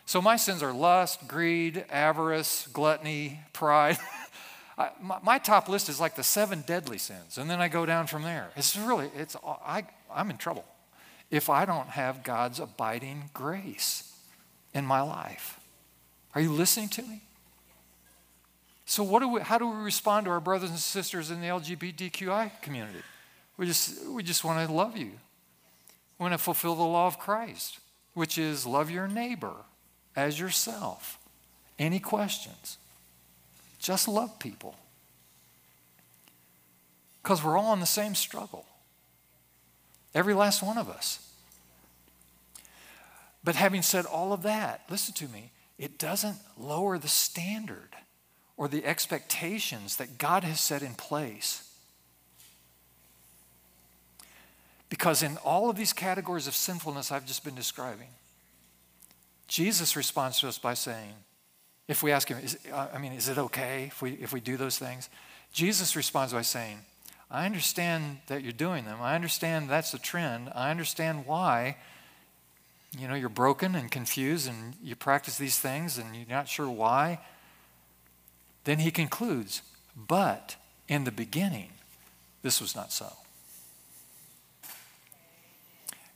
So 0.06 0.20
my 0.20 0.36
sins 0.36 0.62
are 0.62 0.72
lust, 0.72 1.26
greed, 1.26 1.84
avarice, 1.90 2.66
gluttony, 2.72 3.40
pride. 3.52 3.98
I, 4.78 4.90
my, 5.00 5.18
my, 5.22 5.38
top 5.38 5.68
list 5.68 5.88
is 5.88 6.00
like 6.00 6.16
the 6.16 6.22
seven 6.22 6.62
deadly 6.66 6.98
sins, 6.98 7.38
and 7.38 7.48
then 7.48 7.60
I 7.60 7.68
go 7.68 7.86
down 7.86 8.06
from 8.06 8.22
there. 8.22 8.50
It's 8.56 8.76
really, 8.76 9.08
it's, 9.16 9.36
I, 9.44 9.84
I'm 10.12 10.30
in 10.30 10.36
trouble 10.36 10.64
if 11.30 11.48
I 11.48 11.64
don't 11.64 11.88
have 11.88 12.24
God's 12.24 12.58
abiding 12.58 13.30
grace 13.32 14.12
in 14.74 14.84
my 14.84 15.00
life. 15.00 15.60
Are 16.34 16.40
you 16.40 16.52
listening 16.52 16.88
to 16.90 17.02
me? 17.02 17.22
So, 18.84 19.02
what 19.02 19.20
do 19.20 19.28
we, 19.28 19.40
how 19.40 19.58
do 19.58 19.66
we 19.66 19.76
respond 19.76 20.26
to 20.26 20.32
our 20.32 20.40
brothers 20.40 20.70
and 20.70 20.78
sisters 20.78 21.30
in 21.30 21.40
the 21.40 21.46
LGBTQI 21.46 22.60
community? 22.60 22.98
We 23.56 23.66
just, 23.66 24.04
we 24.08 24.22
just 24.22 24.44
want 24.44 24.66
to 24.66 24.74
love 24.74 24.96
you. 24.96 25.12
We 26.18 26.24
want 26.24 26.32
to 26.32 26.38
fulfill 26.38 26.74
the 26.74 26.82
law 26.82 27.06
of 27.06 27.18
Christ, 27.18 27.78
which 28.12 28.36
is 28.36 28.66
love 28.66 28.90
your 28.90 29.06
neighbor 29.06 29.54
as 30.16 30.38
yourself. 30.38 31.18
Any 31.78 31.98
questions? 31.98 32.78
Just 33.78 34.08
love 34.08 34.38
people. 34.38 34.76
Because 37.22 37.42
we're 37.42 37.58
all 37.58 37.72
in 37.72 37.80
the 37.80 37.86
same 37.86 38.14
struggle. 38.14 38.66
Every 40.14 40.34
last 40.34 40.62
one 40.62 40.78
of 40.78 40.88
us. 40.88 41.18
But 43.42 43.56
having 43.56 43.82
said 43.82 44.06
all 44.06 44.32
of 44.32 44.42
that, 44.42 44.82
listen 44.88 45.14
to 45.14 45.28
me, 45.28 45.50
it 45.78 45.98
doesn't 45.98 46.38
lower 46.56 46.98
the 46.98 47.08
standard 47.08 47.96
or 48.56 48.68
the 48.68 48.84
expectations 48.84 49.96
that 49.96 50.18
God 50.18 50.44
has 50.44 50.60
set 50.60 50.82
in 50.82 50.94
place. 50.94 51.68
Because 54.88 55.22
in 55.22 55.36
all 55.38 55.68
of 55.68 55.76
these 55.76 55.92
categories 55.92 56.46
of 56.46 56.54
sinfulness 56.54 57.10
I've 57.10 57.26
just 57.26 57.44
been 57.44 57.56
describing, 57.56 58.08
Jesus 59.48 59.96
responds 59.96 60.40
to 60.40 60.48
us 60.48 60.58
by 60.58 60.74
saying, 60.74 61.12
if 61.86 62.02
we 62.02 62.12
ask 62.12 62.28
him, 62.28 62.38
is, 62.38 62.58
uh, 62.72 62.88
I 62.92 62.98
mean, 62.98 63.12
is 63.12 63.28
it 63.28 63.38
okay 63.38 63.84
if 63.88 64.00
we, 64.00 64.12
if 64.12 64.32
we 64.32 64.40
do 64.40 64.56
those 64.56 64.78
things? 64.78 65.10
Jesus 65.52 65.96
responds 65.96 66.32
by 66.32 66.42
saying, 66.42 66.78
I 67.30 67.46
understand 67.46 68.18
that 68.28 68.42
you're 68.42 68.52
doing 68.52 68.84
them. 68.84 68.98
I 69.00 69.14
understand 69.14 69.68
that's 69.68 69.92
the 69.92 69.98
trend. 69.98 70.50
I 70.54 70.70
understand 70.70 71.26
why, 71.26 71.76
you 72.98 73.08
know, 73.08 73.14
you're 73.14 73.28
broken 73.28 73.74
and 73.74 73.90
confused 73.90 74.48
and 74.48 74.74
you 74.82 74.94
practice 74.94 75.36
these 75.36 75.58
things 75.58 75.98
and 75.98 76.14
you're 76.14 76.28
not 76.28 76.48
sure 76.48 76.68
why. 76.68 77.20
Then 78.64 78.78
he 78.78 78.90
concludes, 78.90 79.62
but 79.94 80.56
in 80.88 81.04
the 81.04 81.12
beginning, 81.12 81.70
this 82.42 82.60
was 82.60 82.74
not 82.74 82.92
so. 82.92 83.12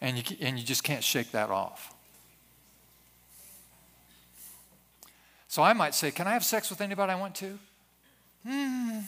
And 0.01 0.17
you, 0.17 0.37
and 0.41 0.59
you 0.59 0.65
just 0.65 0.85
can't 0.85 1.03
shake 1.03 1.33
that 1.33 1.51
off. 1.51 1.93
So 5.49 5.63
I 5.63 5.73
might 5.73 5.95
say, 5.95 6.11
Can 6.11 6.27
I 6.27 6.33
have 6.33 6.45
sex 6.45 6.71
with 6.71 6.81
anybody 6.81 7.13
I 7.13 7.17
want 7.17 7.35
to? 7.37 7.59
Hmm. 8.47 9.01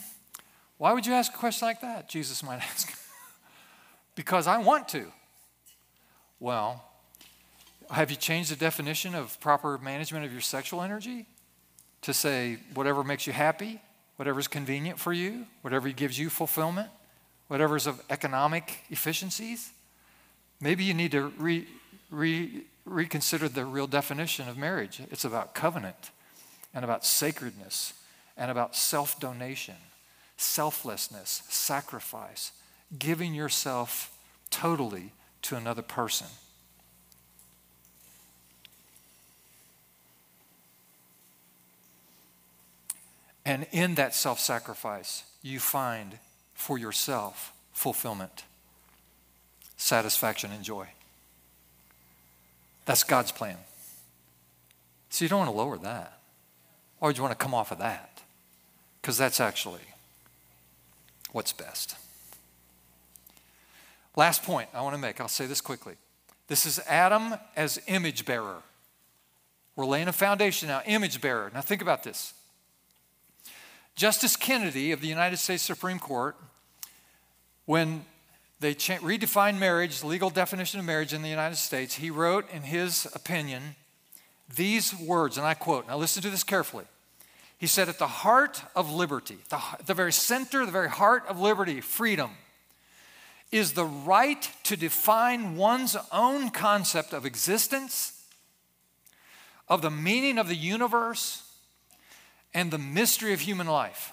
Why 0.78 0.94
would 0.94 1.06
you 1.06 1.12
ask 1.12 1.32
a 1.34 1.36
question 1.36 1.68
like 1.68 1.82
that? 1.82 2.08
Jesus 2.08 2.42
might 2.42 2.56
ask. 2.70 2.98
because 4.14 4.46
I 4.46 4.58
want 4.58 4.88
to. 4.88 5.06
Well, 6.40 6.82
have 7.90 8.10
you 8.10 8.16
changed 8.16 8.50
the 8.50 8.56
definition 8.56 9.14
of 9.14 9.38
proper 9.40 9.76
management 9.78 10.24
of 10.24 10.32
your 10.32 10.40
sexual 10.40 10.80
energy 10.80 11.26
to 12.02 12.14
say 12.14 12.58
whatever 12.72 13.04
makes 13.04 13.26
you 13.26 13.34
happy, 13.34 13.80
whatever's 14.16 14.48
convenient 14.48 14.98
for 14.98 15.12
you, 15.12 15.46
whatever 15.60 15.90
gives 15.90 16.18
you 16.18 16.30
fulfillment, 16.30 16.88
whatever's 17.48 17.86
of 17.86 18.00
economic 18.08 18.84
efficiencies? 18.88 19.70
Maybe 20.62 20.84
you 20.84 20.94
need 20.94 21.12
to 21.12 21.32
re, 21.36 21.66
re, 22.10 22.62
reconsider 22.86 23.48
the 23.48 23.66
real 23.66 23.86
definition 23.86 24.48
of 24.48 24.56
marriage. 24.56 25.02
It's 25.10 25.26
about 25.26 25.54
covenant 25.54 26.10
and 26.74 26.84
about 26.84 27.04
sacredness 27.04 27.94
and 28.36 28.50
about 28.50 28.76
self 28.76 29.18
donation, 29.20 29.76
selflessness, 30.36 31.42
sacrifice, 31.48 32.52
giving 32.98 33.34
yourself 33.34 34.16
totally 34.50 35.12
to 35.42 35.56
another 35.56 35.82
person. 35.82 36.26
And 43.44 43.66
in 43.72 43.96
that 43.96 44.14
self 44.14 44.38
sacrifice, 44.38 45.24
you 45.42 45.58
find 45.58 46.18
for 46.54 46.78
yourself 46.78 47.52
fulfillment, 47.72 48.44
satisfaction, 49.76 50.52
and 50.52 50.62
joy. 50.62 50.86
That's 52.84 53.02
God's 53.02 53.32
plan. 53.32 53.56
So 55.08 55.24
you 55.24 55.28
don't 55.28 55.40
want 55.40 55.50
to 55.50 55.56
lower 55.56 55.78
that. 55.78 56.19
Or 57.00 57.12
do 57.12 57.16
you 57.16 57.22
want 57.22 57.38
to 57.38 57.42
come 57.42 57.54
off 57.54 57.72
of 57.72 57.78
that? 57.78 58.22
Because 59.00 59.16
that's 59.16 59.40
actually 59.40 59.80
what's 61.32 61.52
best. 61.52 61.96
Last 64.16 64.42
point 64.42 64.68
I 64.74 64.82
want 64.82 64.94
to 64.94 65.00
make, 65.00 65.20
I'll 65.20 65.28
say 65.28 65.46
this 65.46 65.60
quickly. 65.60 65.94
This 66.48 66.66
is 66.66 66.80
Adam 66.86 67.34
as 67.56 67.80
image 67.86 68.26
bearer. 68.26 68.62
We're 69.76 69.86
laying 69.86 70.08
a 70.08 70.12
foundation 70.12 70.68
now, 70.68 70.82
image 70.84 71.20
bearer. 71.20 71.50
Now 71.54 71.60
think 71.60 71.80
about 71.80 72.02
this. 72.02 72.34
Justice 73.94 74.36
Kennedy 74.36 74.92
of 74.92 75.00
the 75.00 75.06
United 75.06 75.38
States 75.38 75.62
Supreme 75.62 75.98
Court, 75.98 76.36
when 77.66 78.04
they 78.58 78.74
redefined 78.74 79.58
marriage, 79.58 80.00
the 80.00 80.06
legal 80.06 80.28
definition 80.28 80.80
of 80.80 80.86
marriage 80.86 81.14
in 81.14 81.22
the 81.22 81.28
United 81.28 81.56
States, 81.56 81.94
he 81.94 82.10
wrote 82.10 82.50
in 82.50 82.62
his 82.62 83.06
opinion 83.14 83.76
these 84.56 84.98
words, 84.98 85.36
and 85.36 85.46
I 85.46 85.54
quote, 85.54 85.86
now 85.86 85.96
listen 85.96 86.22
to 86.22 86.30
this 86.30 86.44
carefully. 86.44 86.84
He 87.58 87.66
said, 87.66 87.88
At 87.88 87.98
the 87.98 88.06
heart 88.06 88.62
of 88.74 88.90
liberty, 88.90 89.38
the, 89.50 89.60
the 89.84 89.94
very 89.94 90.12
center, 90.12 90.64
the 90.64 90.72
very 90.72 90.88
heart 90.88 91.24
of 91.28 91.38
liberty, 91.38 91.80
freedom, 91.80 92.30
is 93.52 93.72
the 93.72 93.84
right 93.84 94.50
to 94.64 94.76
define 94.76 95.56
one's 95.56 95.96
own 96.12 96.50
concept 96.50 97.12
of 97.12 97.26
existence, 97.26 98.24
of 99.68 99.82
the 99.82 99.90
meaning 99.90 100.38
of 100.38 100.48
the 100.48 100.56
universe, 100.56 101.42
and 102.54 102.70
the 102.70 102.78
mystery 102.78 103.32
of 103.32 103.40
human 103.40 103.66
life. 103.66 104.12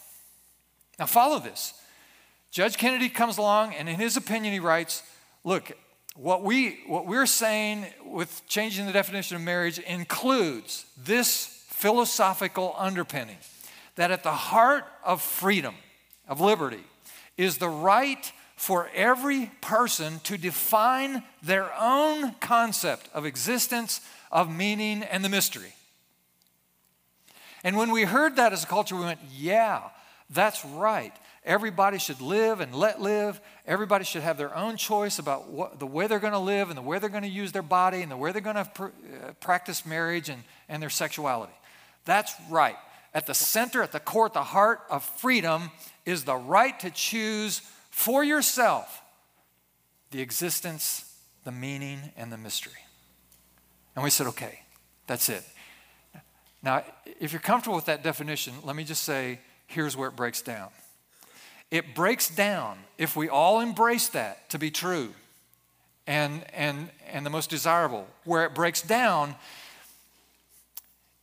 Now, 0.99 1.05
follow 1.05 1.39
this. 1.39 1.73
Judge 2.51 2.77
Kennedy 2.77 3.09
comes 3.09 3.37
along, 3.37 3.73
and 3.75 3.87
in 3.87 3.95
his 3.95 4.17
opinion, 4.17 4.53
he 4.53 4.59
writes 4.59 5.03
Look, 5.43 5.71
what, 6.17 6.43
we, 6.43 6.79
what 6.87 7.05
we're 7.05 7.27
saying 7.27 7.85
with 8.05 8.41
changing 8.47 8.87
the 8.87 8.91
definition 8.91 9.35
of 9.35 9.43
marriage 9.43 9.77
includes 9.79 10.85
this 10.97 11.45
philosophical 11.67 12.73
underpinning 12.77 13.37
that 13.95 14.09
at 14.11 14.23
the 14.23 14.31
heart 14.31 14.85
of 15.03 15.21
freedom, 15.21 15.75
of 16.27 16.41
liberty, 16.41 16.83
is 17.37 17.59
the 17.59 17.69
right 17.69 18.31
for 18.55 18.89
every 18.95 19.51
person 19.61 20.19
to 20.23 20.37
define 20.37 21.21
their 21.43 21.71
own 21.79 22.33
concept 22.39 23.09
of 23.13 23.25
existence, 23.25 24.01
of 24.31 24.51
meaning, 24.51 25.03
and 25.03 25.23
the 25.23 25.29
mystery. 25.29 25.73
And 27.63 27.77
when 27.77 27.91
we 27.91 28.03
heard 28.03 28.37
that 28.37 28.53
as 28.53 28.63
a 28.63 28.67
culture, 28.67 28.95
we 28.95 29.01
went, 29.01 29.19
yeah, 29.35 29.81
that's 30.31 30.65
right. 30.65 31.13
Everybody 31.47 31.97
should 31.97 32.19
live 32.19 32.59
and 32.59 32.75
let 32.75 33.01
live. 33.01 33.39
Everybody 33.65 34.03
should 34.03 34.21
have 34.21 34.37
their 34.37 34.53
own 34.53 34.75
choice 34.75 35.17
about 35.17 35.47
what, 35.49 35.79
the 35.79 35.87
way 35.87 36.05
they're 36.05 36.19
going 36.19 36.33
to 36.33 36.39
live 36.39 36.67
and 36.67 36.77
the 36.77 36.81
way 36.81 36.99
they're 36.99 37.09
going 37.09 37.23
to 37.23 37.29
use 37.29 37.53
their 37.53 37.61
body 37.61 38.01
and 38.01 38.11
the 38.11 38.17
way 38.17 38.33
they're 38.33 38.41
going 38.41 38.57
to 38.57 38.65
pr- 38.65 38.85
uh, 38.85 39.31
practice 39.39 39.85
marriage 39.85 40.27
and, 40.27 40.43
and 40.67 40.83
their 40.83 40.89
sexuality. 40.89 41.53
That's 42.03 42.33
right. 42.49 42.75
At 43.13 43.27
the 43.27 43.33
center, 43.33 43.81
at 43.81 43.93
the 43.93 44.01
core, 44.01 44.25
at 44.25 44.33
the 44.33 44.43
heart 44.43 44.81
of 44.89 45.05
freedom 45.05 45.71
is 46.05 46.25
the 46.25 46.35
right 46.35 46.77
to 46.81 46.91
choose 46.91 47.61
for 47.91 48.25
yourself 48.25 49.01
the 50.11 50.19
existence, 50.19 51.17
the 51.45 51.51
meaning, 51.53 51.99
and 52.17 52.29
the 52.29 52.37
mystery. 52.37 52.73
And 53.95 54.03
we 54.03 54.09
said, 54.09 54.27
okay, 54.27 54.59
that's 55.07 55.29
it. 55.29 55.43
Now, 56.61 56.83
if 57.21 57.31
you're 57.31 57.39
comfortable 57.39 57.77
with 57.77 57.85
that 57.85 58.03
definition, 58.03 58.53
let 58.65 58.75
me 58.75 58.83
just 58.83 59.03
say 59.03 59.39
here's 59.65 59.95
where 59.95 60.09
it 60.09 60.17
breaks 60.17 60.41
down. 60.41 60.69
It 61.69 61.93
breaks 61.93 62.29
down 62.29 62.77
if 62.97 63.15
we 63.15 63.27
all 63.27 63.59
embrace 63.59 64.07
that 64.09 64.49
to 64.49 64.59
be 64.59 64.71
true 64.71 65.13
and, 66.05 66.43
and, 66.53 66.89
and 67.11 67.25
the 67.25 67.29
most 67.29 67.49
desirable. 67.49 68.07
Where 68.23 68.45
it 68.45 68.55
breaks 68.55 68.81
down 68.81 69.35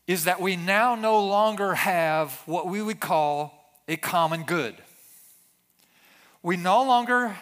is 0.07 0.25
that 0.25 0.41
we 0.41 0.57
now 0.57 0.95
no 0.95 1.25
longer 1.25 1.75
have 1.75 2.43
what 2.45 2.67
we 2.67 2.83
would 2.83 3.01
call 3.01 3.73
a 3.89 3.97
common 3.97 4.43
good. 4.43 4.77
We 6.43 6.59
no 6.59 6.83
longer 6.83 7.37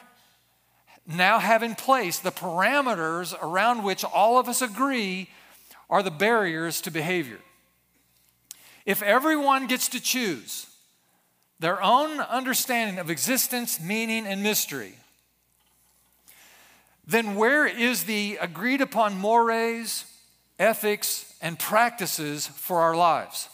now 1.06 1.40
have 1.40 1.64
in 1.64 1.74
place 1.74 2.20
the 2.20 2.30
parameters 2.30 3.34
around 3.42 3.82
which 3.82 4.04
all 4.04 4.38
of 4.38 4.48
us 4.48 4.62
agree 4.62 5.28
are 5.90 6.04
the 6.04 6.10
barriers 6.12 6.80
to 6.82 6.90
behavior. 6.92 7.40
If 8.86 9.02
everyone 9.02 9.66
gets 9.66 9.88
to 9.88 10.00
choose 10.00 10.66
their 11.62 11.80
own 11.80 12.18
understanding 12.18 12.98
of 12.98 13.08
existence, 13.08 13.80
meaning, 13.80 14.26
and 14.26 14.42
mystery, 14.42 14.94
then 17.06 17.36
where 17.36 17.64
is 17.66 18.02
the 18.02 18.36
agreed 18.40 18.80
upon 18.80 19.16
mores, 19.16 20.04
ethics, 20.58 21.32
and 21.40 21.56
practices 21.56 22.48
for 22.48 22.80
our 22.80 22.96
lives? 22.96 23.48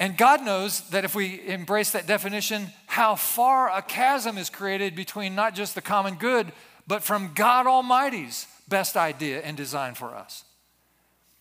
And 0.00 0.16
God 0.16 0.44
knows 0.44 0.80
that 0.90 1.04
if 1.04 1.14
we 1.14 1.46
embrace 1.46 1.92
that 1.92 2.08
definition, 2.08 2.66
how 2.86 3.14
far 3.14 3.70
a 3.70 3.80
chasm 3.80 4.36
is 4.36 4.50
created 4.50 4.96
between 4.96 5.36
not 5.36 5.54
just 5.54 5.76
the 5.76 5.82
common 5.82 6.16
good, 6.16 6.50
but 6.88 7.04
from 7.04 7.30
God 7.32 7.68
Almighty's 7.68 8.48
best 8.68 8.96
idea 8.96 9.40
and 9.42 9.56
design 9.56 9.94
for 9.94 10.16
us. 10.16 10.42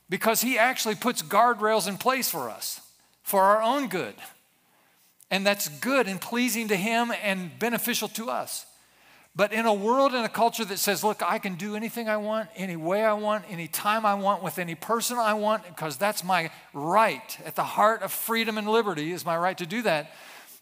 Because 0.08 0.42
He 0.42 0.60
actually 0.60 0.96
puts 0.96 1.24
guardrails 1.24 1.88
in 1.88 1.98
place 1.98 2.30
for 2.30 2.48
us, 2.48 2.80
for 3.24 3.42
our 3.42 3.64
own 3.64 3.88
good 3.88 4.14
and 5.32 5.48
that's 5.48 5.70
good 5.70 6.08
and 6.08 6.20
pleasing 6.20 6.68
to 6.68 6.76
Him 6.76 7.12
and 7.24 7.58
beneficial 7.58 8.10
to 8.10 8.30
us. 8.30 8.66
But 9.34 9.54
in 9.54 9.66
a 9.66 9.74
world 9.74 10.14
and 10.14 10.26
a 10.26 10.30
culture 10.30 10.66
that 10.66 10.78
says, 10.78 11.06
look, 11.06 11.24
I 11.24 11.40
can 11.40 11.56
do 11.56 11.78
anything 11.78 12.10
I 12.10 12.18
want, 12.18 12.50
any 12.58 12.76
way 12.76 13.06
I 13.06 13.14
want, 13.14 13.46
any 13.50 13.70
time 13.70 14.06
I 14.06 14.14
want, 14.16 14.44
with 14.44 14.60
any 14.60 14.76
person 14.76 15.18
I 15.18 15.36
want, 15.36 15.66
because 15.66 15.96
that's 15.96 16.22
my 16.22 16.52
right. 16.74 17.40
At 17.46 17.56
the 17.56 17.64
heart 17.64 18.02
of 18.02 18.12
freedom 18.12 18.58
and 18.58 18.68
liberty 18.68 19.14
is 19.14 19.26
my 19.26 19.38
right 19.38 19.58
to 19.58 19.66
do 19.66 19.82
that. 19.84 20.12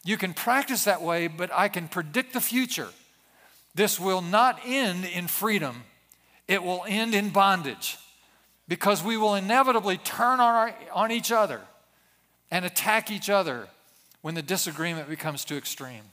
You 0.05 0.17
can 0.17 0.35
practice 0.35 0.83
that 0.83 1.01
way, 1.01 1.27
but 1.27 1.49
I 1.51 1.67
can 1.67 1.87
predict 1.87 2.33
the 2.33 2.41
future. 2.41 2.89
This 3.73 3.99
will 3.99 4.21
not 4.21 4.59
end 4.63 5.03
in 5.03 5.27
freedom, 5.27 5.83
it 6.47 6.61
will 6.63 6.85
end 6.87 7.15
in 7.15 7.29
bondage 7.29 7.97
because 8.67 9.03
we 9.03 9.17
will 9.17 9.33
inevitably 9.33 9.97
turn 9.97 10.39
on, 10.39 10.53
our, 10.55 10.75
on 10.93 11.11
each 11.11 11.31
other 11.31 11.59
and 12.51 12.65
attack 12.65 13.09
each 13.09 13.31
other 13.31 13.67
when 14.21 14.35
the 14.35 14.41
disagreement 14.41 15.09
becomes 15.09 15.45
too 15.45 15.57
extreme. 15.57 16.03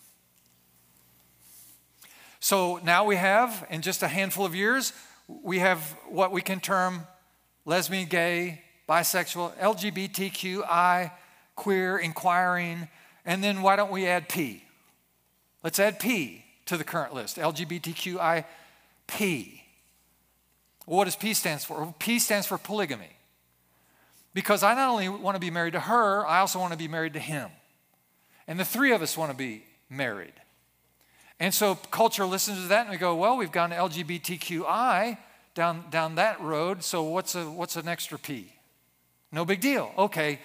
So 2.40 2.78
now 2.84 3.04
we 3.04 3.16
have, 3.16 3.66
in 3.70 3.82
just 3.82 4.02
a 4.02 4.08
handful 4.08 4.46
of 4.46 4.54
years, 4.54 4.92
we 5.26 5.58
have 5.58 5.80
what 6.08 6.30
we 6.30 6.42
can 6.42 6.60
term 6.60 7.06
lesbian, 7.64 8.06
gay, 8.06 8.62
bisexual, 8.88 9.56
LGBTQI, 9.56 11.10
queer, 11.56 11.98
inquiring, 11.98 12.88
and 13.24 13.42
then 13.42 13.62
why 13.62 13.74
don't 13.74 13.90
we 13.90 14.06
add 14.06 14.28
P? 14.28 14.62
Let's 15.64 15.80
add 15.80 15.98
P 15.98 16.44
to 16.66 16.76
the 16.76 16.84
current 16.84 17.14
list 17.14 17.36
LGBTQIP. 17.38 18.44
What 20.84 21.06
does 21.06 21.16
P 21.16 21.34
stand 21.34 21.60
for? 21.62 21.92
P 21.98 22.20
stands 22.20 22.46
for 22.46 22.58
polygamy. 22.58 23.10
Because 24.32 24.62
I 24.62 24.74
not 24.74 24.90
only 24.90 25.08
want 25.08 25.34
to 25.34 25.40
be 25.40 25.50
married 25.50 25.72
to 25.72 25.80
her, 25.80 26.24
I 26.26 26.40
also 26.40 26.60
want 26.60 26.72
to 26.72 26.78
be 26.78 26.86
married 26.86 27.14
to 27.14 27.18
him. 27.18 27.50
And 28.48 28.58
the 28.58 28.64
three 28.64 28.92
of 28.92 29.02
us 29.02 29.16
want 29.16 29.30
to 29.30 29.36
be 29.36 29.64
married. 29.90 30.32
And 31.38 31.52
so 31.52 31.74
culture 31.74 32.24
listens 32.24 32.62
to 32.62 32.68
that 32.68 32.82
and 32.82 32.90
we 32.90 32.96
go, 32.96 33.14
well, 33.14 33.36
we've 33.36 33.52
gone 33.52 33.70
LGBTQI 33.70 35.18
down, 35.54 35.84
down 35.90 36.14
that 36.14 36.40
road, 36.40 36.82
so 36.82 37.02
what's, 37.02 37.34
a, 37.34 37.44
what's 37.44 37.76
an 37.76 37.88
extra 37.88 38.18
P? 38.18 38.52
No 39.32 39.44
big 39.44 39.60
deal. 39.60 39.92
Okay, 39.98 40.38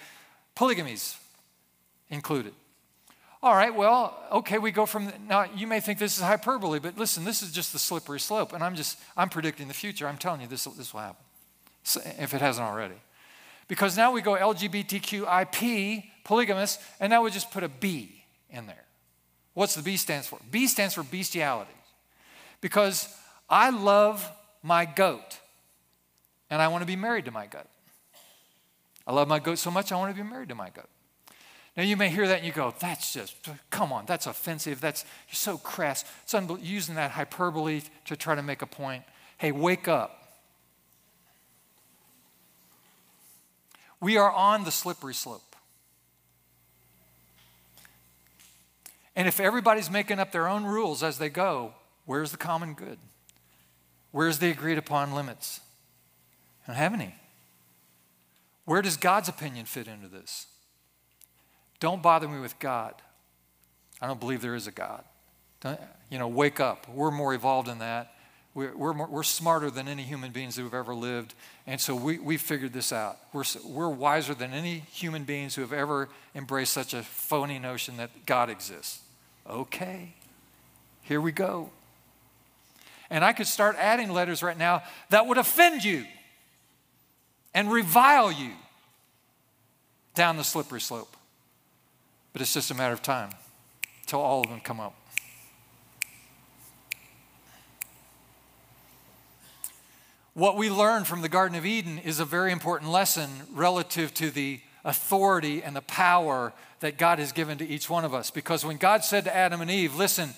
polygamy's 0.54 1.16
included. 2.10 2.52
All 3.42 3.54
right, 3.54 3.74
well, 3.74 4.16
okay, 4.30 4.58
we 4.58 4.70
go 4.70 4.86
from, 4.86 5.12
now 5.28 5.46
you 5.54 5.66
may 5.66 5.80
think 5.80 5.98
this 5.98 6.16
is 6.16 6.22
hyperbole, 6.22 6.78
but 6.78 6.96
listen, 6.96 7.24
this 7.24 7.42
is 7.42 7.50
just 7.50 7.72
the 7.72 7.78
slippery 7.78 8.20
slope, 8.20 8.52
and 8.52 8.62
I'm 8.62 8.76
just, 8.76 8.98
I'm 9.16 9.28
predicting 9.28 9.66
the 9.68 9.74
future. 9.74 10.06
I'm 10.06 10.18
telling 10.18 10.40
you 10.40 10.46
this, 10.46 10.64
this 10.64 10.94
will 10.94 11.00
happen, 11.00 11.24
if 12.18 12.34
it 12.34 12.40
hasn't 12.40 12.66
already. 12.66 12.94
Because 13.66 13.96
now 13.96 14.12
we 14.12 14.20
go 14.20 14.34
LGBTQIP, 14.34 16.04
polygamous, 16.24 16.78
and 17.00 17.10
now 17.10 17.22
would 17.22 17.32
just 17.32 17.50
put 17.50 17.62
a 17.62 17.68
B 17.68 18.24
in 18.50 18.66
there. 18.66 18.84
What's 19.54 19.74
the 19.74 19.82
B 19.82 19.96
stands 19.96 20.26
for? 20.26 20.38
B 20.50 20.66
stands 20.66 20.94
for 20.94 21.02
bestiality. 21.02 21.70
Because 22.60 23.08
I 23.48 23.70
love 23.70 24.30
my 24.62 24.84
goat, 24.84 25.40
and 26.48 26.62
I 26.62 26.68
want 26.68 26.82
to 26.82 26.86
be 26.86 26.96
married 26.96 27.24
to 27.26 27.30
my 27.30 27.46
goat. 27.46 27.66
I 29.06 29.12
love 29.12 29.28
my 29.28 29.40
goat 29.40 29.58
so 29.58 29.70
much, 29.70 29.90
I 29.90 29.96
want 29.96 30.14
to 30.14 30.22
be 30.22 30.28
married 30.28 30.48
to 30.50 30.54
my 30.54 30.70
goat. 30.70 30.88
Now, 31.76 31.82
you 31.84 31.96
may 31.96 32.10
hear 32.10 32.28
that 32.28 32.38
and 32.38 32.46
you 32.46 32.52
go, 32.52 32.74
that's 32.78 33.14
just, 33.14 33.34
come 33.70 33.92
on, 33.92 34.04
that's 34.04 34.26
offensive. 34.26 34.80
That's, 34.80 35.06
you're 35.28 35.34
so 35.34 35.56
crass. 35.56 36.04
It's 36.22 36.34
using 36.62 36.96
that 36.96 37.12
hyperbole 37.12 37.80
to 38.04 38.16
try 38.16 38.34
to 38.34 38.42
make 38.42 38.60
a 38.60 38.66
point. 38.66 39.04
Hey, 39.38 39.52
wake 39.52 39.88
up. 39.88 40.18
We 44.00 44.18
are 44.18 44.30
on 44.30 44.64
the 44.64 44.70
slippery 44.70 45.14
slope. 45.14 45.51
And 49.14 49.28
if 49.28 49.40
everybody's 49.40 49.90
making 49.90 50.18
up 50.18 50.32
their 50.32 50.48
own 50.48 50.64
rules 50.64 51.02
as 51.02 51.18
they 51.18 51.28
go, 51.28 51.74
where's 52.06 52.30
the 52.30 52.36
common 52.36 52.74
good? 52.74 52.98
Where's 54.10 54.38
the 54.38 54.50
agreed 54.50 54.78
upon 54.78 55.14
limits? 55.14 55.60
I 56.64 56.72
don't 56.72 56.76
have 56.76 56.94
any. 56.94 57.14
Where 58.64 58.82
does 58.82 58.96
God's 58.96 59.28
opinion 59.28 59.66
fit 59.66 59.88
into 59.88 60.08
this? 60.08 60.46
Don't 61.80 62.02
bother 62.02 62.28
me 62.28 62.40
with 62.40 62.58
God. 62.58 62.94
I 64.00 64.06
don't 64.06 64.20
believe 64.20 64.40
there 64.40 64.54
is 64.54 64.66
a 64.66 64.72
God. 64.72 65.04
Don't, 65.60 65.80
you 66.10 66.18
know, 66.18 66.28
wake 66.28 66.60
up. 66.60 66.88
We're 66.88 67.10
more 67.10 67.34
evolved 67.34 67.68
than 67.68 67.78
that. 67.78 68.14
We're, 68.54 68.76
we're, 68.76 69.06
we're 69.06 69.22
smarter 69.22 69.70
than 69.70 69.88
any 69.88 70.02
human 70.02 70.30
beings 70.30 70.56
who 70.56 70.64
have 70.64 70.74
ever 70.74 70.94
lived. 70.94 71.34
And 71.66 71.80
so 71.80 71.94
we, 71.94 72.18
we 72.18 72.36
figured 72.36 72.72
this 72.72 72.92
out. 72.92 73.18
We're, 73.32 73.44
we're 73.64 73.88
wiser 73.88 74.34
than 74.34 74.52
any 74.52 74.80
human 74.92 75.24
beings 75.24 75.54
who 75.54 75.62
have 75.62 75.72
ever 75.72 76.08
embraced 76.34 76.74
such 76.74 76.92
a 76.94 77.02
phony 77.02 77.58
notion 77.58 77.96
that 77.96 78.10
God 78.26 78.50
exists. 78.50 79.01
Okay, 79.48 80.14
here 81.02 81.20
we 81.20 81.32
go. 81.32 81.70
And 83.10 83.24
I 83.24 83.32
could 83.32 83.46
start 83.46 83.76
adding 83.78 84.10
letters 84.10 84.42
right 84.42 84.56
now 84.56 84.82
that 85.10 85.26
would 85.26 85.38
offend 85.38 85.84
you 85.84 86.06
and 87.54 87.70
revile 87.70 88.32
you 88.32 88.52
down 90.14 90.36
the 90.36 90.44
slippery 90.44 90.80
slope. 90.80 91.16
But 92.32 92.40
it's 92.40 92.54
just 92.54 92.70
a 92.70 92.74
matter 92.74 92.94
of 92.94 93.02
time 93.02 93.30
till 94.06 94.20
all 94.20 94.40
of 94.40 94.48
them 94.48 94.60
come 94.60 94.80
up. 94.80 94.94
What 100.34 100.56
we 100.56 100.70
learn 100.70 101.04
from 101.04 101.20
the 101.20 101.28
Garden 101.28 101.58
of 101.58 101.66
Eden 101.66 101.98
is 101.98 102.18
a 102.18 102.24
very 102.24 102.52
important 102.52 102.90
lesson 102.90 103.28
relative 103.52 104.14
to 104.14 104.30
the 104.30 104.60
authority 104.82 105.62
and 105.62 105.76
the 105.76 105.82
power 105.82 106.54
that 106.82 106.98
God 106.98 107.18
has 107.18 107.32
given 107.32 107.58
to 107.58 107.66
each 107.66 107.88
one 107.88 108.04
of 108.04 108.14
us. 108.14 108.30
Because 108.30 108.64
when 108.64 108.76
God 108.76 109.02
said 109.02 109.24
to 109.24 109.34
Adam 109.34 109.60
and 109.60 109.70
Eve, 109.70 109.96
listen, 109.96 110.30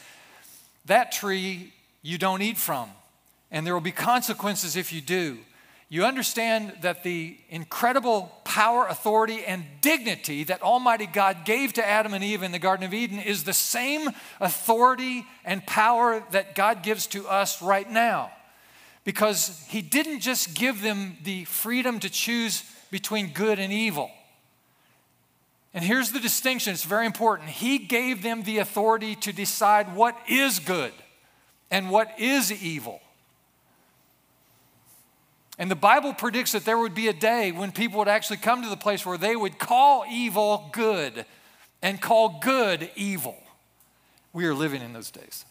that 0.87 1.13
tree 1.13 1.73
you 2.03 2.17
don't 2.17 2.41
eat 2.41 2.57
from, 2.57 2.89
and 3.51 3.67
there 3.67 3.75
will 3.75 3.81
be 3.81 3.93
consequences 3.93 4.77
if 4.77 4.93
you 4.93 5.01
do. 5.01 5.39
You 5.89 6.05
understand 6.05 6.75
that 6.81 7.03
the 7.03 7.37
incredible 7.51 8.33
power, 8.45 8.87
authority, 8.87 9.45
and 9.45 9.65
dignity 9.81 10.45
that 10.45 10.63
Almighty 10.63 11.07
God 11.07 11.45
gave 11.45 11.73
to 11.75 11.87
Adam 11.87 12.15
and 12.15 12.25
Eve 12.25 12.43
in 12.43 12.53
the 12.53 12.59
Garden 12.59 12.87
of 12.87 12.95
Eden 12.95 13.19
is 13.19 13.45
the 13.45 13.53
same 13.53 14.11
authority 14.41 15.25
and 15.45 15.65
power 15.67 16.25
that 16.31 16.55
God 16.55 16.83
gives 16.83 17.07
to 17.09 17.29
us 17.29 17.63
right 17.63 17.91
now 17.91 18.33
because 19.05 19.65
he 19.69 19.83
didn't 19.83 20.21
just 20.21 20.55
give 20.55 20.83
them 20.83 21.17
the 21.23 21.45
freedom 21.45 22.01
to 22.01 22.11
choose 22.11 22.65
between 22.91 23.29
good 23.29 23.59
and 23.59 23.73
evil. 23.73 24.11
And 25.75 25.85
here's 25.85 26.13
the 26.13 26.21
distinction 26.21 26.73
it's 26.73 26.85
very 26.85 27.05
important. 27.05 27.51
He 27.51 27.79
gave 27.79 28.23
them 28.23 28.45
the 28.45 28.59
authority 28.59 29.17
to 29.17 29.33
decide 29.33 29.95
what 29.95 30.17
is 30.29 30.61
good 30.61 30.93
and 31.71 31.91
what 31.91 32.13
is 32.19 32.53
evil. 32.53 33.01
And 35.59 35.71
the 35.71 35.77
Bible 35.77 36.15
predicts 36.15 36.53
that 36.53 36.65
there 36.65 36.79
would 36.79 36.95
be 36.95 37.09
a 37.09 37.13
day 37.13 37.53
when 37.53 37.73
people 37.73 37.99
would 37.99 38.09
actually 38.09 38.39
come 38.39 38.63
to 38.63 38.69
the 38.69 38.77
place 38.77 39.05
where 39.05 39.19
they 39.19 39.37
would 39.37 39.59
call 39.59 40.05
evil 40.11 40.69
good 40.73 41.27
and 41.83 42.01
call 42.01 42.41
good 42.41 42.91
evil. 42.97 43.37
We 44.33 44.47
are 44.47 44.55
living 44.55 44.83
in 44.83 44.93
those 44.93 45.11
days. 45.11 45.45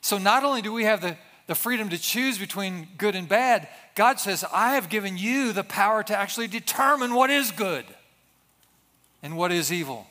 So 0.00 0.18
not 0.18 0.44
only 0.44 0.62
do 0.62 0.72
we 0.72 0.84
have 0.84 1.00
the, 1.00 1.16
the 1.48 1.54
freedom 1.54 1.88
to 1.88 1.98
choose 1.98 2.38
between 2.38 2.86
good 2.98 3.16
and 3.16 3.26
bad, 3.26 3.66
God 3.94 4.20
says, 4.20 4.44
I 4.52 4.74
have 4.74 4.90
given 4.90 5.16
you 5.16 5.52
the 5.52 5.64
power 5.64 6.02
to 6.04 6.16
actually 6.16 6.46
determine 6.46 7.14
what 7.14 7.30
is 7.30 7.50
good 7.50 7.86
and 9.22 9.36
what 9.36 9.50
is 9.50 9.72
evil. 9.72 10.06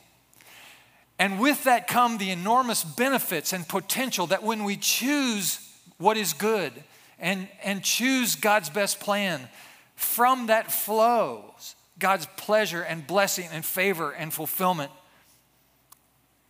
And 1.16 1.40
with 1.40 1.64
that 1.64 1.86
come 1.86 2.18
the 2.18 2.30
enormous 2.30 2.82
benefits 2.82 3.52
and 3.52 3.66
potential 3.66 4.26
that 4.26 4.42
when 4.42 4.64
we 4.64 4.76
choose 4.76 5.60
what 5.96 6.16
is 6.16 6.32
good 6.32 6.72
and, 7.20 7.48
and 7.62 7.84
choose 7.84 8.34
God's 8.34 8.68
best 8.68 8.98
plan, 8.98 9.48
from 9.94 10.48
that 10.48 10.72
flows 10.72 11.76
God's 12.00 12.26
pleasure 12.36 12.82
and 12.82 13.06
blessing 13.06 13.48
and 13.52 13.64
favor 13.64 14.10
and 14.10 14.34
fulfillment. 14.34 14.90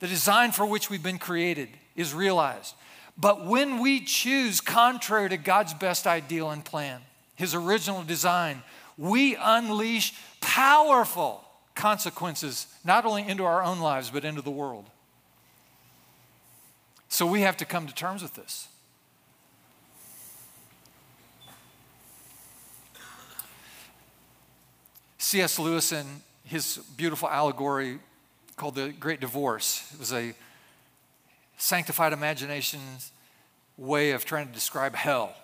The 0.01 0.07
design 0.07 0.53
for 0.53 0.65
which 0.65 0.89
we've 0.89 1.03
been 1.03 1.19
created 1.19 1.69
is 1.95 2.15
realized. 2.15 2.75
But 3.19 3.45
when 3.45 3.81
we 3.81 4.01
choose 4.01 4.61
contrary 4.61 5.29
to 5.29 5.37
God's 5.37 5.75
best 5.75 6.07
ideal 6.07 6.51
and 6.51 6.65
plan, 6.65 7.01
His 7.35 7.55
original 7.55 8.03
design, 8.05 8.63
we 8.97 9.37
unleash 9.37 10.15
powerful 10.41 11.45
consequences, 11.75 12.67
not 12.85 13.05
only 13.05 13.27
into 13.27 13.45
our 13.45 13.63
own 13.63 13.81
lives, 13.81 14.11
but 14.11 14.25
into 14.25 14.43
the 14.43 14.51
world. 14.51 14.87
So 17.09 17.27
we 17.27 17.41
have 17.41 17.57
to 17.59 17.65
come 17.65 17.87
to 17.87 17.95
terms 17.95 18.23
with 18.23 18.35
this. 18.35 18.69
C.S. 25.19 25.59
Lewis, 25.59 25.93
in 25.93 26.07
his 26.45 26.79
beautiful 26.97 27.29
allegory 27.29 27.99
called 28.57 28.75
The 28.77 28.89
Great 28.89 29.21
Divorce, 29.21 29.91
it 29.93 30.01
was 30.01 30.13
a 30.13 30.35
sanctified 31.59 32.13
imagination's 32.13 33.13
way 33.77 34.13
of 34.13 34.25
trying 34.25 34.47
to 34.47 34.53
describe 34.53 34.95
hell. 34.95 35.35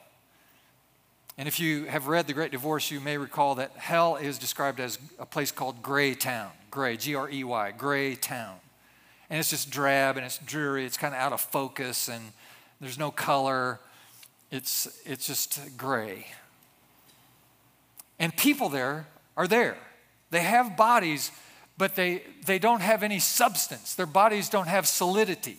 And 1.36 1.48
if 1.48 1.58
you 1.58 1.84
have 1.84 2.06
read 2.06 2.26
The 2.26 2.32
Great 2.32 2.52
Divorce, 2.52 2.90
you 2.90 3.00
may 3.00 3.18
recall 3.18 3.56
that 3.56 3.72
hell 3.72 4.16
is 4.16 4.38
described 4.38 4.80
as 4.80 4.98
a 5.18 5.26
place 5.26 5.50
called 5.50 5.82
Grey 5.82 6.14
Town. 6.14 6.50
Grey, 6.70 6.96
G 6.96 7.14
R 7.14 7.28
E 7.28 7.44
Y, 7.44 7.72
Grey 7.72 8.14
Town. 8.14 8.56
And 9.28 9.40
it's 9.40 9.50
just 9.50 9.70
drab 9.70 10.16
and 10.16 10.24
it's 10.24 10.38
dreary, 10.38 10.84
it's 10.84 10.96
kind 10.96 11.14
of 11.14 11.20
out 11.20 11.32
of 11.32 11.40
focus 11.40 12.08
and 12.08 12.22
there's 12.80 12.98
no 12.98 13.10
color. 13.10 13.80
It's, 14.50 14.86
it's 15.04 15.26
just 15.26 15.76
gray. 15.76 16.26
And 18.18 18.36
people 18.36 18.68
there 18.68 19.06
are 19.36 19.48
there. 19.48 19.76
They 20.30 20.40
have 20.40 20.76
bodies, 20.76 21.32
but 21.76 21.96
they, 21.96 22.22
they 22.46 22.58
don't 22.58 22.80
have 22.80 23.02
any 23.02 23.18
substance. 23.18 23.94
Their 23.94 24.06
bodies 24.06 24.48
don't 24.48 24.68
have 24.68 24.86
solidity. 24.86 25.58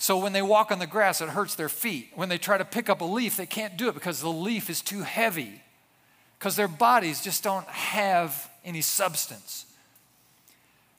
So 0.00 0.16
when 0.16 0.32
they 0.32 0.40
walk 0.40 0.72
on 0.72 0.78
the 0.78 0.86
grass, 0.86 1.20
it 1.20 1.28
hurts 1.28 1.54
their 1.54 1.68
feet. 1.68 2.08
When 2.14 2.30
they 2.30 2.38
try 2.38 2.56
to 2.56 2.64
pick 2.64 2.88
up 2.88 3.02
a 3.02 3.04
leaf, 3.04 3.36
they 3.36 3.44
can't 3.44 3.76
do 3.76 3.86
it 3.90 3.94
because 3.94 4.22
the 4.22 4.30
leaf 4.30 4.70
is 4.70 4.80
too 4.80 5.02
heavy, 5.02 5.60
because 6.38 6.56
their 6.56 6.68
bodies 6.68 7.20
just 7.20 7.44
don't 7.44 7.68
have 7.68 8.50
any 8.64 8.80
substance. 8.80 9.66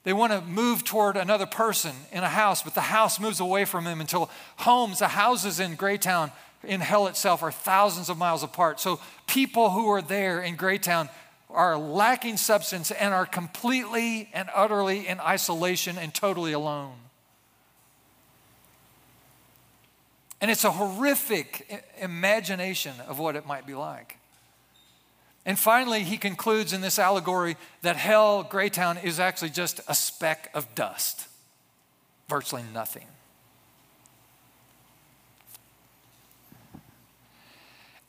They 0.03 0.13
want 0.13 0.33
to 0.33 0.41
move 0.41 0.83
toward 0.83 1.17
another 1.17 1.47
person 1.47 1.95
in 2.11 2.23
a 2.23 2.29
house, 2.29 2.61
but 2.61 2.75
the 2.75 2.81
house 2.81 3.19
moves 3.19 3.39
away 3.39 3.65
from 3.65 3.85
them 3.85 4.01
until 4.01 4.29
homes, 4.57 4.99
the 4.99 5.07
houses 5.07 5.59
in 5.59 5.73
Greytown, 5.73 6.31
in 6.63 6.79
hell 6.79 7.07
itself, 7.07 7.41
are 7.41 7.51
thousands 7.51 8.07
of 8.07 8.19
miles 8.19 8.43
apart. 8.43 8.79
So 8.79 8.99
people 9.25 9.71
who 9.71 9.89
are 9.89 10.03
there 10.03 10.43
in 10.43 10.55
Greytown 10.55 11.09
are 11.49 11.75
lacking 11.75 12.37
substance 12.37 12.91
and 12.91 13.15
are 13.15 13.25
completely 13.25 14.29
and 14.31 14.47
utterly 14.53 15.07
in 15.07 15.19
isolation 15.19 15.97
and 15.97 16.13
totally 16.13 16.51
alone. 16.51 16.93
And 20.41 20.49
it's 20.49 20.63
a 20.63 20.71
horrific 20.71 21.85
imagination 21.99 22.93
of 23.07 23.19
what 23.19 23.35
it 23.35 23.45
might 23.45 23.67
be 23.67 23.75
like. 23.75 24.17
And 25.45 25.57
finally, 25.57 26.03
he 26.03 26.17
concludes 26.17 26.73
in 26.73 26.81
this 26.81 26.99
allegory 26.99 27.57
that 27.83 27.95
hell, 27.95 28.43
Greytown, 28.43 28.97
is 29.03 29.19
actually 29.19 29.51
just 29.51 29.79
a 29.87 29.93
speck 29.93 30.49
of 30.53 30.73
dust, 30.75 31.27
virtually 32.27 32.63
nothing. 32.73 33.05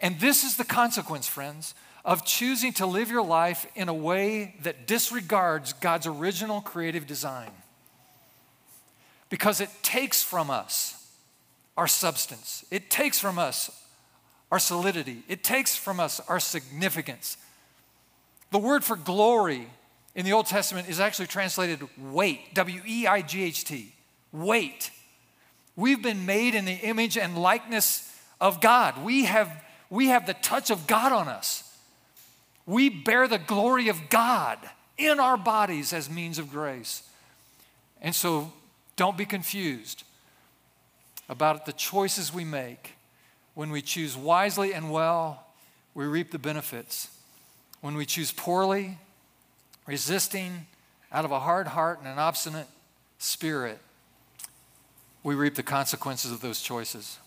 And 0.00 0.18
this 0.18 0.42
is 0.42 0.56
the 0.56 0.64
consequence, 0.64 1.28
friends, 1.28 1.74
of 2.04 2.24
choosing 2.24 2.72
to 2.74 2.86
live 2.86 3.10
your 3.10 3.24
life 3.24 3.66
in 3.76 3.88
a 3.88 3.94
way 3.94 4.56
that 4.62 4.86
disregards 4.86 5.74
God's 5.74 6.06
original 6.06 6.60
creative 6.60 7.06
design. 7.06 7.50
Because 9.30 9.60
it 9.60 9.70
takes 9.82 10.22
from 10.22 10.50
us 10.50 11.01
our 11.76 11.86
substance. 11.86 12.64
It 12.70 12.90
takes 12.90 13.18
from 13.18 13.38
us 13.38 13.70
our 14.50 14.58
solidity. 14.58 15.22
It 15.28 15.42
takes 15.42 15.74
from 15.76 15.98
us 15.98 16.20
our 16.28 16.40
significance. 16.40 17.36
The 18.50 18.58
word 18.58 18.84
for 18.84 18.96
glory 18.96 19.66
in 20.14 20.26
the 20.26 20.32
Old 20.32 20.46
Testament 20.46 20.88
is 20.88 21.00
actually 21.00 21.28
translated 21.28 21.88
weight, 21.96 22.54
W 22.54 22.82
E 22.86 23.06
I 23.06 23.22
G 23.22 23.44
H 23.44 23.64
T, 23.64 23.94
weight. 24.30 24.90
We've 25.74 26.02
been 26.02 26.26
made 26.26 26.54
in 26.54 26.66
the 26.66 26.72
image 26.72 27.16
and 27.16 27.38
likeness 27.38 28.14
of 28.40 28.60
God. 28.60 29.02
We 29.02 29.24
have, 29.24 29.64
we 29.88 30.08
have 30.08 30.26
the 30.26 30.34
touch 30.34 30.70
of 30.70 30.86
God 30.86 31.12
on 31.12 31.28
us. 31.28 31.74
We 32.66 32.90
bear 32.90 33.26
the 33.26 33.38
glory 33.38 33.88
of 33.88 34.10
God 34.10 34.58
in 34.98 35.18
our 35.18 35.38
bodies 35.38 35.94
as 35.94 36.10
means 36.10 36.38
of 36.38 36.50
grace. 36.50 37.02
And 38.02 38.14
so 38.14 38.52
don't 38.96 39.16
be 39.16 39.24
confused 39.24 40.04
about 41.32 41.64
the 41.64 41.72
choices 41.72 42.32
we 42.32 42.44
make. 42.44 42.92
When 43.54 43.70
we 43.70 43.80
choose 43.80 44.14
wisely 44.14 44.74
and 44.74 44.90
well, 44.90 45.46
we 45.94 46.04
reap 46.04 46.30
the 46.30 46.38
benefits. 46.38 47.08
When 47.80 47.96
we 47.96 48.04
choose 48.04 48.30
poorly, 48.30 48.98
resisting 49.86 50.66
out 51.10 51.24
of 51.24 51.32
a 51.32 51.40
hard 51.40 51.68
heart 51.68 52.00
and 52.00 52.06
an 52.06 52.18
obstinate 52.18 52.68
spirit, 53.18 53.78
we 55.22 55.34
reap 55.34 55.54
the 55.54 55.62
consequences 55.62 56.30
of 56.30 56.42
those 56.42 56.60
choices. 56.60 57.18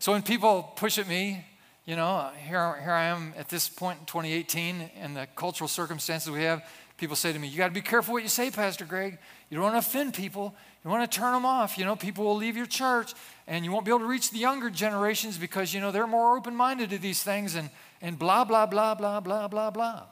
So 0.00 0.10
when 0.10 0.22
people 0.22 0.72
push 0.74 0.98
at 0.98 1.08
me, 1.08 1.44
you 1.86 1.94
know, 1.94 2.30
here, 2.36 2.80
here 2.82 2.92
I 2.92 3.04
am 3.04 3.32
at 3.36 3.48
this 3.48 3.68
point 3.68 4.00
in 4.00 4.06
2018 4.06 4.90
and 4.98 5.16
the 5.16 5.28
cultural 5.36 5.68
circumstances 5.68 6.30
we 6.30 6.42
have, 6.42 6.64
People 7.00 7.16
say 7.16 7.32
to 7.32 7.38
me, 7.38 7.48
You 7.48 7.56
got 7.56 7.68
to 7.68 7.72
be 7.72 7.80
careful 7.80 8.12
what 8.12 8.22
you 8.22 8.28
say, 8.28 8.50
Pastor 8.50 8.84
Greg. 8.84 9.16
You 9.48 9.56
don't 9.56 9.72
want 9.72 9.74
to 9.74 9.78
offend 9.78 10.12
people. 10.12 10.54
You 10.84 10.90
want 10.90 11.10
to 11.10 11.18
turn 11.18 11.34
them 11.34 11.44
off. 11.44 11.76
You 11.76 11.84
know, 11.84 11.94
people 11.94 12.24
will 12.24 12.36
leave 12.36 12.56
your 12.56 12.66
church 12.66 13.12
and 13.46 13.64
you 13.64 13.72
won't 13.72 13.84
be 13.84 13.90
able 13.90 14.00
to 14.00 14.06
reach 14.06 14.30
the 14.30 14.38
younger 14.38 14.70
generations 14.70 15.36
because, 15.36 15.74
you 15.74 15.80
know, 15.80 15.90
they're 15.90 16.06
more 16.06 16.36
open 16.36 16.54
minded 16.56 16.90
to 16.90 16.98
these 16.98 17.22
things 17.22 17.54
and, 17.54 17.68
and 18.00 18.18
blah, 18.18 18.44
blah, 18.44 18.64
blah, 18.66 18.94
blah, 18.94 19.20
blah, 19.20 19.48
blah, 19.48 19.70
blah. 19.70 20.02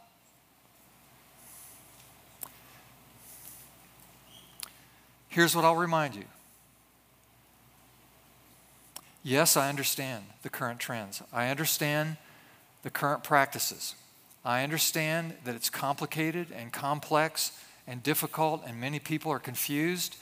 Here's 5.28 5.54
what 5.54 5.64
I'll 5.64 5.76
remind 5.76 6.14
you. 6.14 6.24
Yes, 9.22 9.56
I 9.56 9.68
understand 9.68 10.24
the 10.42 10.48
current 10.48 10.80
trends. 10.80 11.22
I 11.32 11.48
understand 11.48 12.16
the 12.82 12.90
current 12.90 13.24
practices. 13.24 13.94
I 14.44 14.62
understand 14.62 15.34
that 15.44 15.54
it's 15.54 15.70
complicated 15.70 16.48
and 16.50 16.72
complex 16.72 17.52
and 17.86 18.02
difficult, 18.02 18.62
and 18.66 18.80
many 18.80 18.98
people 18.98 19.30
are 19.32 19.38
confused 19.38 20.16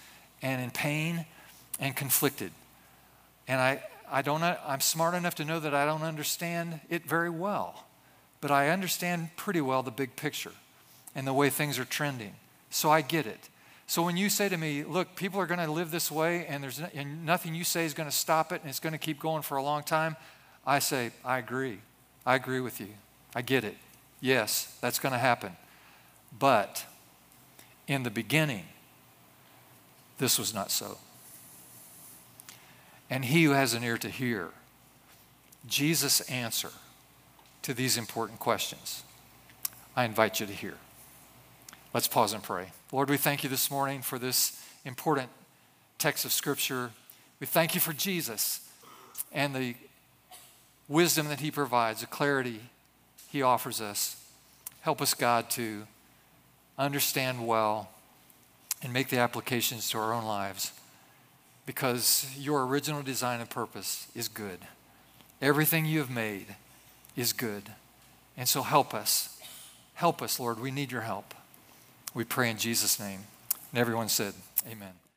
and 0.47 0.63
in 0.63 0.71
pain 0.71 1.27
and 1.81 1.97
conflicted. 1.97 2.53
And 3.49 3.61
I, 3.61 3.83
I 4.09 4.23
don't, 4.23 4.45
uh, 4.45 4.57
I'm 4.65 4.81
smart 4.81 5.15
enough 5.15 5.35
to 5.37 5.45
know 5.45 5.59
that 5.59 5.75
I 5.75 5.85
don't 5.85 6.03
understand 6.03 6.81
it 6.89 7.05
very 7.05 7.31
well, 7.31 7.85
but 8.41 8.53
I 8.53 8.69
understand 8.69 9.31
pretty 9.37 9.61
well 9.61 9.83
the 9.83 9.91
big 9.91 10.15
picture 10.15 10.53
and 11.17 11.27
the 11.27 11.33
way 11.33 11.51
things 11.51 11.81
are 11.81 11.85
trending. 11.85 12.35
So 12.71 12.91
I 12.91 13.01
get 13.01 13.27
it. 13.27 13.49
So 13.89 14.05
when 14.05 14.17
you 14.17 14.31
say 14.31 14.49
to 14.49 14.57
me, 14.57 14.85
look, 14.85 15.17
people 15.17 15.41
are 15.41 15.47
going 15.47 15.59
to 15.59 15.71
live 15.71 15.91
this 15.91 16.13
way 16.13 16.47
and, 16.47 16.63
there's 16.63 16.79
no, 16.79 16.89
and 16.95 17.27
nothing 17.27 17.55
you 17.55 17.65
say 17.65 17.85
is 17.85 17.93
going 17.93 18.09
to 18.09 18.15
stop 18.15 18.53
it 18.53 18.61
and 18.61 18.71
it's 18.71 18.81
going 18.81 18.93
to 18.93 18.99
keep 18.99 19.19
going 19.19 19.43
for 19.43 19.57
a 19.57 19.63
long 19.63 19.83
time, 19.83 20.17
I 20.65 20.79
say, 20.79 21.11
I 21.25 21.39
agree. 21.39 21.81
I 22.25 22.37
agree 22.37 22.61
with 22.61 22.81
you. 22.81 22.89
I 23.35 23.43
get 23.43 23.65
it. 23.65 23.77
Yes, 24.21 24.77
that's 24.81 25.01
going 25.01 25.13
to 25.13 25.19
happen. 25.19 25.57
But 26.39 26.85
in 27.89 28.05
the 28.05 28.11
beginning, 28.11 28.65
this 30.19 30.39
was 30.39 30.55
not 30.55 30.71
so. 30.71 30.99
And 33.09 33.25
he 33.25 33.45
who 33.45 33.53
has 33.53 33.75
an 33.75 33.85
ear 33.85 33.99
to 33.99 34.09
hear, 34.09 34.51
Jesus' 35.67 36.21
answer 36.23 36.71
to 37.63 37.75
these 37.75 37.97
important 37.97 38.39
questions, 38.39 39.03
I 39.95 40.05
invite 40.05 40.41
you 40.41 40.47
to 40.47 40.53
hear. 40.53 40.75
Let's 41.95 42.09
pause 42.09 42.33
and 42.33 42.43
pray. 42.43 42.73
Lord, 42.93 43.09
we 43.09 43.17
thank 43.17 43.43
you 43.43 43.51
this 43.51 43.71
morning 43.71 44.03
for 44.03 44.19
this 44.19 44.63
important 44.85 45.29
text 45.99 46.25
of 46.25 46.33
Scripture. 46.33 46.91
We 47.41 47.47
thank 47.47 47.75
you 47.75 47.81
for 47.81 47.93
Jesus 47.93 48.61
and 49.33 49.55
the 49.55 49.75
wisdom 50.89 51.29
that 51.29 51.41
he 51.41 51.51
provides, 51.51 52.01
the 52.01 52.07
clarity 52.07 52.61
he 53.29 53.43
offers 53.43 53.81
us. 53.81 54.23
Help 54.83 55.01
us, 55.01 55.15
God, 55.15 55.51
to 55.51 55.87
understand 56.79 57.47
well 57.47 57.91
and 58.87 58.93
make 58.93 59.09
the 59.09 59.19
applications 59.19 59.91
to 59.91 59.99
our 59.99 60.13
own 60.13 60.25
lives 60.25 60.71
because 61.67 62.25
your 62.39 62.65
original 62.65 63.03
design 63.03 63.41
and 63.41 63.51
purpose 63.51 64.07
is 64.15 64.29
good. 64.29 64.61
Everything 65.43 65.85
you 65.85 65.99
have 65.99 66.09
made 66.09 66.55
is 67.17 67.33
good. 67.33 67.65
And 68.37 68.49
so 68.49 68.63
help 68.63 68.95
us. 68.95 69.41
Help 69.95 70.23
us, 70.23 70.39
Lord. 70.39 70.61
We 70.61 70.71
need 70.71 70.93
your 70.93 71.01
help. 71.01 71.35
We 72.15 72.23
pray 72.23 72.49
in 72.49 72.59
Jesus' 72.59 73.01
name. 73.01 73.25
And 73.73 73.81
everyone 73.81 74.09
said, 74.09 74.35
Amen. 74.71 74.93